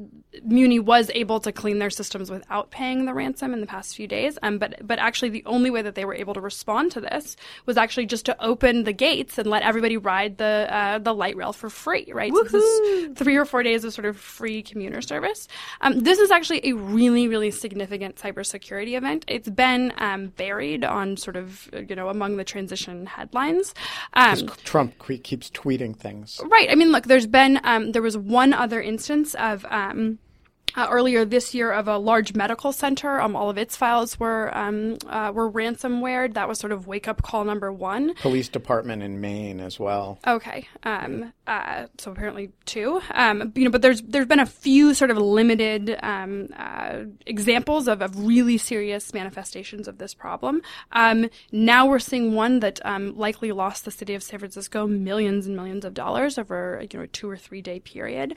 Muni 0.45 0.79
was 0.81 1.11
able 1.15 1.41
to 1.41 1.53
clean 1.53 1.79
their 1.79 1.89
systems 1.91 2.31
without 2.31 2.71
paying 2.71 3.07
the 3.07 3.15
ransom 3.15 3.55
in 3.55 3.61
the 3.61 3.67
past 3.67 3.97
few 3.97 4.07
days. 4.07 4.39
Um, 4.43 4.59
but 4.59 4.87
but 4.87 4.99
actually, 4.99 5.31
the 5.31 5.45
only 5.47 5.71
way 5.71 5.81
that 5.83 5.95
they 5.95 6.05
were 6.05 6.15
able 6.15 6.35
to 6.35 6.41
respond 6.41 6.93
to 6.93 7.01
this 7.01 7.37
was 7.65 7.77
actually 7.79 8.07
just 8.07 8.27
to 8.27 8.45
open 8.45 8.85
the 8.85 8.93
gates 8.93 9.39
and 9.39 9.49
let 9.49 9.63
everybody 9.63 9.97
ride 9.97 10.37
the 10.37 10.67
uh, 10.71 10.99
the 10.99 11.15
light 11.15 11.37
rail 11.37 11.53
for 11.55 11.71
free. 11.71 12.11
Right. 12.13 12.33
This 12.51 13.09
three 13.17 13.37
or 13.37 13.45
four 13.45 13.63
days 13.63 13.85
of 13.85 13.93
sort 13.93 14.07
of 14.07 14.17
free 14.17 14.63
commuter 14.63 15.01
service. 15.03 15.49
Um, 15.81 16.01
this 16.01 16.19
is 16.19 16.31
actually 16.31 16.67
a 16.69 16.73
really 16.73 17.29
really 17.29 17.51
significant 17.51 18.17
cybersecurity 18.17 18.97
event. 18.97 19.25
It's 19.29 19.49
been 19.49 19.93
um, 19.99 20.29
buried 20.29 20.85
on 20.85 21.17
sort 21.17 21.37
of 21.37 21.69
you 21.89 21.97
know 21.97 22.09
among 22.09 22.37
the 22.37 22.45
transition 22.45 23.07
headlines. 23.07 23.75
Um, 24.15 24.49
Trump 24.65 24.99
que- 24.99 25.19
keeps 25.19 25.51
tweeting 25.51 25.97
things. 25.97 26.41
Right. 26.45 26.69
I 26.71 26.75
mean, 26.75 26.93
look, 26.93 27.05
there's 27.05 27.27
been 27.27 27.61
um, 27.65 27.93
there 27.93 28.03
was 28.03 28.17
one 28.17 28.53
other 28.53 28.81
instance 28.81 29.35
of. 29.35 29.65
Uh, 30.75 30.87
earlier 30.91 31.25
this 31.25 31.55
year, 31.55 31.73
of 31.73 31.89
a 31.89 31.99
large 31.99 32.35
medical 32.35 32.73
center, 32.73 33.21
um, 33.21 33.37
all 33.37 33.51
of 33.51 33.59
its 33.59 33.77
files 33.77 34.19
were 34.19 34.57
um, 34.57 34.97
uh, 35.07 35.33
were 35.35 35.51
ransomware. 35.51 36.33
That 36.33 36.49
was 36.49 36.59
sort 36.59 36.73
of 36.73 36.87
wake 36.87 37.09
up 37.09 37.23
call 37.23 37.45
number 37.45 37.73
one. 37.73 38.15
Police 38.15 38.49
department 38.49 39.03
in 39.03 39.21
Maine 39.21 39.61
as 39.61 39.79
well. 39.79 40.19
Okay. 40.27 40.69
Um, 40.83 41.33
uh, 41.47 41.87
so 41.99 42.13
apparently 42.13 42.53
two. 42.65 43.01
Um, 43.13 43.53
you 43.55 43.65
know, 43.65 43.71
but 43.71 43.83
there's 43.83 44.03
there's 44.03 44.27
been 44.27 44.41
a 44.41 44.47
few 44.47 44.95
sort 44.95 45.11
of 45.11 45.19
limited 45.19 45.99
um, 46.03 46.49
uh, 46.57 47.05
examples 47.27 47.89
of, 47.89 48.03
of 48.03 48.25
really 48.25 48.59
serious 48.59 49.13
manifestations 49.13 49.89
of 49.89 49.99
this 49.99 50.15
problem. 50.15 50.63
Um, 50.93 51.29
now 51.53 51.87
we're 51.87 51.99
seeing 51.99 52.35
one 52.35 52.61
that 52.61 52.81
um, 52.85 53.17
likely 53.17 53.53
lost 53.53 53.85
the 53.85 53.91
city 53.91 54.15
of 54.15 54.23
San 54.23 54.39
Francisco 54.39 54.87
millions 54.87 55.47
and 55.47 55.57
millions 55.57 55.85
of 55.85 55.95
dollars 55.95 56.39
over 56.39 56.85
you 56.91 56.99
know 56.99 57.05
a 57.05 57.09
two 57.09 57.29
or 57.29 57.37
three 57.37 57.63
day 57.63 57.81
period. 57.81 58.37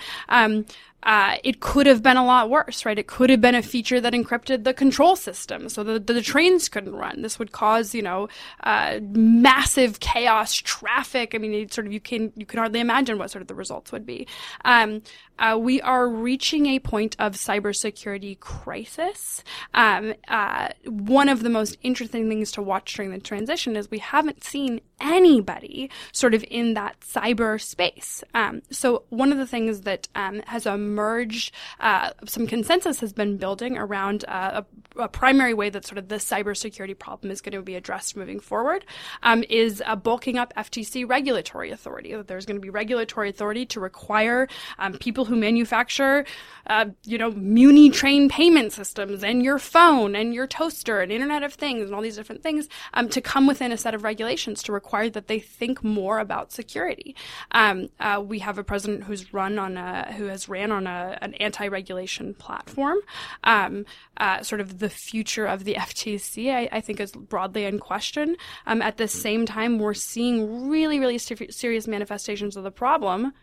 Uh, 1.03 1.35
it 1.43 1.59
could 1.59 1.85
have 1.85 2.01
been 2.01 2.17
a 2.17 2.25
lot 2.25 2.49
worse, 2.49 2.85
right? 2.85 2.97
It 2.97 3.07
could 3.07 3.29
have 3.29 3.41
been 3.41 3.55
a 3.55 3.61
feature 3.61 3.99
that 3.99 4.13
encrypted 4.13 4.63
the 4.63 4.73
control 4.73 5.15
system 5.15 5.69
so 5.69 5.83
that 5.83 6.07
the, 6.07 6.21
trains 6.23 6.69
couldn't 6.69 6.95
run. 6.95 7.21
This 7.21 7.37
would 7.37 7.51
cause, 7.51 7.93
you 7.93 8.01
know, 8.01 8.29
uh, 8.63 8.99
massive 9.01 9.99
chaos, 9.99 10.55
traffic. 10.55 11.35
I 11.35 11.37
mean, 11.37 11.69
sort 11.69 11.85
of 11.85 11.93
you 11.93 11.99
can 11.99 12.31
you 12.35 12.45
can 12.45 12.59
hardly 12.59 12.79
imagine 12.79 13.17
what 13.17 13.29
sort 13.29 13.41
of 13.41 13.47
the 13.47 13.55
results 13.55 13.91
would 13.91 14.05
be. 14.05 14.25
Um, 14.63 15.01
uh, 15.39 15.57
we 15.59 15.81
are 15.81 16.07
reaching 16.07 16.67
a 16.67 16.79
point 16.79 17.15
of 17.19 17.33
cybersecurity 17.33 18.39
crisis. 18.39 19.43
Um, 19.73 20.13
uh, 20.27 20.69
one 20.85 21.27
of 21.27 21.43
the 21.43 21.49
most 21.49 21.77
interesting 21.81 22.29
things 22.29 22.51
to 22.53 22.61
watch 22.61 22.93
during 22.93 23.11
the 23.11 23.19
transition 23.19 23.75
is 23.75 23.89
we 23.89 23.99
haven't 23.99 24.43
seen 24.43 24.81
anybody 25.01 25.89
sort 26.11 26.33
of 26.33 26.45
in 26.49 26.75
that 26.75 26.99
cyber 27.01 27.61
space. 27.61 28.23
Um, 28.33 28.61
so 28.69 29.03
one 29.09 29.31
of 29.31 29.37
the 29.37 29.47
things 29.47 29.81
that 29.81 30.07
um, 30.15 30.41
has 30.45 30.65
emerged, 30.93 31.51
uh, 31.79 32.11
some 32.25 32.45
consensus 32.45 32.99
has 32.99 33.13
been 33.13 33.37
building 33.37 33.77
around 33.77 34.25
uh, 34.27 34.61
a, 34.95 35.01
a 35.03 35.07
primary 35.07 35.53
way 35.55 35.69
that 35.69 35.85
sort 35.85 35.97
of 35.97 36.07
the 36.07 36.15
cybersecurity 36.15 36.97
problem 36.97 37.31
is 37.31 37.41
going 37.41 37.53
to 37.53 37.61
be 37.63 37.75
addressed 37.75 38.15
moving 38.15 38.39
forward 38.39 38.85
um, 39.23 39.43
is 39.49 39.81
uh, 39.85 39.95
bulking 39.95 40.37
up 40.37 40.53
FTC 40.55 41.07
regulatory 41.09 41.71
authority. 41.71 42.13
That 42.13 42.27
there's 42.27 42.45
going 42.45 42.57
to 42.57 42.61
be 42.61 42.69
regulatory 42.69 43.29
authority 43.29 43.65
to 43.67 43.79
require 43.79 44.47
um, 44.77 44.93
people 44.93 45.25
who 45.25 45.35
manufacture, 45.35 46.25
uh, 46.67 46.85
you 47.05 47.17
know, 47.17 47.31
Muni 47.31 47.89
train 47.89 48.29
payment 48.29 48.71
systems 48.71 49.23
and 49.23 49.43
your 49.43 49.57
phone 49.57 50.15
and 50.15 50.33
your 50.33 50.45
toaster 50.45 51.01
and 51.01 51.11
Internet 51.11 51.41
of 51.41 51.55
Things 51.55 51.85
and 51.85 51.95
all 51.95 52.01
these 52.01 52.15
different 52.15 52.43
things 52.43 52.69
um, 52.93 53.09
to 53.09 53.19
come 53.19 53.47
within 53.47 53.71
a 53.71 53.77
set 53.77 53.95
of 53.95 54.03
regulations 54.03 54.61
to 54.63 54.71
require 54.71 55.09
that 55.09 55.27
they 55.27 55.39
think 55.39 55.83
more 55.83 56.19
about 56.19 56.51
security. 56.51 57.15
Um, 57.51 57.89
uh, 57.99 58.23
we 58.23 58.39
have 58.39 58.57
a 58.59 58.63
president 58.63 59.05
who's 59.05 59.33
run 59.33 59.57
on 59.57 59.77
a 59.77 60.13
who 60.13 60.25
has 60.25 60.49
ran 60.49 60.71
on 60.71 60.82
a, 60.87 61.17
an 61.21 61.33
anti-regulation 61.35 62.33
platform. 62.35 62.97
Um, 63.43 63.85
uh, 64.17 64.41
sort 64.43 64.61
of 64.61 64.79
the 64.79 64.89
future 64.89 65.45
of 65.45 65.63
the 65.63 65.73
FTC, 65.79 66.53
I, 66.53 66.69
I 66.71 66.81
think, 66.81 66.99
is 66.99 67.11
broadly 67.11 67.65
in 67.65 67.79
question. 67.79 68.35
Um, 68.65 68.81
at 68.81 68.97
the 68.97 69.07
same 69.07 69.45
time, 69.45 69.79
we're 69.79 69.93
seeing 69.93 70.67
really, 70.69 70.99
really 70.99 71.17
ser- 71.17 71.49
serious 71.51 71.87
manifestations 71.87 72.55
of 72.57 72.63
the 72.63 72.71
problem. 72.71 73.33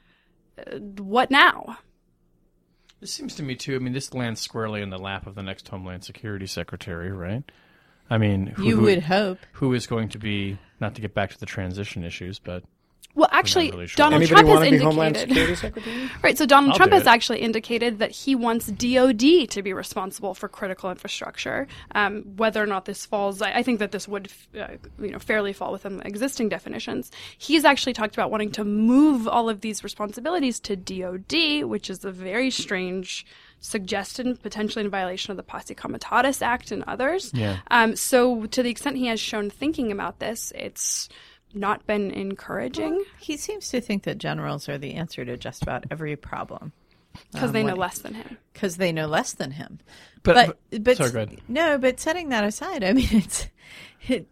Uh, 0.59 0.78
what 0.99 1.30
now? 1.30 1.78
This 3.01 3.12
seems 3.12 3.34
to 3.36 3.43
me 3.43 3.55
too. 3.55 3.76
I 3.76 3.78
mean, 3.78 3.95
this 3.95 4.12
lands 4.12 4.41
squarely 4.41 4.82
in 4.82 4.91
the 4.91 4.99
lap 4.99 5.26
of 5.26 5.34
the 5.34 5.43
next 5.43 5.66
Homeland 5.68 6.05
Security 6.05 6.47
Secretary, 6.47 7.11
right? 7.11 7.43
I 8.11 8.18
mean, 8.18 8.49
who, 8.49 8.64
You 8.64 8.76
who- 8.76 8.82
would 8.82 9.03
hope. 9.05 9.38
who 9.53 9.72
is 9.72 9.86
going 9.86 10.09
to 10.11 10.18
be 10.18 10.59
not 10.80 10.95
to 10.97 11.01
get 11.01 11.14
back 11.14 11.30
to 11.30 11.38
the 11.41 11.47
transition 11.47 12.05
issues, 12.05 12.38
but 12.38 12.62
Well, 13.14 13.28
actually, 13.32 13.70
really 13.70 13.88
sure. 13.88 13.96
Donald 13.96 14.22
Anybody 14.22 14.42
Trump 14.42 14.48
has 14.48 14.56
want 14.56 14.64
to 14.64 14.70
be 14.70 14.84
Homeland 14.84 15.16
indicated. 15.16 16.11
Right, 16.22 16.38
so 16.38 16.46
Donald 16.46 16.72
I'll 16.72 16.76
Trump 16.76 16.92
do 16.92 16.96
has 16.96 17.06
it. 17.06 17.11
actually 17.11 17.40
indicated 17.40 17.98
that 17.98 18.12
he 18.12 18.34
wants 18.34 18.68
DoD 18.68 19.50
to 19.50 19.62
be 19.62 19.72
responsible 19.72 20.34
for 20.34 20.48
critical 20.48 20.90
infrastructure. 20.90 21.66
Um, 21.94 22.22
whether 22.36 22.62
or 22.62 22.66
not 22.66 22.84
this 22.84 23.04
falls, 23.04 23.42
I, 23.42 23.52
I 23.52 23.62
think 23.62 23.80
that 23.80 23.90
this 23.90 24.06
would, 24.06 24.30
uh, 24.58 24.68
you 25.00 25.11
know, 25.11 25.18
fairly 25.18 25.52
fall 25.52 25.72
within 25.72 25.96
the 25.98 26.06
existing 26.06 26.48
definitions. 26.48 27.11
He's 27.36 27.64
actually 27.64 27.94
talked 27.94 28.14
about 28.14 28.30
wanting 28.30 28.52
to 28.52 28.64
move 28.64 29.26
all 29.26 29.48
of 29.48 29.61
these 29.61 29.82
responsibilities 29.82 30.61
to 30.61 30.76
DoD, 30.76 31.64
which 31.64 31.90
is 31.90 32.04
a 32.04 32.12
very 32.12 32.50
strange 32.50 33.26
suggestion, 33.61 34.36
potentially 34.36 34.84
in 34.84 34.90
violation 34.90 35.30
of 35.30 35.36
the 35.36 35.42
Posse 35.42 35.74
Comitatus 35.74 36.42
Act 36.42 36.70
and 36.70 36.84
others. 36.86 37.32
Yeah. 37.34 37.58
Um, 37.70 37.96
so, 37.96 38.46
to 38.46 38.62
the 38.62 38.70
extent 38.70 38.96
he 38.96 39.06
has 39.06 39.20
shown 39.20 39.50
thinking 39.50 39.92
about 39.92 40.18
this, 40.18 40.52
it's 40.54 41.08
not 41.55 41.86
been 41.86 42.11
encouraging 42.11 43.05
He 43.18 43.36
seems 43.36 43.68
to 43.70 43.80
think 43.80 44.05
that 44.05 44.18
generals 44.18 44.68
are 44.68 44.78
the 44.78 44.94
answer 44.94 45.24
to 45.24 45.36
just 45.36 45.62
about 45.62 45.84
every 45.90 46.16
problem 46.16 46.72
because 47.32 47.48
um, 47.48 47.53
they 47.53 47.62
know 47.62 47.70
what- 47.70 47.78
less 47.78 47.98
than 47.98 48.14
him. 48.14 48.36
because 48.53 48.76
they 48.76 48.92
know 48.92 49.07
less 49.07 49.32
than 49.32 49.51
him. 49.53 49.80
But- 50.22 50.34
but 50.34 50.59
but- 50.70 50.84
but, 50.84 50.96
sorry, 50.96 51.11
go 51.11 51.20
ahead. 51.22 51.40
no, 51.48 51.76
but 51.78 51.98
setting 51.98 52.28
that 52.28 52.44
aside, 52.44 52.84
I 52.84 52.92
mean, 52.92 53.09
it's 53.12 53.48
it, 54.07 54.30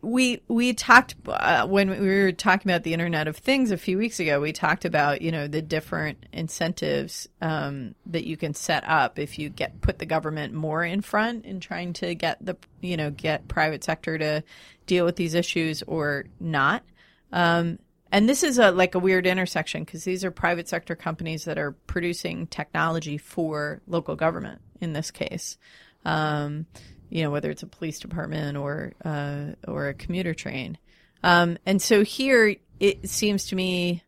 we 0.00 0.42
we 0.48 0.74
talked 0.74 1.16
uh, 1.26 1.66
when 1.66 1.90
we 1.90 2.06
were 2.06 2.32
talking 2.32 2.70
about 2.70 2.84
the 2.84 2.92
Internet 2.92 3.26
of 3.26 3.36
Things 3.36 3.70
a 3.70 3.76
few 3.76 3.98
weeks 3.98 4.20
ago. 4.20 4.40
We 4.40 4.52
talked 4.52 4.84
about 4.84 5.22
you 5.22 5.32
know 5.32 5.48
the 5.48 5.62
different 5.62 6.26
incentives 6.32 7.28
um, 7.40 7.94
that 8.06 8.24
you 8.24 8.36
can 8.36 8.54
set 8.54 8.84
up 8.86 9.18
if 9.18 9.38
you 9.38 9.48
get 9.48 9.80
put 9.80 9.98
the 9.98 10.06
government 10.06 10.54
more 10.54 10.84
in 10.84 11.00
front 11.00 11.44
in 11.44 11.60
trying 11.60 11.92
to 11.94 12.14
get 12.14 12.44
the 12.44 12.56
you 12.80 12.96
know 12.96 13.10
get 13.10 13.48
private 13.48 13.82
sector 13.82 14.16
to 14.18 14.44
deal 14.86 15.04
with 15.04 15.16
these 15.16 15.34
issues 15.34 15.82
or 15.82 16.26
not. 16.38 16.84
Um, 17.32 17.78
and 18.10 18.28
this 18.28 18.42
is 18.42 18.58
a 18.58 18.70
like 18.70 18.94
a 18.94 18.98
weird 18.98 19.26
intersection 19.26 19.84
because 19.84 20.04
these 20.04 20.24
are 20.24 20.30
private 20.30 20.68
sector 20.68 20.94
companies 20.94 21.44
that 21.44 21.58
are 21.58 21.72
producing 21.72 22.46
technology 22.46 23.18
for 23.18 23.82
local 23.86 24.16
government 24.16 24.60
in 24.80 24.92
this 24.92 25.10
case. 25.10 25.58
Um, 26.04 26.66
you 27.10 27.22
know, 27.22 27.30
whether 27.30 27.50
it's 27.50 27.62
a 27.62 27.66
police 27.66 27.98
department 27.98 28.56
or 28.56 28.92
uh, 29.04 29.52
or 29.66 29.88
a 29.88 29.94
commuter 29.94 30.34
train. 30.34 30.78
Um, 31.22 31.58
and 31.66 31.82
so 31.82 32.04
here 32.04 32.56
it 32.78 33.08
seems 33.08 33.46
to 33.46 33.56
me 33.56 34.02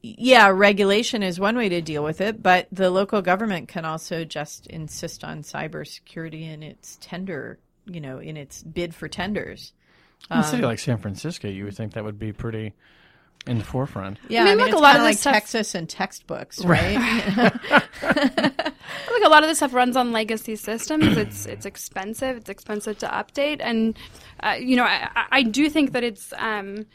yeah, 0.00 0.48
regulation 0.48 1.22
is 1.22 1.40
one 1.40 1.56
way 1.56 1.68
to 1.68 1.80
deal 1.80 2.04
with 2.04 2.20
it, 2.20 2.42
but 2.42 2.68
the 2.70 2.90
local 2.90 3.20
government 3.20 3.68
can 3.68 3.84
also 3.84 4.24
just 4.24 4.66
insist 4.68 5.24
on 5.24 5.42
cybersecurity 5.42 6.42
in 6.42 6.62
its 6.62 6.98
tender, 7.00 7.58
you 7.86 8.00
know, 8.00 8.18
in 8.18 8.36
its 8.36 8.62
bid 8.62 8.94
for 8.94 9.08
tenders. 9.08 9.72
in 10.30 10.38
a 10.38 10.44
city 10.44 10.62
like 10.62 10.78
San 10.78 10.98
Francisco, 10.98 11.48
you 11.48 11.64
would 11.64 11.76
think 11.76 11.94
that 11.94 12.04
would 12.04 12.18
be 12.18 12.32
pretty 12.32 12.74
in 13.48 13.58
the 13.58 13.64
forefront. 13.64 14.18
Yeah, 14.28 14.40
I 14.40 14.42
I 14.42 14.44
mean, 14.44 14.56
mean, 14.56 14.58
look, 14.58 14.68
it's 14.68 14.78
a 14.78 14.82
lot 14.82 14.92
kinda 14.92 15.04
like 15.04 15.18
stuff- 15.18 15.32
Texas 15.34 15.74
and 15.74 15.88
textbooks, 15.88 16.64
right? 16.64 16.96
Like 17.32 17.62
a 19.24 19.28
lot 19.28 19.42
of 19.42 19.48
this 19.48 19.58
stuff 19.58 19.74
runs 19.74 19.96
on 19.96 20.12
legacy 20.12 20.56
systems. 20.56 21.16
It's 21.16 21.46
it's 21.46 21.66
expensive. 21.66 22.36
It's 22.36 22.48
expensive 22.50 22.98
to 22.98 23.06
update, 23.08 23.58
and 23.60 23.96
uh, 24.42 24.56
you 24.58 24.76
know 24.76 24.84
I, 24.84 25.08
I- 25.16 25.26
I 25.30 25.42
do 25.42 25.68
think 25.70 25.92
that 25.92 26.04
it's 26.04 26.32
um, 26.38 26.86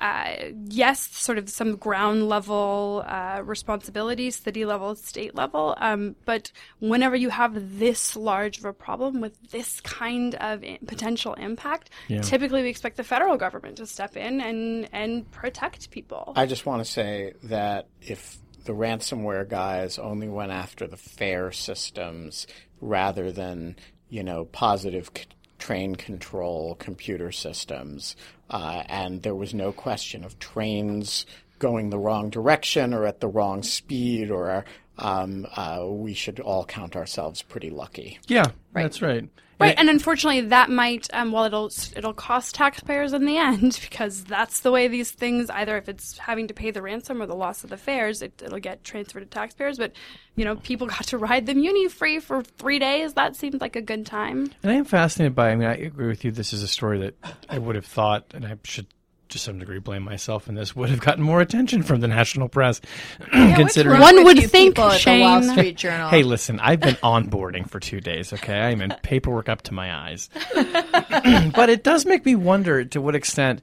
uh, 0.00 0.50
yes, 0.68 1.00
sort 1.00 1.38
of 1.38 1.48
some 1.50 1.76
ground 1.76 2.28
level 2.28 3.04
uh, 3.06 3.40
responsibilities, 3.44 4.36
city 4.36 4.64
level, 4.64 4.94
state 4.94 5.34
level. 5.34 5.74
Um, 5.78 6.16
but 6.24 6.50
whenever 6.78 7.16
you 7.16 7.28
have 7.30 7.78
this 7.78 8.16
large 8.16 8.58
of 8.58 8.64
a 8.64 8.72
problem 8.72 9.20
with 9.20 9.38
this 9.50 9.80
kind 9.82 10.34
of 10.36 10.64
potential 10.86 11.34
impact, 11.34 11.90
Yeah. 12.08 12.22
typically 12.22 12.62
we 12.62 12.68
expect 12.70 12.96
the 12.96 13.04
federal 13.04 13.36
government 13.36 13.76
to 13.76 13.86
step 13.86 14.16
in 14.16 14.40
and 14.40 14.88
and 14.92 15.30
protect 15.30 15.90
people. 15.90 16.32
I 16.36 16.46
just 16.46 16.64
want 16.66 16.84
to 16.84 16.90
say 16.90 17.34
that 17.44 17.88
if 18.00 18.38
the 18.64 18.72
ransomware 18.72 19.48
guys 19.48 19.98
only 19.98 20.28
went 20.28 20.52
after 20.52 20.86
the 20.86 20.96
fare 20.96 21.50
systems 21.52 22.46
rather 22.80 23.32
than, 23.32 23.76
you 24.08 24.22
know, 24.22 24.44
positive 24.46 25.10
c- 25.16 25.24
train 25.60 25.94
control 25.94 26.74
computer 26.74 27.30
systems, 27.30 28.16
uh, 28.50 28.82
and 28.88 29.22
there 29.22 29.34
was 29.36 29.54
no 29.54 29.70
question 29.70 30.24
of 30.24 30.38
trains 30.40 31.26
going 31.60 31.90
the 31.90 31.98
wrong 31.98 32.30
direction 32.30 32.92
or 32.92 33.06
at 33.06 33.20
the 33.20 33.28
wrong 33.28 33.62
speed, 33.62 34.30
or 34.30 34.64
um, 34.98 35.46
uh, 35.54 35.84
we 35.86 36.14
should 36.14 36.40
all 36.40 36.64
count 36.64 36.96
ourselves 36.96 37.42
pretty 37.42 37.70
lucky. 37.70 38.18
Yeah, 38.26 38.46
that's 38.72 39.00
right. 39.00 39.28
Right, 39.60 39.74
and 39.78 39.90
unfortunately, 39.90 40.40
that 40.42 40.70
might, 40.70 41.08
um, 41.12 41.32
well, 41.32 41.44
it'll 41.44 41.70
it'll 41.94 42.14
cost 42.14 42.54
taxpayers 42.54 43.12
in 43.12 43.26
the 43.26 43.36
end 43.36 43.78
because 43.90 44.24
that's 44.24 44.60
the 44.60 44.70
way 44.70 44.88
these 44.88 45.10
things. 45.10 45.50
Either 45.50 45.76
if 45.76 45.88
it's 45.88 46.18
having 46.18 46.48
to 46.48 46.54
pay 46.54 46.70
the 46.70 46.82
ransom 46.82 47.20
or 47.20 47.26
the 47.26 47.34
loss 47.34 47.62
of 47.64 47.70
the 47.70 47.76
fares, 47.76 48.22
it, 48.22 48.42
it'll 48.44 48.58
get 48.58 48.84
transferred 48.84 49.20
to 49.20 49.26
taxpayers. 49.26 49.78
But 49.78 49.92
you 50.36 50.44
know, 50.44 50.56
people 50.56 50.86
got 50.88 51.04
to 51.08 51.18
ride 51.18 51.46
the 51.46 51.54
Muni 51.54 51.88
free 51.88 52.18
for 52.18 52.42
three 52.42 52.78
days. 52.78 53.14
That 53.14 53.36
seemed 53.36 53.60
like 53.60 53.76
a 53.76 53.82
good 53.82 54.06
time. 54.06 54.50
And 54.62 54.72
I 54.72 54.76
am 54.76 54.84
fascinated 54.84 55.34
by. 55.34 55.50
I 55.50 55.56
mean, 55.56 55.68
I 55.68 55.74
agree 55.74 56.08
with 56.08 56.24
you. 56.24 56.30
This 56.30 56.52
is 56.52 56.62
a 56.62 56.68
story 56.68 56.98
that 57.00 57.14
I 57.48 57.58
would 57.58 57.76
have 57.76 57.86
thought, 57.86 58.32
and 58.34 58.46
I 58.46 58.56
should 58.64 58.86
to 59.30 59.38
some 59.38 59.58
degree 59.58 59.78
blame 59.78 60.02
myself 60.02 60.48
in 60.48 60.54
this, 60.54 60.74
would 60.76 60.90
have 60.90 61.00
gotten 61.00 61.22
more 61.22 61.40
attention 61.40 61.82
from 61.82 62.00
the 62.00 62.08
national 62.08 62.48
press. 62.48 62.80
considering 63.30 64.00
One 64.00 64.24
would 64.24 64.38
think, 64.38 64.76
people 64.76 64.84
the 64.84 65.20
Wall 65.20 65.40
Shane. 65.42 65.50
Street 65.50 65.76
Journal. 65.76 66.08
Hey, 66.08 66.22
listen, 66.22 66.60
I've 66.60 66.80
been 66.80 66.96
onboarding 66.96 67.68
for 67.68 67.80
two 67.80 68.00
days, 68.00 68.32
okay? 68.32 68.58
I'm 68.58 68.80
in 68.82 68.94
paperwork 69.02 69.48
up 69.48 69.62
to 69.62 69.74
my 69.74 69.94
eyes. 69.94 70.28
but 70.54 71.68
it 71.68 71.82
does 71.82 72.06
make 72.06 72.24
me 72.24 72.34
wonder 72.34 72.84
to 72.84 73.00
what 73.00 73.14
extent, 73.14 73.62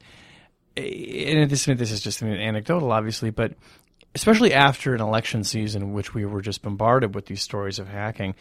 eh, 0.76 1.32
and 1.32 1.50
this, 1.50 1.66
this 1.66 1.92
is 1.92 2.02
just 2.02 2.22
an 2.22 2.30
anecdotal, 2.30 2.92
obviously, 2.92 3.30
but 3.30 3.54
especially 4.16 4.54
after 4.54 4.96
an 4.96 5.02
election 5.02 5.44
season 5.44 5.84
in 5.84 5.94
which 5.94 6.14
we 6.14 6.26
were 6.26 6.42
just 6.42 6.62
bombarded 6.62 7.14
with 7.14 7.28
these 7.28 7.42
stories 7.42 7.80
of 7.80 7.88
hacking, 7.88 8.34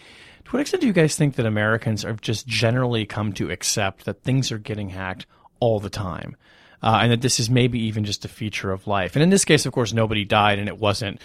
to 0.45 0.51
what 0.53 0.61
extent 0.61 0.81
do 0.81 0.87
you 0.87 0.93
guys 0.93 1.17
think 1.17 1.35
that 1.35 1.45
Americans 1.45 2.03
have 2.05 2.21
just 2.21 2.47
generally 2.47 3.05
come 3.05 3.33
to 3.35 3.51
accept 3.51 4.05
that 4.05 4.23
things 4.23 4.53
are 4.53 4.59
getting 4.59 4.89
hacked 4.89 5.27
all 5.61 5.81
the 5.81 5.91
time? 5.91 6.37
Uh, 6.83 6.99
and 7.03 7.13
that 7.13 7.23
this 7.23 7.41
is 7.41 7.49
maybe 7.49 7.81
even 7.81 8.05
just 8.05 8.25
a 8.25 8.29
feature 8.29 8.71
of 8.71 8.87
life. 8.87 9.17
And 9.17 9.23
in 9.23 9.31
this 9.31 9.45
case, 9.45 9.67
of 9.67 9.73
course, 9.73 9.93
nobody 9.93 10.25
died, 10.25 10.59
and 10.59 10.69
it 10.69 10.79
wasn't 10.79 11.21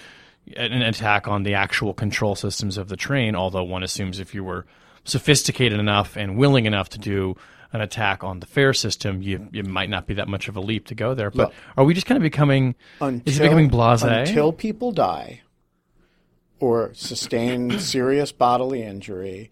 an 0.55 0.81
attack 0.81 1.27
on 1.27 1.43
the 1.43 1.53
actual 1.53 1.93
control 1.93 2.35
systems 2.35 2.77
of 2.77 2.87
the 2.87 2.95
train. 2.95 3.35
Although 3.35 3.63
one 3.63 3.83
assumes 3.83 4.19
if 4.19 4.33
you 4.33 4.43
were 4.43 4.65
sophisticated 5.03 5.79
enough 5.79 6.15
and 6.15 6.37
willing 6.37 6.65
enough 6.65 6.89
to 6.89 6.99
do 6.99 7.35
an 7.73 7.81
attack 7.81 8.23
on 8.23 8.39
the 8.39 8.45
fare 8.45 8.73
system, 8.73 9.21
you 9.21 9.47
it 9.53 9.65
might 9.65 9.89
not 9.89 10.05
be 10.05 10.15
that 10.15 10.27
much 10.27 10.47
of 10.47 10.55
a 10.55 10.61
leap 10.61 10.87
to 10.87 10.95
go 10.95 11.13
there. 11.13 11.31
But 11.31 11.49
Look, 11.49 11.53
are 11.77 11.85
we 11.85 11.93
just 11.93 12.05
kind 12.05 12.17
of 12.17 12.23
becoming? 12.23 12.75
is 13.01 13.39
it 13.39 13.43
becoming 13.43 13.69
blasé? 13.69 14.27
Until 14.27 14.51
people 14.51 14.91
die 14.91 15.41
or 16.59 16.91
sustain 16.93 17.79
serious 17.79 18.31
bodily 18.31 18.83
injury, 18.83 19.51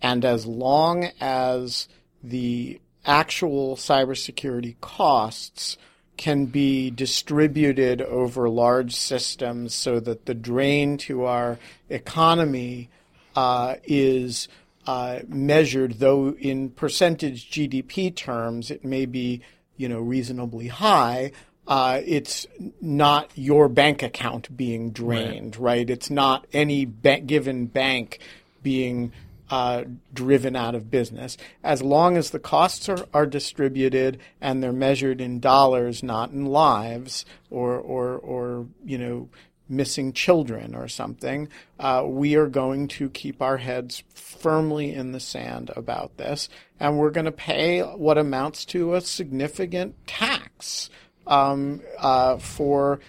and 0.00 0.24
as 0.24 0.46
long 0.46 1.10
as 1.20 1.88
the 2.22 2.80
actual 3.06 3.76
cybersecurity 3.76 4.76
costs 4.80 5.78
can 6.16 6.46
be 6.46 6.90
distributed 6.90 8.00
over 8.02 8.48
large 8.48 8.94
systems 8.94 9.74
so 9.74 10.00
that 10.00 10.26
the 10.26 10.34
drain 10.34 10.96
to 10.96 11.24
our 11.24 11.58
economy 11.90 12.88
uh, 13.34 13.74
is 13.84 14.48
uh, 14.86 15.20
measured, 15.28 15.94
though 15.98 16.34
in 16.34 16.70
percentage 16.70 17.50
GDP 17.50 18.14
terms 18.14 18.70
it 18.70 18.84
may 18.84 19.04
be, 19.04 19.42
you 19.76 19.88
know, 19.88 20.00
reasonably 20.00 20.68
high. 20.68 21.32
Uh, 21.68 22.00
it's 22.06 22.46
not 22.80 23.28
your 23.34 23.68
bank 23.68 24.02
account 24.02 24.56
being 24.56 24.92
drained, 24.92 25.56
right? 25.56 25.90
It's 25.90 26.08
not 26.08 26.46
any 26.52 26.86
ba- 26.86 27.20
given 27.20 27.66
bank 27.66 28.20
being 28.62 29.12
uh, 29.50 29.84
driven 30.12 30.56
out 30.56 30.74
of 30.74 30.90
business. 30.90 31.36
As 31.62 31.82
long 31.82 32.16
as 32.16 32.30
the 32.30 32.38
costs 32.38 32.88
are, 32.88 33.06
are 33.14 33.26
distributed 33.26 34.18
and 34.40 34.62
they're 34.62 34.72
measured 34.72 35.20
in 35.20 35.40
dollars, 35.40 36.02
not 36.02 36.30
in 36.30 36.46
lives 36.46 37.24
or, 37.50 37.76
or, 37.78 38.16
or 38.16 38.66
you 38.84 38.98
know, 38.98 39.28
missing 39.68 40.12
children 40.12 40.74
or 40.74 40.88
something, 40.88 41.48
uh, 41.78 42.04
we 42.06 42.36
are 42.36 42.46
going 42.46 42.88
to 42.88 43.08
keep 43.10 43.42
our 43.42 43.56
heads 43.56 44.02
firmly 44.14 44.92
in 44.92 45.12
the 45.12 45.20
sand 45.20 45.70
about 45.76 46.16
this, 46.16 46.48
and 46.78 46.98
we're 46.98 47.10
going 47.10 47.24
to 47.24 47.32
pay 47.32 47.80
what 47.80 48.18
amounts 48.18 48.64
to 48.64 48.94
a 48.94 49.00
significant 49.00 49.94
tax 50.06 50.90
um, 51.26 51.80
uh, 51.98 52.36
for. 52.38 53.00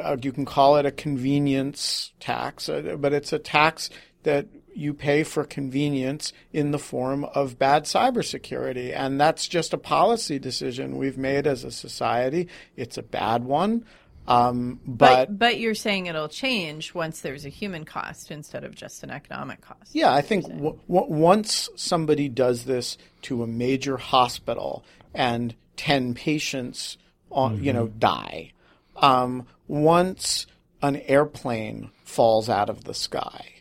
Uh, 0.00 0.16
you 0.20 0.30
can 0.30 0.44
call 0.44 0.76
it 0.76 0.86
a 0.86 0.90
convenience 0.92 2.12
tax, 2.20 2.68
uh, 2.68 2.96
but 2.98 3.12
it's 3.12 3.32
a 3.32 3.38
tax 3.38 3.90
that 4.22 4.46
you 4.76 4.94
pay 4.94 5.22
for 5.22 5.44
convenience 5.44 6.32
in 6.52 6.70
the 6.70 6.78
form 6.78 7.24
of 7.24 7.58
bad 7.58 7.84
cybersecurity. 7.84 8.94
And 8.94 9.20
that's 9.20 9.46
just 9.46 9.72
a 9.72 9.78
policy 9.78 10.38
decision 10.38 10.96
we've 10.96 11.18
made 11.18 11.46
as 11.46 11.64
a 11.64 11.70
society. 11.70 12.48
It's 12.76 12.98
a 12.98 13.02
bad 13.02 13.44
one. 13.44 13.84
Um, 14.26 14.80
but, 14.86 15.26
but 15.26 15.38
but 15.38 15.60
you're 15.60 15.74
saying 15.74 16.06
it'll 16.06 16.28
change 16.28 16.94
once 16.94 17.20
there's 17.20 17.44
a 17.44 17.50
human 17.50 17.84
cost 17.84 18.30
instead 18.30 18.64
of 18.64 18.74
just 18.74 19.02
an 19.02 19.10
economic 19.10 19.60
cost. 19.60 19.94
yeah, 19.94 20.14
I 20.14 20.22
think 20.22 20.46
w- 20.48 20.78
w- 20.88 21.12
once 21.12 21.68
somebody 21.76 22.30
does 22.30 22.64
this 22.64 22.96
to 23.22 23.42
a 23.42 23.46
major 23.46 23.98
hospital 23.98 24.82
and 25.12 25.54
10 25.76 26.14
patients 26.14 26.96
on, 27.30 27.62
you 27.62 27.72
know, 27.72 27.88
die, 27.88 28.52
um, 28.96 29.46
once 29.68 30.46
an 30.80 30.96
airplane 31.06 31.90
falls 32.04 32.48
out 32.48 32.70
of 32.70 32.84
the 32.84 32.94
sky, 32.94 33.53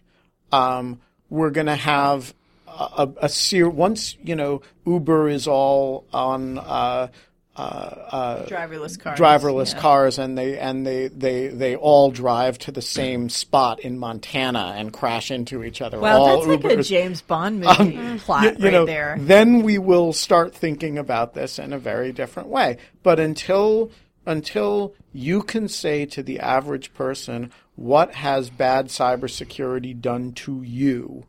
um, 0.53 1.01
we're 1.29 1.49
going 1.49 1.67
to 1.67 1.75
have 1.75 2.33
a, 2.67 3.09
a, 3.21 3.29
a 3.29 3.63
once 3.69 4.15
you 4.23 4.35
know 4.35 4.61
Uber 4.85 5.29
is 5.29 5.47
all 5.47 6.05
on 6.13 6.57
uh, 6.59 7.07
Driverless 7.55 8.99
cars. 8.99 9.19
driverless 9.19 9.73
yeah. 9.73 9.79
cars 9.79 10.17
and 10.17 10.35
they 10.35 10.57
and 10.57 10.87
they, 10.87 11.07
they 11.07 11.49
they 11.49 11.75
all 11.75 12.09
drive 12.09 12.57
to 12.59 12.71
the 12.71 12.81
same 12.81 13.29
spot 13.29 13.79
in 13.81 13.99
Montana 13.99 14.73
and 14.75 14.91
crash 14.91 15.29
into 15.29 15.63
each 15.63 15.79
other. 15.79 15.99
Well, 15.99 16.23
all 16.23 16.45
that's 16.47 16.63
like 16.63 16.79
a 16.79 16.83
James 16.83 17.21
Bond 17.21 17.59
movie 17.59 18.19
plot 18.19 18.43
you, 18.43 18.49
you 18.49 18.65
right 18.65 18.71
know, 18.71 18.85
there. 18.85 19.17
Then 19.19 19.61
we 19.61 19.77
will 19.77 20.13
start 20.13 20.55
thinking 20.55 20.97
about 20.97 21.35
this 21.35 21.59
in 21.59 21.73
a 21.73 21.77
very 21.77 22.11
different 22.11 22.49
way. 22.49 22.77
But 23.03 23.19
until 23.19 23.91
until 24.25 24.95
you 25.11 25.43
can 25.43 25.67
say 25.67 26.05
to 26.07 26.23
the 26.23 26.39
average 26.39 26.93
person 26.95 27.51
what 27.75 28.13
has 28.13 28.49
bad 28.49 28.87
cybersecurity 28.87 29.99
done 29.99 30.33
to 30.33 30.61
you, 30.61 31.25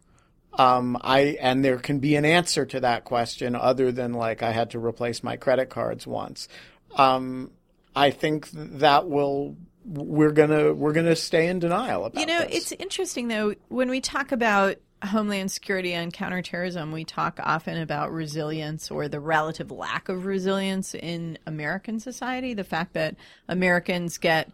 um, 0.55 0.97
I 1.01 1.36
and 1.40 1.64
there 1.64 1.78
can 1.78 1.99
be 1.99 2.16
an 2.16 2.24
answer 2.24 2.64
to 2.66 2.80
that 2.80 3.05
question 3.05 3.57
other 3.57 3.90
than 3.90 4.12
like 4.12 4.42
I 4.42 4.53
had 4.53 4.70
to 4.70 4.78
replace 4.78 5.22
my 5.22 5.36
credit 5.36 5.70
cards 5.70 6.07
once. 6.07 6.49
Um, 6.97 7.51
I 7.97 8.11
think 8.11 8.51
that 8.53 9.09
will 9.09 9.57
we're 9.84 10.32
gonna 10.32 10.72
we're 10.72 10.92
gonna 10.92 11.16
stay 11.16 11.49
in 11.49 11.59
denial 11.59 12.05
about 12.05 12.20
You 12.20 12.26
know, 12.26 12.40
this. 12.40 12.70
it's 12.70 12.72
interesting 12.72 13.28
though 13.28 13.55
when 13.68 13.90
we 13.90 14.01
talk 14.01 14.32
about 14.32 14.76
homeland 15.03 15.51
security 15.51 15.92
and 15.92 16.12
counterterrorism, 16.12 16.92
we 16.92 17.05
talk 17.05 17.38
often 17.42 17.78
about 17.78 18.11
resilience 18.12 18.90
or 18.90 19.09
the 19.09 19.20
relative 19.20 19.70
lack 19.70 20.09
of 20.09 20.24
resilience 20.24 20.95
in 20.95 21.38
American 21.47 22.01
society. 22.01 22.55
The 22.55 22.64
fact 22.64 22.95
that 22.95 23.16
Americans 23.49 24.18
get 24.18 24.51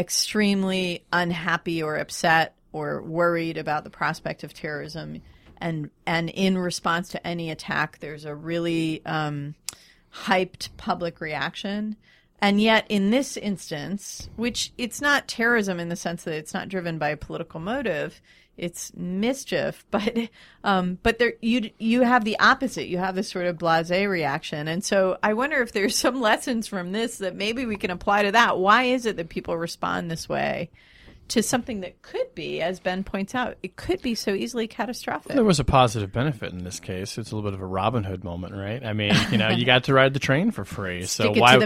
extremely 0.00 1.04
unhappy 1.12 1.82
or 1.82 1.96
upset 1.96 2.56
or 2.72 3.02
worried 3.02 3.58
about 3.58 3.84
the 3.84 3.90
prospect 3.90 4.42
of 4.42 4.54
terrorism, 4.54 5.20
and 5.58 5.90
and 6.06 6.30
in 6.30 6.56
response 6.56 7.10
to 7.10 7.26
any 7.26 7.50
attack, 7.50 7.98
there's 7.98 8.24
a 8.24 8.34
really 8.34 9.04
um, 9.04 9.54
hyped 10.24 10.70
public 10.76 11.20
reaction. 11.20 11.96
And 12.42 12.58
yet, 12.58 12.86
in 12.88 13.10
this 13.10 13.36
instance, 13.36 14.30
which 14.36 14.72
it's 14.78 15.02
not 15.02 15.28
terrorism 15.28 15.78
in 15.78 15.90
the 15.90 15.96
sense 15.96 16.24
that 16.24 16.34
it's 16.34 16.54
not 16.54 16.70
driven 16.70 16.96
by 16.96 17.10
a 17.10 17.16
political 17.16 17.60
motive, 17.60 18.22
it's 18.56 18.92
mischief. 18.94 19.84
But 19.90 20.30
um, 20.62 20.98
but 21.02 21.18
there 21.18 21.32
you 21.40 21.70
you 21.78 22.02
have 22.02 22.24
the 22.24 22.38
opposite. 22.38 22.86
You 22.86 22.98
have 22.98 23.14
this 23.14 23.28
sort 23.28 23.46
of 23.46 23.56
blasé 23.58 24.08
reaction, 24.08 24.68
and 24.68 24.84
so 24.84 25.18
I 25.22 25.32
wonder 25.34 25.60
if 25.62 25.72
there's 25.72 25.96
some 25.96 26.20
lessons 26.30 26.68
from 26.68 26.92
this 26.92 27.18
that 27.18 27.34
maybe 27.34 27.66
we 27.66 27.76
can 27.76 27.90
apply 27.90 28.22
to 28.24 28.32
that. 28.32 28.58
Why 28.58 28.84
is 28.84 29.06
it 29.06 29.16
that 29.16 29.28
people 29.28 29.56
respond 29.56 30.10
this 30.10 30.28
way? 30.28 30.70
To 31.28 31.44
something 31.44 31.80
that 31.82 32.02
could 32.02 32.34
be, 32.34 32.60
as 32.60 32.80
Ben 32.80 33.04
points 33.04 33.36
out, 33.36 33.56
it 33.62 33.76
could 33.76 34.02
be 34.02 34.16
so 34.16 34.34
easily 34.34 34.66
catastrophic. 34.66 35.32
There 35.32 35.44
was 35.44 35.60
a 35.60 35.64
positive 35.64 36.10
benefit 36.10 36.52
in 36.52 36.64
this 36.64 36.80
case. 36.80 37.18
It's 37.18 37.30
a 37.30 37.36
little 37.36 37.48
bit 37.48 37.54
of 37.54 37.62
a 37.62 37.66
Robin 37.66 38.02
Hood 38.02 38.24
moment, 38.24 38.52
right? 38.52 38.84
I 38.84 38.94
mean, 38.94 39.14
you 39.30 39.38
know, 39.38 39.48
you 39.48 39.64
got 39.64 39.84
to 39.84 39.94
ride 39.94 40.12
the 40.12 40.18
train 40.18 40.50
for 40.50 40.64
free, 40.64 41.04
so 41.06 41.32
why 41.32 41.56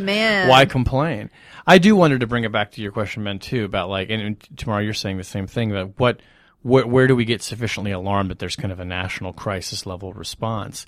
why 0.48 0.66
complain? 0.66 1.30
I 1.66 1.78
do 1.78 1.96
wonder 1.96 2.18
to 2.18 2.26
bring 2.26 2.44
it 2.44 2.52
back 2.52 2.72
to 2.72 2.82
your 2.82 2.92
question, 2.92 3.24
Ben, 3.24 3.38
too, 3.38 3.64
about 3.64 3.88
like, 3.88 4.10
and, 4.10 4.20
and 4.20 4.58
Tamara 4.58 4.84
you're 4.84 4.92
saying 4.92 5.16
the 5.16 5.24
same 5.24 5.46
thing 5.46 5.70
that 5.70 5.98
what, 5.98 6.20
where, 6.64 6.86
where 6.86 7.06
do 7.06 7.14
we 7.14 7.24
get 7.26 7.42
sufficiently 7.42 7.92
alarmed 7.92 8.30
that 8.30 8.38
there's 8.38 8.56
kind 8.56 8.72
of 8.72 8.80
a 8.80 8.84
national 8.84 9.32
crisis 9.34 9.84
level 9.86 10.12
response? 10.14 10.86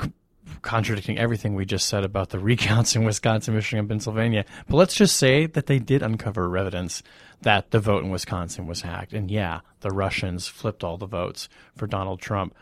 C- 0.00 0.12
contradicting 0.60 1.18
everything 1.18 1.54
we 1.54 1.64
just 1.64 1.88
said 1.88 2.04
about 2.04 2.28
the 2.28 2.38
recounts 2.52 2.94
in 2.94 3.04
Wisconsin, 3.04 3.54
Michigan, 3.54 3.80
and 3.80 3.88
Pennsylvania. 3.88 4.44
But 4.68 4.76
let's 4.76 4.94
just 4.94 5.16
say 5.16 5.46
that 5.46 5.66
they 5.66 5.78
did 5.78 6.02
uncover 6.02 6.54
evidence 6.56 7.02
that 7.40 7.70
the 7.70 7.80
vote 7.80 8.04
in 8.04 8.10
Wisconsin 8.10 8.66
was 8.66 8.82
hacked. 8.82 9.14
And 9.14 9.30
yeah, 9.30 9.60
the 9.80 9.90
Russians 9.90 10.46
flipped 10.46 10.84
all 10.84 10.98
the 10.98 11.06
votes 11.06 11.48
for 11.74 11.86
Donald 11.86 12.20
Trump. 12.20 12.54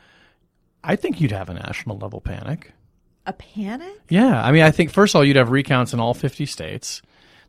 I 0.85 0.95
think 0.95 1.21
you'd 1.21 1.33
have 1.33 1.49
a 1.49 1.55
national 1.55 1.99
level 1.99 2.21
panic. 2.21 2.73
a 3.27 3.33
panic? 3.33 4.01
Yeah. 4.09 4.41
I 4.41 4.53
mean, 4.53 4.63
I 4.63 4.71
think, 4.71 4.91
first 4.91 5.15
of 5.15 5.19
all, 5.19 5.25
you'd 5.25 5.37
have 5.37 5.51
recounts 5.51 5.93
in 5.93 5.99
all 6.01 6.15
50 6.15 6.47
states. 6.47 7.03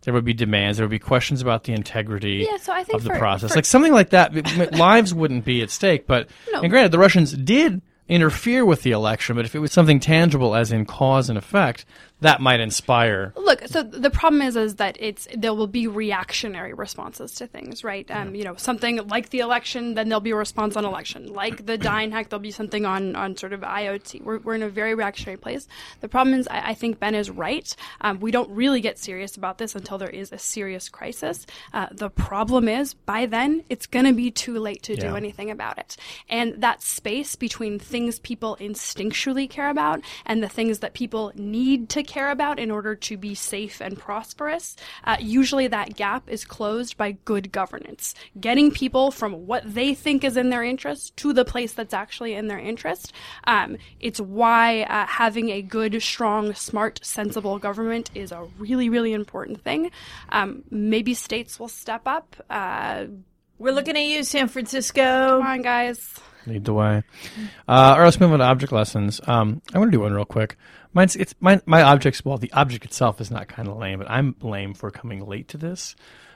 There 0.04 0.14
would 0.14 0.26
be 0.26 0.34
demands, 0.34 0.78
there 0.78 0.86
would 0.86 0.92
be 0.92 1.00
questions 1.00 1.42
about 1.42 1.64
the 1.64 1.74
integrity 1.74 2.48
Yeah, 2.50 2.58
so 2.58 2.74
of 2.94 3.04
the 3.04 3.10
for- 3.10 3.18
process. 3.18 3.52
for- 3.52 3.58
like 3.58 3.66
something 3.66 3.94
like 3.94 4.10
that, 4.12 4.34
lives 4.78 5.14
wouldn't 5.14 5.46
be 5.46 5.62
at 5.62 5.70
stake. 5.70 6.08
But 6.08 6.28
and 6.54 6.70
granted, 6.70 6.92
the 6.92 7.00
Russians 7.00 7.34
did 7.34 7.82
interfere 8.10 8.66
with 8.66 8.82
the 8.84 8.92
election, 8.92 9.36
but 9.36 9.46
if 9.46 9.56
it 9.56 9.60
was 9.60 9.72
something 9.72 10.00
tangible, 10.00 10.56
as 10.56 10.72
in 10.72 10.86
cause 10.86 11.30
and 11.30 11.38
effect, 11.38 11.86
that 12.24 12.42
might 12.42 12.60
inspire. 12.62 13.34
Look, 13.36 13.68
so 13.68 13.84
the 13.84 14.10
problem 14.10 14.42
is, 14.42 14.56
is 14.56 14.76
that 14.76 14.98
it's 15.00 15.28
there 15.36 15.54
will 15.54 15.68
be 15.68 15.88
reactionary 15.88 16.74
responses 16.74 17.34
to 17.36 17.48
things, 17.48 17.84
right? 17.84 18.10
Um, 18.10 18.34
you 18.34 18.44
know, 18.44 18.56
something 18.56 19.08
like 19.08 19.30
the 19.30 19.40
election, 19.40 19.94
then 19.94 20.08
there'll 20.08 20.22
be 20.22 20.32
a 20.32 20.36
response 20.36 20.78
on 20.78 20.86
election. 20.86 21.34
Like 21.34 21.66
the 21.66 21.78
Dyn 21.78 22.12
hack, 22.12 22.30
there'll 22.30 22.42
be 22.42 22.52
something 22.52 22.86
on 22.86 23.16
on 23.16 23.36
sort 23.36 23.54
of 23.54 23.60
IoT. 23.62 24.24
We're, 24.24 24.40
we're 24.40 24.56
in 24.56 24.64
a 24.64 24.70
very 24.70 24.96
reactionary 24.96 25.38
place. 25.38 25.68
The 26.00 26.08
problem 26.08 26.40
is, 26.40 26.48
I, 26.48 26.70
I 26.70 26.74
think 26.74 27.00
Ben 27.00 27.14
is 27.14 27.30
right. 27.30 27.76
Um, 28.02 28.20
we 28.20 28.32
don't 28.32 28.50
really 28.50 28.80
get 28.80 28.98
serious 28.98 29.36
about 29.36 29.58
this 29.58 29.76
until 29.76 29.98
there 29.98 30.10
is 30.10 30.32
a 30.32 30.40
serious 30.40 30.88
crisis. 30.88 31.46
Uh, 31.74 31.88
the 31.92 32.10
problem 32.10 32.70
is, 32.70 32.94
by 32.94 33.26
then, 33.26 33.64
it's 33.70 33.86
going 33.86 34.06
to 34.06 34.14
be 34.14 34.32
too 34.32 34.58
late 34.60 34.82
to 34.84 34.96
do 34.96 35.16
anything 35.16 35.52
about 35.52 35.78
it. 35.78 35.98
And 36.30 36.62
that 36.62 36.82
space 36.82 37.36
between 37.36 37.80
things 37.80 38.20
people 38.20 38.58
instinctually 38.62 39.50
care 39.50 39.70
about 39.70 40.02
and 40.26 40.42
the 40.42 40.50
things 40.50 40.80
that 40.80 40.94
people 40.94 41.34
need 41.36 41.90
to 41.90 42.04
care 42.04 42.13
about 42.22 42.60
in 42.60 42.72
order 42.72 42.96
to 42.96 43.18
be 43.18 43.36
safe 43.36 43.82
and 43.82 43.98
prosperous, 43.98 44.76
uh, 45.04 45.18
usually 45.20 45.68
that 45.68 45.96
gap 45.96 46.30
is 46.30 46.46
closed 46.46 46.98
by 46.98 47.14
good 47.26 47.52
governance. 47.52 48.14
Getting 48.40 48.72
people 48.72 49.12
from 49.12 49.48
what 49.48 49.64
they 49.66 49.94
think 49.94 50.24
is 50.24 50.38
in 50.38 50.50
their 50.50 50.64
interest 50.64 51.16
to 51.18 51.34
the 51.34 51.46
place 51.46 51.74
that's 51.74 51.94
actually 51.94 52.34
in 52.34 52.48
their 52.48 52.60
interest. 52.60 53.14
Um, 53.46 53.78
it's 54.00 54.20
why 54.20 54.84
uh, 54.84 55.06
having 55.08 55.50
a 55.50 55.62
good, 55.62 56.02
strong, 56.02 56.54
smart, 56.54 57.00
sensible 57.04 57.60
government 57.60 58.12
is 58.16 58.32
a 58.32 58.44
really, 58.58 58.90
really 58.90 59.14
important 59.14 59.64
thing. 59.64 59.92
Um, 60.30 60.64
maybe 60.70 61.14
states 61.14 61.60
will 61.60 61.68
step 61.68 62.04
up. 62.08 62.36
Uh, 62.50 63.06
We're 63.58 63.74
looking 63.74 63.96
at 63.98 64.04
you, 64.04 64.24
San 64.24 64.48
Francisco. 64.48 65.02
come 65.40 65.48
on, 65.48 65.62
guys. 65.62 66.20
Lead 66.46 66.66
the 66.66 66.74
way. 66.74 67.04
Uh, 67.68 67.96
or 67.98 68.04
let's 68.04 68.20
move 68.20 68.34
on 68.34 68.40
to 68.40 68.46
object 68.46 68.74
lessons. 68.74 69.22
Um, 69.26 69.62
I'm 69.70 69.80
going 69.80 69.88
to 69.92 69.98
do 69.98 70.02
one 70.02 70.14
real 70.14 70.26
quick. 70.26 70.58
Mine's 70.94 71.16
it's 71.16 71.34
my 71.40 71.62
my 71.66 71.82
objects. 71.82 72.24
Well, 72.24 72.38
the 72.38 72.52
object 72.54 72.86
itself 72.86 73.20
is 73.20 73.32
not 73.32 73.48
kind 73.48 73.68
of 73.68 73.78
lame, 73.78 74.00
but 74.00 74.10
I'm 74.10 74.36
lame 74.42 74.74
for 74.74 74.92
coming 74.92 75.26
late 75.26 75.48
to 75.50 75.58
this. 75.58 75.96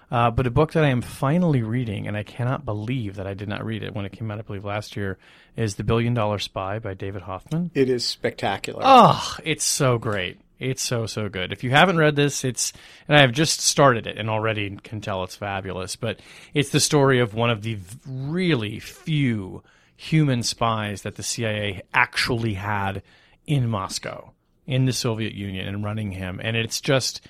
Uh, 0.10 0.32
but 0.32 0.47
a 0.47 0.51
book 0.51 0.72
that 0.72 0.86
I 0.86 0.88
am 0.88 1.01
finally 1.01 1.64
reading, 1.64 2.08
and 2.08 2.16
I 2.16 2.24
cannot 2.24 2.64
believe 2.64 3.16
that 3.16 3.28
I 3.28 3.34
did 3.34 3.49
not 3.49 3.66
read 3.66 3.84
it 3.84 3.93
when 3.93 4.05
it 4.05 4.14
came 4.14 4.32
out, 4.32 4.39
I 4.39 4.41
believe 4.41 4.64
last 4.64 4.95
year, 4.95 5.18
is 5.58 5.76
The 5.76 5.84
Billion 5.84 6.14
Dollar 6.14 6.39
Spy 6.39 6.80
by 6.80 6.93
David 6.93 7.24
Hoffman. 7.24 7.72
It 7.74 7.89
is 7.89 8.05
spectacular. 8.05 8.84
Oh, 8.86 9.36
it's 9.43 9.66
so 9.66 9.97
great. 9.97 10.39
It's 10.60 10.82
so 10.82 11.05
so 11.05 11.30
good. 11.30 11.51
If 11.51 11.64
you 11.64 11.70
haven't 11.72 11.97
read 11.97 12.16
this, 12.16 12.43
it's 12.43 12.74
and 13.08 13.18
I 13.18 13.22
have 13.22 13.32
just 13.32 13.60
started 13.60 14.08
it 14.08 14.18
and 14.18 14.30
already 14.30 14.76
can 14.78 15.01
tell 15.01 15.24
it's 15.24 15.36
fabulous. 15.36 15.95
But 15.95 16.20
it's 16.53 16.70
the 16.70 16.80
story 16.80 17.20
of 17.20 17.36
one 17.36 17.51
of 17.51 17.62
the 17.62 17.78
really 18.08 18.80
few 18.80 19.62
human 19.95 20.41
spies 20.41 21.03
that 21.03 21.16
the 21.16 21.24
CIA 21.24 21.84
actually 21.93 22.53
had 22.55 23.03
in 23.45 23.68
Moscow, 23.70 24.34
in 24.68 24.86
the 24.86 24.93
Soviet 24.93 25.34
Union, 25.34 25.68
and 25.68 25.84
running 25.84 26.11
him. 26.11 26.39
And 26.43 26.55
it's 26.57 26.82
just, 26.82 27.22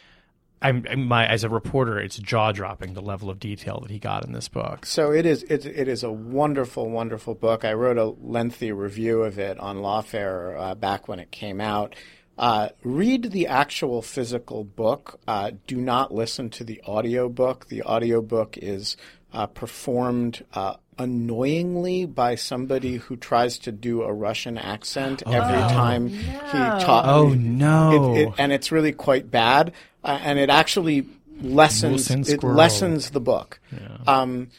I'm, 0.62 1.08
my 1.08 1.26
as 1.28 1.44
a 1.44 1.50
reporter, 1.50 2.00
it's 2.00 2.18
jaw 2.18 2.52
dropping 2.52 2.96
the 2.96 3.02
level 3.02 3.30
of 3.30 3.40
detail 3.40 3.80
that 3.82 3.92
he 3.92 4.00
got 4.00 4.26
in 4.26 4.32
this 4.34 4.50
book. 4.50 4.86
So 4.86 5.12
it 5.12 5.26
is. 5.26 5.44
It, 5.44 5.66
it 5.66 5.88
is 5.88 6.04
a 6.04 6.12
wonderful, 6.12 6.90
wonderful 6.90 7.36
book. 7.36 7.64
I 7.64 7.74
wrote 7.74 7.98
a 7.98 8.06
lengthy 8.06 8.72
review 8.72 9.22
of 9.22 9.38
it 9.38 9.60
on 9.60 9.78
Lawfare 9.78 10.60
uh, 10.60 10.76
back 10.76 11.08
when 11.08 11.20
it 11.20 11.32
came 11.32 11.62
out. 11.62 11.96
Uh, 12.40 12.70
read 12.84 13.32
the 13.32 13.48
actual 13.48 14.02
physical 14.02 14.64
book. 14.64 15.20
Uh, 15.28 15.52
do 15.66 15.78
not 15.78 16.14
listen 16.14 16.50
to 16.52 16.64
the 16.64 16.82
audio 16.86 17.30
book. 17.30 17.68
The 17.68 17.82
audio 17.82 18.22
book 18.22 18.58
is 18.58 18.98
uh, 19.38 19.46
performed 19.46 20.44
uh, 20.54 20.74
annoyingly 20.98 22.08
by 22.08 22.34
somebody 22.34 22.96
who 22.96 23.16
tries 23.16 23.60
to 23.60 23.72
do 23.72 24.02
a 24.02 24.12
Russian 24.12 24.58
accent 24.58 25.22
every 25.28 25.60
time 25.60 26.08
he 26.08 26.58
talks. 26.58 27.08
Oh, 27.08 27.30
no. 27.30 28.16
It, 28.16 28.22
it, 28.22 28.34
and 28.40 28.52
it's 28.52 28.72
really 28.72 28.94
quite 28.94 29.30
bad. 29.30 29.74
Uh, 30.04 30.18
and 30.24 30.40
it 30.40 30.50
actually 30.50 31.06
lessens 31.40 32.10
it 32.10 32.44
lessens 32.44 33.12
the 33.12 33.20
book. 33.20 33.60
Um, 34.08 34.50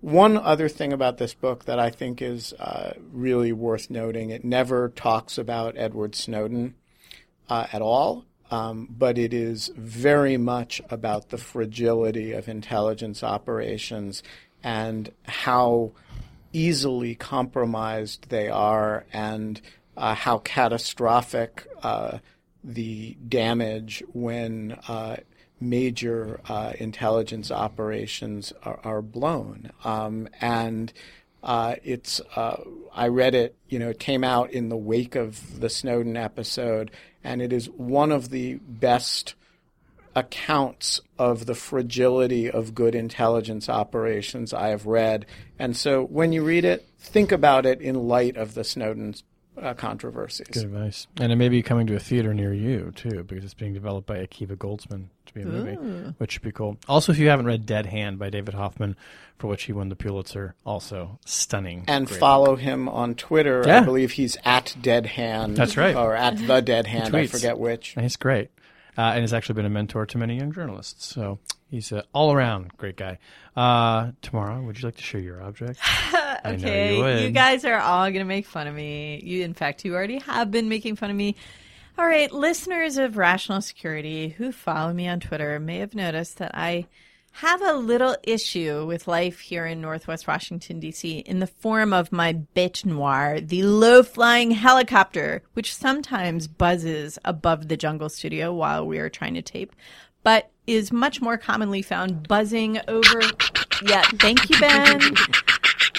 one 0.00 0.36
other 0.36 0.68
thing 0.68 0.92
about 0.92 1.18
this 1.18 1.34
book 1.34 1.64
that 1.64 1.80
I 1.80 1.90
think 1.90 2.22
is 2.22 2.52
uh, 2.52 2.92
really 3.12 3.52
worth 3.52 3.90
noting: 3.90 4.30
it 4.30 4.44
never 4.44 4.90
talks 4.90 5.38
about 5.38 5.76
Edward 5.76 6.14
Snowden 6.14 6.76
uh, 7.48 7.66
at 7.72 7.82
all, 7.82 8.24
um, 8.50 8.88
but 8.90 9.18
it 9.18 9.32
is 9.32 9.70
very 9.76 10.36
much 10.36 10.80
about 10.90 11.28
the 11.28 11.38
fragility 11.38 12.32
of 12.32 12.48
intelligence 12.48 13.22
operations 13.22 14.22
and 14.62 15.12
how 15.24 15.92
easily 16.52 17.14
compromised 17.14 18.28
they 18.28 18.48
are, 18.48 19.04
and 19.12 19.60
uh, 19.96 20.14
how 20.14 20.38
catastrophic 20.38 21.66
uh, 21.82 22.18
the 22.64 23.16
damage 23.28 24.02
when 24.12 24.72
uh, 24.88 25.16
major 25.60 26.40
uh, 26.48 26.72
intelligence 26.78 27.50
operations 27.50 28.52
are, 28.64 28.80
are 28.82 29.02
blown. 29.02 29.70
Um, 29.84 30.28
and 30.40 30.92
uh, 31.42 31.76
it's 31.82 32.20
uh, 32.36 32.62
I 32.92 33.08
read 33.08 33.34
it. 33.34 33.56
You 33.68 33.78
know, 33.78 33.90
it 33.90 33.98
came 33.98 34.24
out 34.24 34.50
in 34.50 34.68
the 34.68 34.76
wake 34.76 35.14
of 35.14 35.60
the 35.60 35.70
Snowden 35.70 36.16
episode, 36.16 36.90
and 37.24 37.40
it 37.40 37.52
is 37.52 37.68
one 37.70 38.12
of 38.12 38.30
the 38.30 38.54
best 38.54 39.34
accounts 40.14 41.00
of 41.18 41.46
the 41.46 41.54
fragility 41.54 42.50
of 42.50 42.74
good 42.74 42.94
intelligence 42.94 43.68
operations 43.68 44.52
I 44.52 44.68
have 44.68 44.86
read. 44.86 45.24
And 45.58 45.76
so, 45.76 46.04
when 46.04 46.32
you 46.32 46.44
read 46.44 46.64
it, 46.64 46.86
think 46.98 47.32
about 47.32 47.64
it 47.64 47.80
in 47.80 48.08
light 48.08 48.36
of 48.36 48.54
the 48.54 48.64
Snowden 48.64 49.14
uh, 49.60 49.74
controversies. 49.74 50.48
Good 50.48 50.64
advice. 50.64 51.06
And 51.20 51.30
it 51.32 51.36
may 51.36 51.48
be 51.48 51.62
coming 51.62 51.86
to 51.88 51.96
a 51.96 52.00
theater 52.00 52.34
near 52.34 52.52
you, 52.52 52.92
too, 52.94 53.22
because 53.24 53.44
it's 53.44 53.54
being 53.54 53.74
developed 53.74 54.06
by 54.06 54.18
Akiva 54.18 54.56
Goldsman 54.56 55.06
to 55.26 55.34
be 55.34 55.42
a 55.42 55.46
movie, 55.46 56.12
which 56.18 56.32
should 56.32 56.42
be 56.42 56.52
cool. 56.52 56.76
Also, 56.88 57.12
if 57.12 57.18
you 57.18 57.28
haven't 57.28 57.46
read 57.46 57.66
Dead 57.66 57.86
Hand 57.86 58.18
by 58.18 58.30
David 58.30 58.54
Hoffman, 58.54 58.96
for 59.38 59.46
which 59.46 59.64
he 59.64 59.72
won 59.72 59.88
the 59.88 59.96
Pulitzer, 59.96 60.54
also 60.66 61.18
stunning. 61.24 61.84
and 61.88 62.06
Great 62.06 62.20
follow 62.20 62.56
him 62.56 62.88
on 62.88 63.14
Twitter. 63.14 63.66
I 63.68 63.80
believe 63.80 64.12
he's 64.12 64.36
at 64.44 64.76
Dead 64.80 65.06
Hand. 65.06 65.56
That's 65.56 65.76
right. 65.76 65.94
Or 65.94 66.14
at 66.14 66.36
the 66.46 66.60
Dead 66.60 66.86
Hand. 66.86 67.14
I 67.14 67.26
forget 67.26 67.58
which. 67.58 67.94
And 67.96 68.02
he's 68.04 68.16
great. 68.16 68.50
Uh, 69.00 69.12
and 69.14 69.22
has 69.22 69.32
actually 69.32 69.54
been 69.54 69.64
a 69.64 69.70
mentor 69.70 70.04
to 70.04 70.18
many 70.18 70.36
young 70.36 70.52
journalists. 70.52 71.06
So 71.06 71.38
he's 71.70 71.90
an 71.90 72.02
all 72.12 72.32
around 72.34 72.76
great 72.76 72.96
guy. 72.96 73.18
Uh, 73.56 74.10
Tamara, 74.20 74.60
would 74.60 74.78
you 74.78 74.86
like 74.86 74.96
to 74.96 75.02
share 75.02 75.22
your 75.22 75.42
object? 75.42 75.78
I 76.12 76.40
know 76.44 76.68
Okay, 76.68 76.96
you 76.96 77.02
would. 77.02 77.34
guys 77.34 77.64
are 77.64 77.78
all 77.78 78.04
going 78.04 78.16
to 78.20 78.24
make 78.24 78.44
fun 78.46 78.66
of 78.66 78.74
me. 78.74 79.18
You, 79.24 79.42
in 79.42 79.54
fact, 79.54 79.84
you 79.86 79.94
already 79.94 80.18
have 80.18 80.50
been 80.50 80.68
making 80.68 80.96
fun 80.96 81.08
of 81.08 81.16
me. 81.16 81.36
All 81.96 82.06
right, 82.06 82.30
listeners 82.30 82.98
of 82.98 83.16
Rational 83.16 83.62
Security 83.62 84.28
who 84.28 84.52
follow 84.52 84.92
me 84.92 85.08
on 85.08 85.18
Twitter 85.20 85.58
may 85.58 85.78
have 85.78 85.94
noticed 85.94 86.36
that 86.38 86.50
I 86.54 86.86
have 87.32 87.62
a 87.62 87.74
little 87.74 88.16
issue 88.22 88.84
with 88.86 89.08
life 89.08 89.40
here 89.40 89.66
in 89.66 89.80
Northwest 89.80 90.26
Washington, 90.26 90.80
D.C., 90.80 91.18
in 91.20 91.38
the 91.38 91.46
form 91.46 91.92
of 91.92 92.12
my 92.12 92.34
bête 92.54 92.84
noire, 92.84 93.40
the 93.40 93.62
low 93.62 94.02
flying 94.02 94.50
helicopter, 94.50 95.42
which 95.54 95.74
sometimes 95.74 96.48
buzzes 96.48 97.18
above 97.24 97.68
the 97.68 97.76
jungle 97.76 98.08
studio 98.08 98.52
while 98.52 98.86
we 98.86 98.98
are 98.98 99.08
trying 99.08 99.34
to 99.34 99.42
tape, 99.42 99.74
but 100.22 100.50
is 100.66 100.92
much 100.92 101.20
more 101.20 101.38
commonly 101.38 101.82
found 101.82 102.28
buzzing 102.28 102.80
over. 102.88 103.22
Yeah, 103.86 104.02
thank 104.18 104.50
you, 104.50 104.60
Ben. 104.60 105.00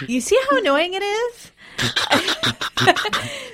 You 0.07 0.21
see 0.21 0.39
how 0.49 0.57
annoying 0.59 0.93
it 0.93 1.03
is? 1.03 1.51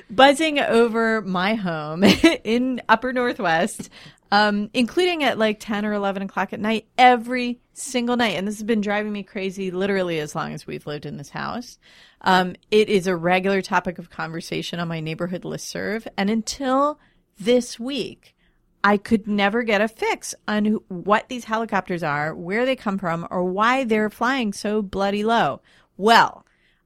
Buzzing 0.09 0.59
over 0.59 1.21
my 1.21 1.55
home 1.55 2.03
in 2.43 2.81
upper 2.89 3.13
Northwest, 3.13 3.89
um, 4.31 4.69
including 4.73 5.23
at 5.23 5.37
like 5.37 5.59
10 5.59 5.85
or 5.85 5.93
11 5.93 6.23
o'clock 6.23 6.53
at 6.53 6.59
night 6.59 6.87
every 6.97 7.59
single 7.73 8.17
night. 8.17 8.35
And 8.35 8.47
this 8.47 8.57
has 8.57 8.63
been 8.63 8.81
driving 8.81 9.11
me 9.11 9.23
crazy 9.23 9.71
literally 9.71 10.19
as 10.19 10.35
long 10.35 10.53
as 10.53 10.67
we've 10.67 10.87
lived 10.87 11.05
in 11.05 11.17
this 11.17 11.29
house. 11.29 11.77
Um, 12.21 12.55
it 12.71 12.89
is 12.89 13.07
a 13.07 13.15
regular 13.15 13.61
topic 13.61 13.99
of 13.99 14.09
conversation 14.09 14.79
on 14.79 14.87
my 14.87 14.99
neighborhood 14.99 15.43
listserv. 15.43 16.07
And 16.17 16.29
until 16.29 16.99
this 17.39 17.79
week, 17.79 18.35
I 18.83 18.97
could 18.97 19.27
never 19.27 19.63
get 19.63 19.81
a 19.81 19.87
fix 19.87 20.33
on 20.47 20.65
who- 20.65 20.83
what 20.87 21.29
these 21.29 21.45
helicopters 21.45 22.03
are, 22.03 22.33
where 22.33 22.65
they 22.65 22.75
come 22.75 22.97
from, 22.97 23.27
or 23.29 23.43
why 23.43 23.83
they're 23.83 24.09
flying 24.09 24.53
so 24.53 24.81
bloody 24.81 25.23
low. 25.23 25.61
Well, 25.97 26.45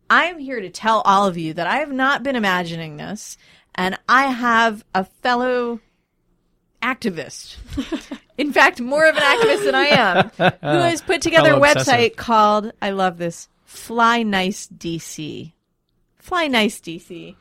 I'm 0.10 0.40
here 0.40 0.60
to 0.60 0.70
tell 0.70 1.02
all 1.02 1.28
of 1.28 1.38
you 1.38 1.54
that 1.54 1.68
I 1.68 1.78
have 1.78 1.92
not 1.92 2.24
been 2.24 2.36
imagining 2.36 2.98
this, 2.98 3.38
and 3.76 3.98
I 4.10 4.28
have 4.28 4.84
a 4.94 5.06
fellow 5.06 5.80
activist. 6.82 7.58
In 8.38 8.52
fact, 8.52 8.82
more 8.82 9.06
of 9.06 9.16
an 9.16 9.22
activist 9.22 9.66
than 9.66 9.76
I 9.76 9.88
am, 9.88 10.32
who 10.38 10.44
has 10.62 11.02
put 11.02 11.22
together 11.22 11.54
a 11.54 11.60
website 11.60 12.16
called, 12.16 12.72
I 12.82 12.92
love 12.92 13.18
this, 13.18 13.50
Fly 13.66 14.24
Nice 14.24 14.68
DC. 14.68 15.54
Fly 16.18 16.48
Nice 16.48 16.80
DC. 16.80 17.36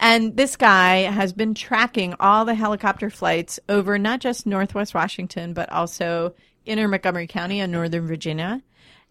And 0.00 0.36
this 0.36 0.56
guy 0.56 1.02
has 1.02 1.32
been 1.32 1.54
tracking 1.54 2.14
all 2.18 2.44
the 2.46 2.54
helicopter 2.54 3.10
flights 3.10 3.60
over 3.68 3.98
not 3.98 4.20
just 4.20 4.46
Northwest 4.46 4.94
Washington, 4.94 5.52
but 5.52 5.70
also 5.70 6.34
inner 6.64 6.88
Montgomery 6.88 7.26
County 7.26 7.60
and 7.60 7.70
Northern 7.70 8.06
Virginia. 8.06 8.62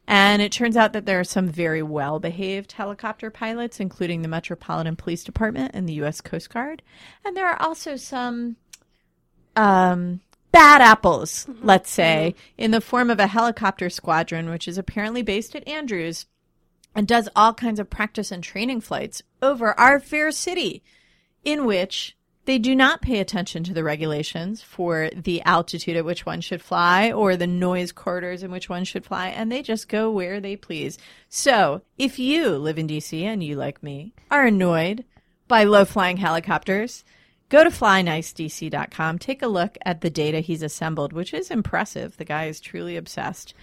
And 0.07 0.41
it 0.41 0.51
turns 0.51 0.75
out 0.75 0.93
that 0.93 1.05
there 1.05 1.19
are 1.19 1.23
some 1.23 1.47
very 1.47 1.83
well 1.83 2.19
behaved 2.19 2.71
helicopter 2.71 3.29
pilots, 3.29 3.79
including 3.79 4.23
the 4.23 4.27
Metropolitan 4.27 4.95
Police 4.95 5.23
Department 5.23 5.71
and 5.75 5.87
the 5.87 5.93
U.S. 5.93 6.19
Coast 6.19 6.49
Guard. 6.49 6.81
And 7.23 7.37
there 7.37 7.47
are 7.47 7.61
also 7.61 7.95
some 7.95 8.55
um, 9.59 10.21
bad 10.53 10.81
apples, 10.81 11.45
let's 11.61 11.91
say, 11.91 12.33
in 12.57 12.71
the 12.71 12.79
form 12.79 13.09
of 13.09 13.19
a 13.19 13.27
helicopter 13.27 13.89
squadron, 13.89 14.49
which 14.49 14.67
is 14.67 14.77
apparently 14.77 15.21
based 15.21 15.53
at 15.53 15.67
Andrews 15.67 16.25
and 16.95 17.05
does 17.05 17.27
all 17.35 17.53
kinds 17.53 17.79
of 17.79 17.89
practice 17.89 18.31
and 18.31 18.41
training 18.41 18.79
flights 18.79 19.21
over 19.41 19.77
our 19.77 19.99
fair 19.99 20.31
city, 20.31 20.81
in 21.43 21.65
which 21.65 22.15
they 22.45 22.57
do 22.57 22.73
not 22.73 23.01
pay 23.01 23.19
attention 23.19 23.63
to 23.65 23.73
the 23.73 23.83
regulations 23.83 24.61
for 24.61 25.09
the 25.13 25.41
altitude 25.41 25.97
at 25.97 26.05
which 26.05 26.25
one 26.25 26.39
should 26.39 26.61
fly 26.61 27.11
or 27.11 27.35
the 27.35 27.45
noise 27.45 27.91
corridors 27.91 28.43
in 28.43 28.49
which 28.49 28.69
one 28.69 28.85
should 28.85 29.05
fly, 29.05 29.27
and 29.27 29.51
they 29.51 29.61
just 29.61 29.89
go 29.89 30.09
where 30.09 30.39
they 30.39 30.55
please. 30.55 30.97
So, 31.27 31.81
if 31.97 32.17
you 32.17 32.51
live 32.51 32.79
in 32.79 32.87
DC 32.87 33.21
and 33.23 33.43
you, 33.43 33.57
like 33.57 33.83
me, 33.83 34.13
are 34.31 34.45
annoyed 34.45 35.03
by 35.49 35.65
low 35.65 35.83
flying 35.83 36.17
helicopters, 36.17 37.03
go 37.49 37.63
to 37.63 37.69
flynicedc.com, 37.69 39.19
take 39.19 39.41
a 39.41 39.47
look 39.47 39.77
at 39.85 40.01
the 40.01 40.09
data 40.09 40.39
he's 40.39 40.63
assembled, 40.63 41.13
which 41.13 41.33
is 41.33 41.51
impressive. 41.51 42.17
The 42.17 42.25
guy 42.25 42.45
is 42.45 42.59
truly 42.59 42.97
obsessed, 42.97 43.53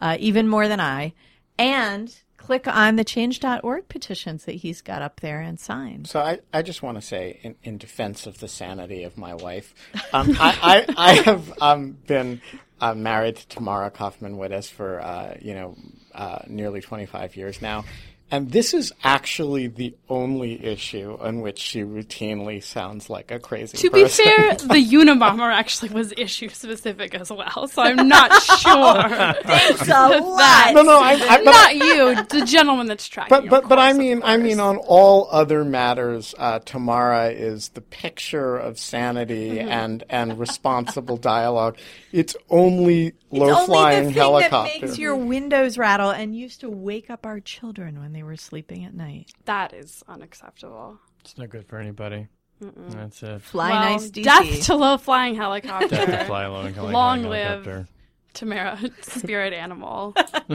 uh, 0.00 0.16
even 0.20 0.48
more 0.48 0.68
than 0.68 0.80
I. 0.80 1.14
And 1.58 2.14
click 2.36 2.68
on 2.68 2.96
the 2.96 3.04
change.org 3.04 3.88
petitions 3.88 4.44
that 4.44 4.56
he's 4.56 4.80
got 4.80 5.02
up 5.02 5.20
there 5.20 5.40
and 5.40 5.58
sign. 5.58 6.04
So 6.04 6.20
I, 6.20 6.38
I 6.52 6.62
just 6.62 6.82
want 6.82 6.96
to 6.96 7.02
say, 7.02 7.40
in, 7.42 7.56
in 7.64 7.78
defense 7.78 8.26
of 8.26 8.38
the 8.38 8.46
sanity 8.46 9.02
of 9.02 9.16
my 9.16 9.34
wife, 9.34 9.74
um, 10.12 10.36
I, 10.38 10.86
I, 10.88 10.94
I 10.96 11.12
have 11.22 11.52
um, 11.60 11.98
been 12.06 12.40
uh, 12.80 12.94
married 12.94 13.36
to 13.36 13.48
Tamara 13.48 13.90
Kaufman 13.90 14.36
Wittes 14.36 14.70
for 14.70 15.00
uh, 15.00 15.36
you 15.40 15.54
know 15.54 15.76
uh, 16.14 16.40
nearly 16.46 16.80
25 16.80 17.36
years 17.36 17.60
now. 17.60 17.84
And 18.28 18.50
this 18.50 18.74
is 18.74 18.92
actually 19.04 19.68
the 19.68 19.94
only 20.08 20.64
issue 20.64 21.16
on 21.20 21.42
which 21.42 21.60
she 21.60 21.82
routinely 21.82 22.60
sounds 22.60 23.08
like 23.08 23.30
a 23.30 23.38
crazy 23.38 23.76
person. 23.76 23.90
To 23.90 23.94
be 23.94 24.08
fair, 24.08 24.54
the 24.56 24.84
Unabomber 24.84 25.52
actually 25.52 25.90
was 25.90 26.12
issue 26.16 26.48
specific 26.48 27.14
as 27.14 27.30
well, 27.30 27.68
so 27.68 27.82
I'm 27.82 28.08
not 28.08 28.32
sure. 28.42 29.42
Thanks 29.44 29.82
a 29.82 29.84
That- 29.86 30.72
no, 30.74 30.82
no, 30.82 30.98
I, 31.00 31.12
I, 31.12 31.36
but 31.36 31.44
not 31.44 31.76
you, 31.76 32.14
the 32.40 32.44
gentleman 32.44 32.88
that's 32.88 33.06
tracking. 33.06 33.30
But 33.30 33.48
but 33.48 33.62
of 33.62 33.68
but 33.68 33.78
I 33.78 33.92
mean 33.92 34.22
I 34.24 34.36
mean 34.38 34.58
on 34.58 34.76
all 34.78 35.28
other 35.30 35.64
matters, 35.64 36.34
uh, 36.36 36.58
Tamara 36.58 37.28
is 37.30 37.68
the 37.70 37.80
picture 37.80 38.56
of 38.56 38.78
sanity 38.78 39.36
Mm-hmm. 39.56 39.68
and 39.68 40.04
and 40.10 40.38
responsible 40.38 41.16
dialogue. 41.16 41.78
It's 42.12 42.34
only 42.50 43.06
It's 43.08 43.16
low 43.30 43.50
only 43.50 43.66
flying 43.66 44.02
the 44.04 44.12
thing 44.12 44.22
helicopter. 44.22 44.72
that 44.72 44.82
makes 44.82 44.98
your 44.98 45.16
windows 45.16 45.78
rattle 45.78 46.10
and 46.10 46.36
used 46.36 46.60
to 46.60 46.70
wake 46.70 47.10
up 47.10 47.26
our 47.26 47.40
children 47.40 48.00
when 48.00 48.12
they 48.12 48.22
were 48.22 48.36
sleeping 48.36 48.84
at 48.84 48.94
night. 48.94 49.30
that 49.44 49.74
is 49.74 50.02
unacceptable. 50.08 50.98
It's 51.20 51.36
not 51.36 51.50
good 51.50 51.66
for 51.66 51.78
anybody. 51.78 52.28
That's 52.60 53.22
it. 53.22 53.42
Fly 53.42 53.70
well, 53.70 53.80
nice 53.92 54.10
DC. 54.10 54.22
death 54.24 54.66
to 54.66 54.76
low 54.76 54.96
flying 54.96 55.34
helicopter. 55.34 55.88
Death 55.88 56.20
to 56.20 56.24
fly 56.24 56.46
low 56.46 56.60
and 56.66 56.74
flying 56.74 56.92
Long 56.92 57.22
live 57.24 57.86
Tamara, 58.32 58.78
spirit 59.00 59.52
animal. 59.52 60.14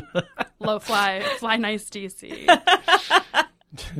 low 0.59 0.79
fly, 0.79 1.21
fly 1.39 1.57
nice 1.57 1.89
DC. 1.89 2.47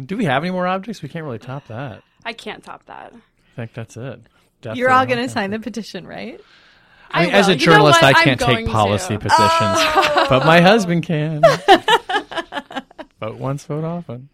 Do 0.05 0.17
we 0.17 0.25
have 0.25 0.43
any 0.43 0.51
more 0.51 0.67
objects? 0.67 1.01
We 1.01 1.09
can't 1.09 1.25
really 1.25 1.39
top 1.39 1.67
that. 1.67 2.03
I 2.23 2.33
can't 2.33 2.63
top 2.63 2.85
that. 2.85 3.13
I 3.13 3.55
think 3.55 3.73
that's 3.73 3.97
it. 3.97 4.21
Death 4.61 4.77
You're 4.77 4.91
all 4.91 5.05
going 5.05 5.23
to 5.23 5.29
sign 5.29 5.49
the 5.49 5.59
petition, 5.59 6.05
right? 6.05 6.39
I 7.13 7.25
mean, 7.25 7.33
as 7.33 7.47
a 7.47 7.51
will. 7.51 7.59
You 7.59 7.65
know 7.65 7.71
journalist. 7.73 8.03
I 8.03 8.13
can't 8.13 8.39
take 8.39 8.67
policy 8.67 9.17
to. 9.17 9.19
positions, 9.19 10.29
but 10.29 10.45
my 10.45 10.61
husband 10.61 11.03
can. 11.03 11.41
vote 13.19 13.37
once, 13.37 13.65
vote 13.65 13.83
often. 13.83 14.29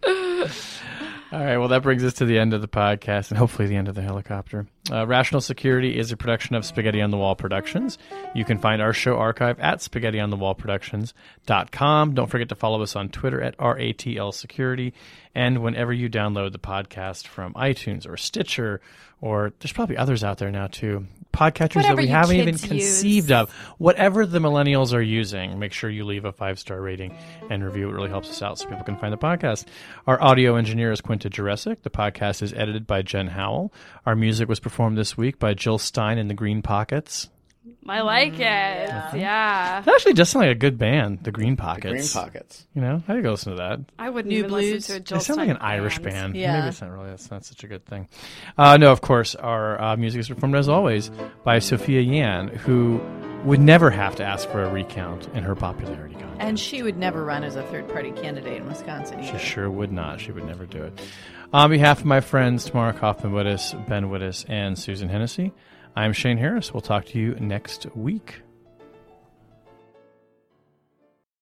All 1.30 1.44
right, 1.44 1.58
well, 1.58 1.68
that 1.68 1.84
brings 1.84 2.06
us 2.06 2.14
to 2.16 2.26
the 2.26 2.40
end 2.40 2.54
of 2.54 2.62
the 2.62 2.70
podcast 2.70 3.32
and 3.32 3.38
hopefully 3.38 3.68
the 3.68 3.76
end 3.76 3.90
of 3.90 3.96
the 3.96 4.02
helicopter. 4.02 4.66
Uh, 4.90 5.06
Rational 5.06 5.42
Security 5.42 6.00
is 6.00 6.14
a 6.14 6.18
production 6.18 6.56
of 6.56 6.64
Spaghetti 6.64 7.02
on 7.02 7.12
the 7.12 7.18
Wall 7.18 7.36
Productions. 7.36 7.98
You 8.34 8.46
can 8.46 8.60
find 8.60 8.82
our 8.82 8.94
show 8.94 9.18
archive 9.18 9.60
at 9.60 9.80
spaghettionthewallproductions.com. 9.80 12.14
Don't 12.14 12.30
forget 12.30 12.48
to 12.48 12.56
follow 12.56 12.82
us 12.82 12.96
on 12.96 13.10
Twitter 13.10 13.42
at 13.42 13.58
RATL 13.58 14.34
Security. 14.34 14.94
And 15.38 15.60
whenever 15.60 15.94
you 15.94 16.10
download 16.10 16.52
the 16.52 16.58
podcast 16.58 17.28
from 17.28 17.54
iTunes 17.54 18.10
or 18.10 18.18
Stitcher, 18.18 18.82
or 19.22 19.54
there's 19.60 19.72
probably 19.72 19.96
others 19.96 20.24
out 20.24 20.40
there 20.40 20.50
now 20.50 20.66
too, 20.66 21.06
podcatchers 21.32 21.84
that 21.84 21.96
we 21.96 22.08
haven't 22.08 22.38
even 22.38 22.56
kids 22.56 22.68
conceived 22.68 23.32
of, 23.32 23.52
whatever 23.78 24.26
the 24.26 24.40
millennials 24.40 24.96
are 24.96 25.02
using, 25.02 25.60
make 25.60 25.74
sure 25.74 25.92
you 25.92 26.06
leave 26.06 26.26
a 26.26 26.32
five 26.32 26.58
star 26.58 26.82
rating 26.82 27.16
and 27.52 27.64
review. 27.64 27.88
It 27.88 27.94
really 27.94 28.10
helps 28.10 28.32
us 28.32 28.42
out 28.42 28.58
so 28.58 28.68
people 28.68 28.84
can 28.84 28.98
find 28.98 29.14
the 29.14 29.18
podcast. 29.18 29.66
Our 30.08 30.20
audio 30.20 30.56
engineer 30.56 30.92
is 30.92 31.02
Quinta 31.02 31.30
Juresic. 31.30 31.84
The 31.84 31.92
podcast 31.92 32.42
is 32.42 32.52
edited 32.54 32.88
by 32.88 33.04
Jen 33.04 33.28
Howell. 33.28 33.72
Our 34.08 34.16
music 34.16 34.50
was 34.50 34.60
performed 34.60 34.98
this 34.98 35.16
week 35.16 35.38
by 35.38 35.54
Jill 35.54 35.78
Stein 35.78 36.18
and 36.18 36.32
the 36.32 36.34
Green 36.34 36.64
Pockets. 36.64 37.30
I 37.90 38.02
like 38.02 38.34
it. 38.34 38.40
Yeah. 38.40 39.82
That 39.82 39.94
actually 39.96 40.14
does 40.14 40.30
sound 40.30 40.46
like 40.46 40.56
a 40.56 40.60
good 40.60 40.78
band, 40.78 41.20
the 41.24 41.32
Green 41.32 41.56
Pockets. 41.56 41.84
The 41.84 41.90
Green 41.90 42.02
Pockets. 42.02 42.14
pockets. 42.14 42.68
You 42.76 42.82
know, 42.82 43.02
I 43.08 43.14
could 43.14 43.24
go 43.24 43.32
listen 43.32 43.54
to 43.54 43.58
that. 43.60 43.80
I 43.98 44.10
wouldn't 44.10 44.32
New 44.32 44.40
even 44.40 44.50
Blues. 44.50 44.74
listen 44.90 44.96
to 44.96 45.02
a 45.02 45.04
Jill 45.04 45.18
They 45.20 45.24
sound 45.24 45.38
like 45.40 45.50
an 45.50 45.56
Stein 45.58 45.70
Irish 45.72 46.00
band. 46.00 46.36
Yeah. 46.36 46.58
Maybe 46.58 46.68
it's 46.70 46.82
not 46.82 46.92
really. 46.92 47.10
That's 47.10 47.32
not 47.32 47.46
such 47.46 47.64
a 47.64 47.68
good 47.68 47.86
thing. 47.86 48.08
Uh, 48.58 48.78
no, 48.78 48.92
of 48.92 49.02
course, 49.02 49.36
our 49.36 49.82
uh, 49.82 49.96
music 49.96 50.20
is 50.20 50.28
performed 50.30 50.56
as 50.56 50.68
always 50.68 51.10
by 51.44 51.60
Sophia 51.60 52.02
Yan, 52.02 52.50
who 52.50 53.02
would 53.46 53.62
never 53.62 53.90
have 53.90 54.16
to 54.18 54.24
ask 54.26 54.50
for 54.50 54.64
a 54.64 54.70
recount 54.70 55.28
in 55.34 55.44
her 55.44 55.56
popularity 55.56 56.16
contest. 56.16 56.38
And 56.40 56.60
she 56.60 56.84
would 56.84 56.98
never 56.98 57.24
run 57.24 57.44
as 57.44 57.56
a 57.56 57.64
third 57.64 57.88
party 57.88 58.12
candidate 58.12 58.58
in 58.58 58.68
Wisconsin 58.68 59.24
She 59.24 59.38
sure 59.38 59.70
would 59.70 59.92
not. 59.92 60.20
She 60.20 60.32
would 60.32 60.44
never 60.46 60.66
do 60.66 60.84
it. 60.84 61.00
On 61.54 61.70
behalf 61.70 62.00
of 62.00 62.06
my 62.06 62.20
friends 62.20 62.66
Tamara 62.66 62.94
Kaufman 62.94 63.32
Wittes, 63.32 63.74
Ben 63.88 64.06
Wittes, 64.10 64.44
and 64.50 64.78
Susan 64.78 65.08
Hennessey, 65.08 65.54
I'm 65.98 66.14
Shane 66.14 66.38
Harris. 66.38 66.76
We'll 66.76 66.82
talk 66.82 67.06
to 67.06 67.18
you 67.18 67.34
next 67.40 67.88
week. 67.96 68.44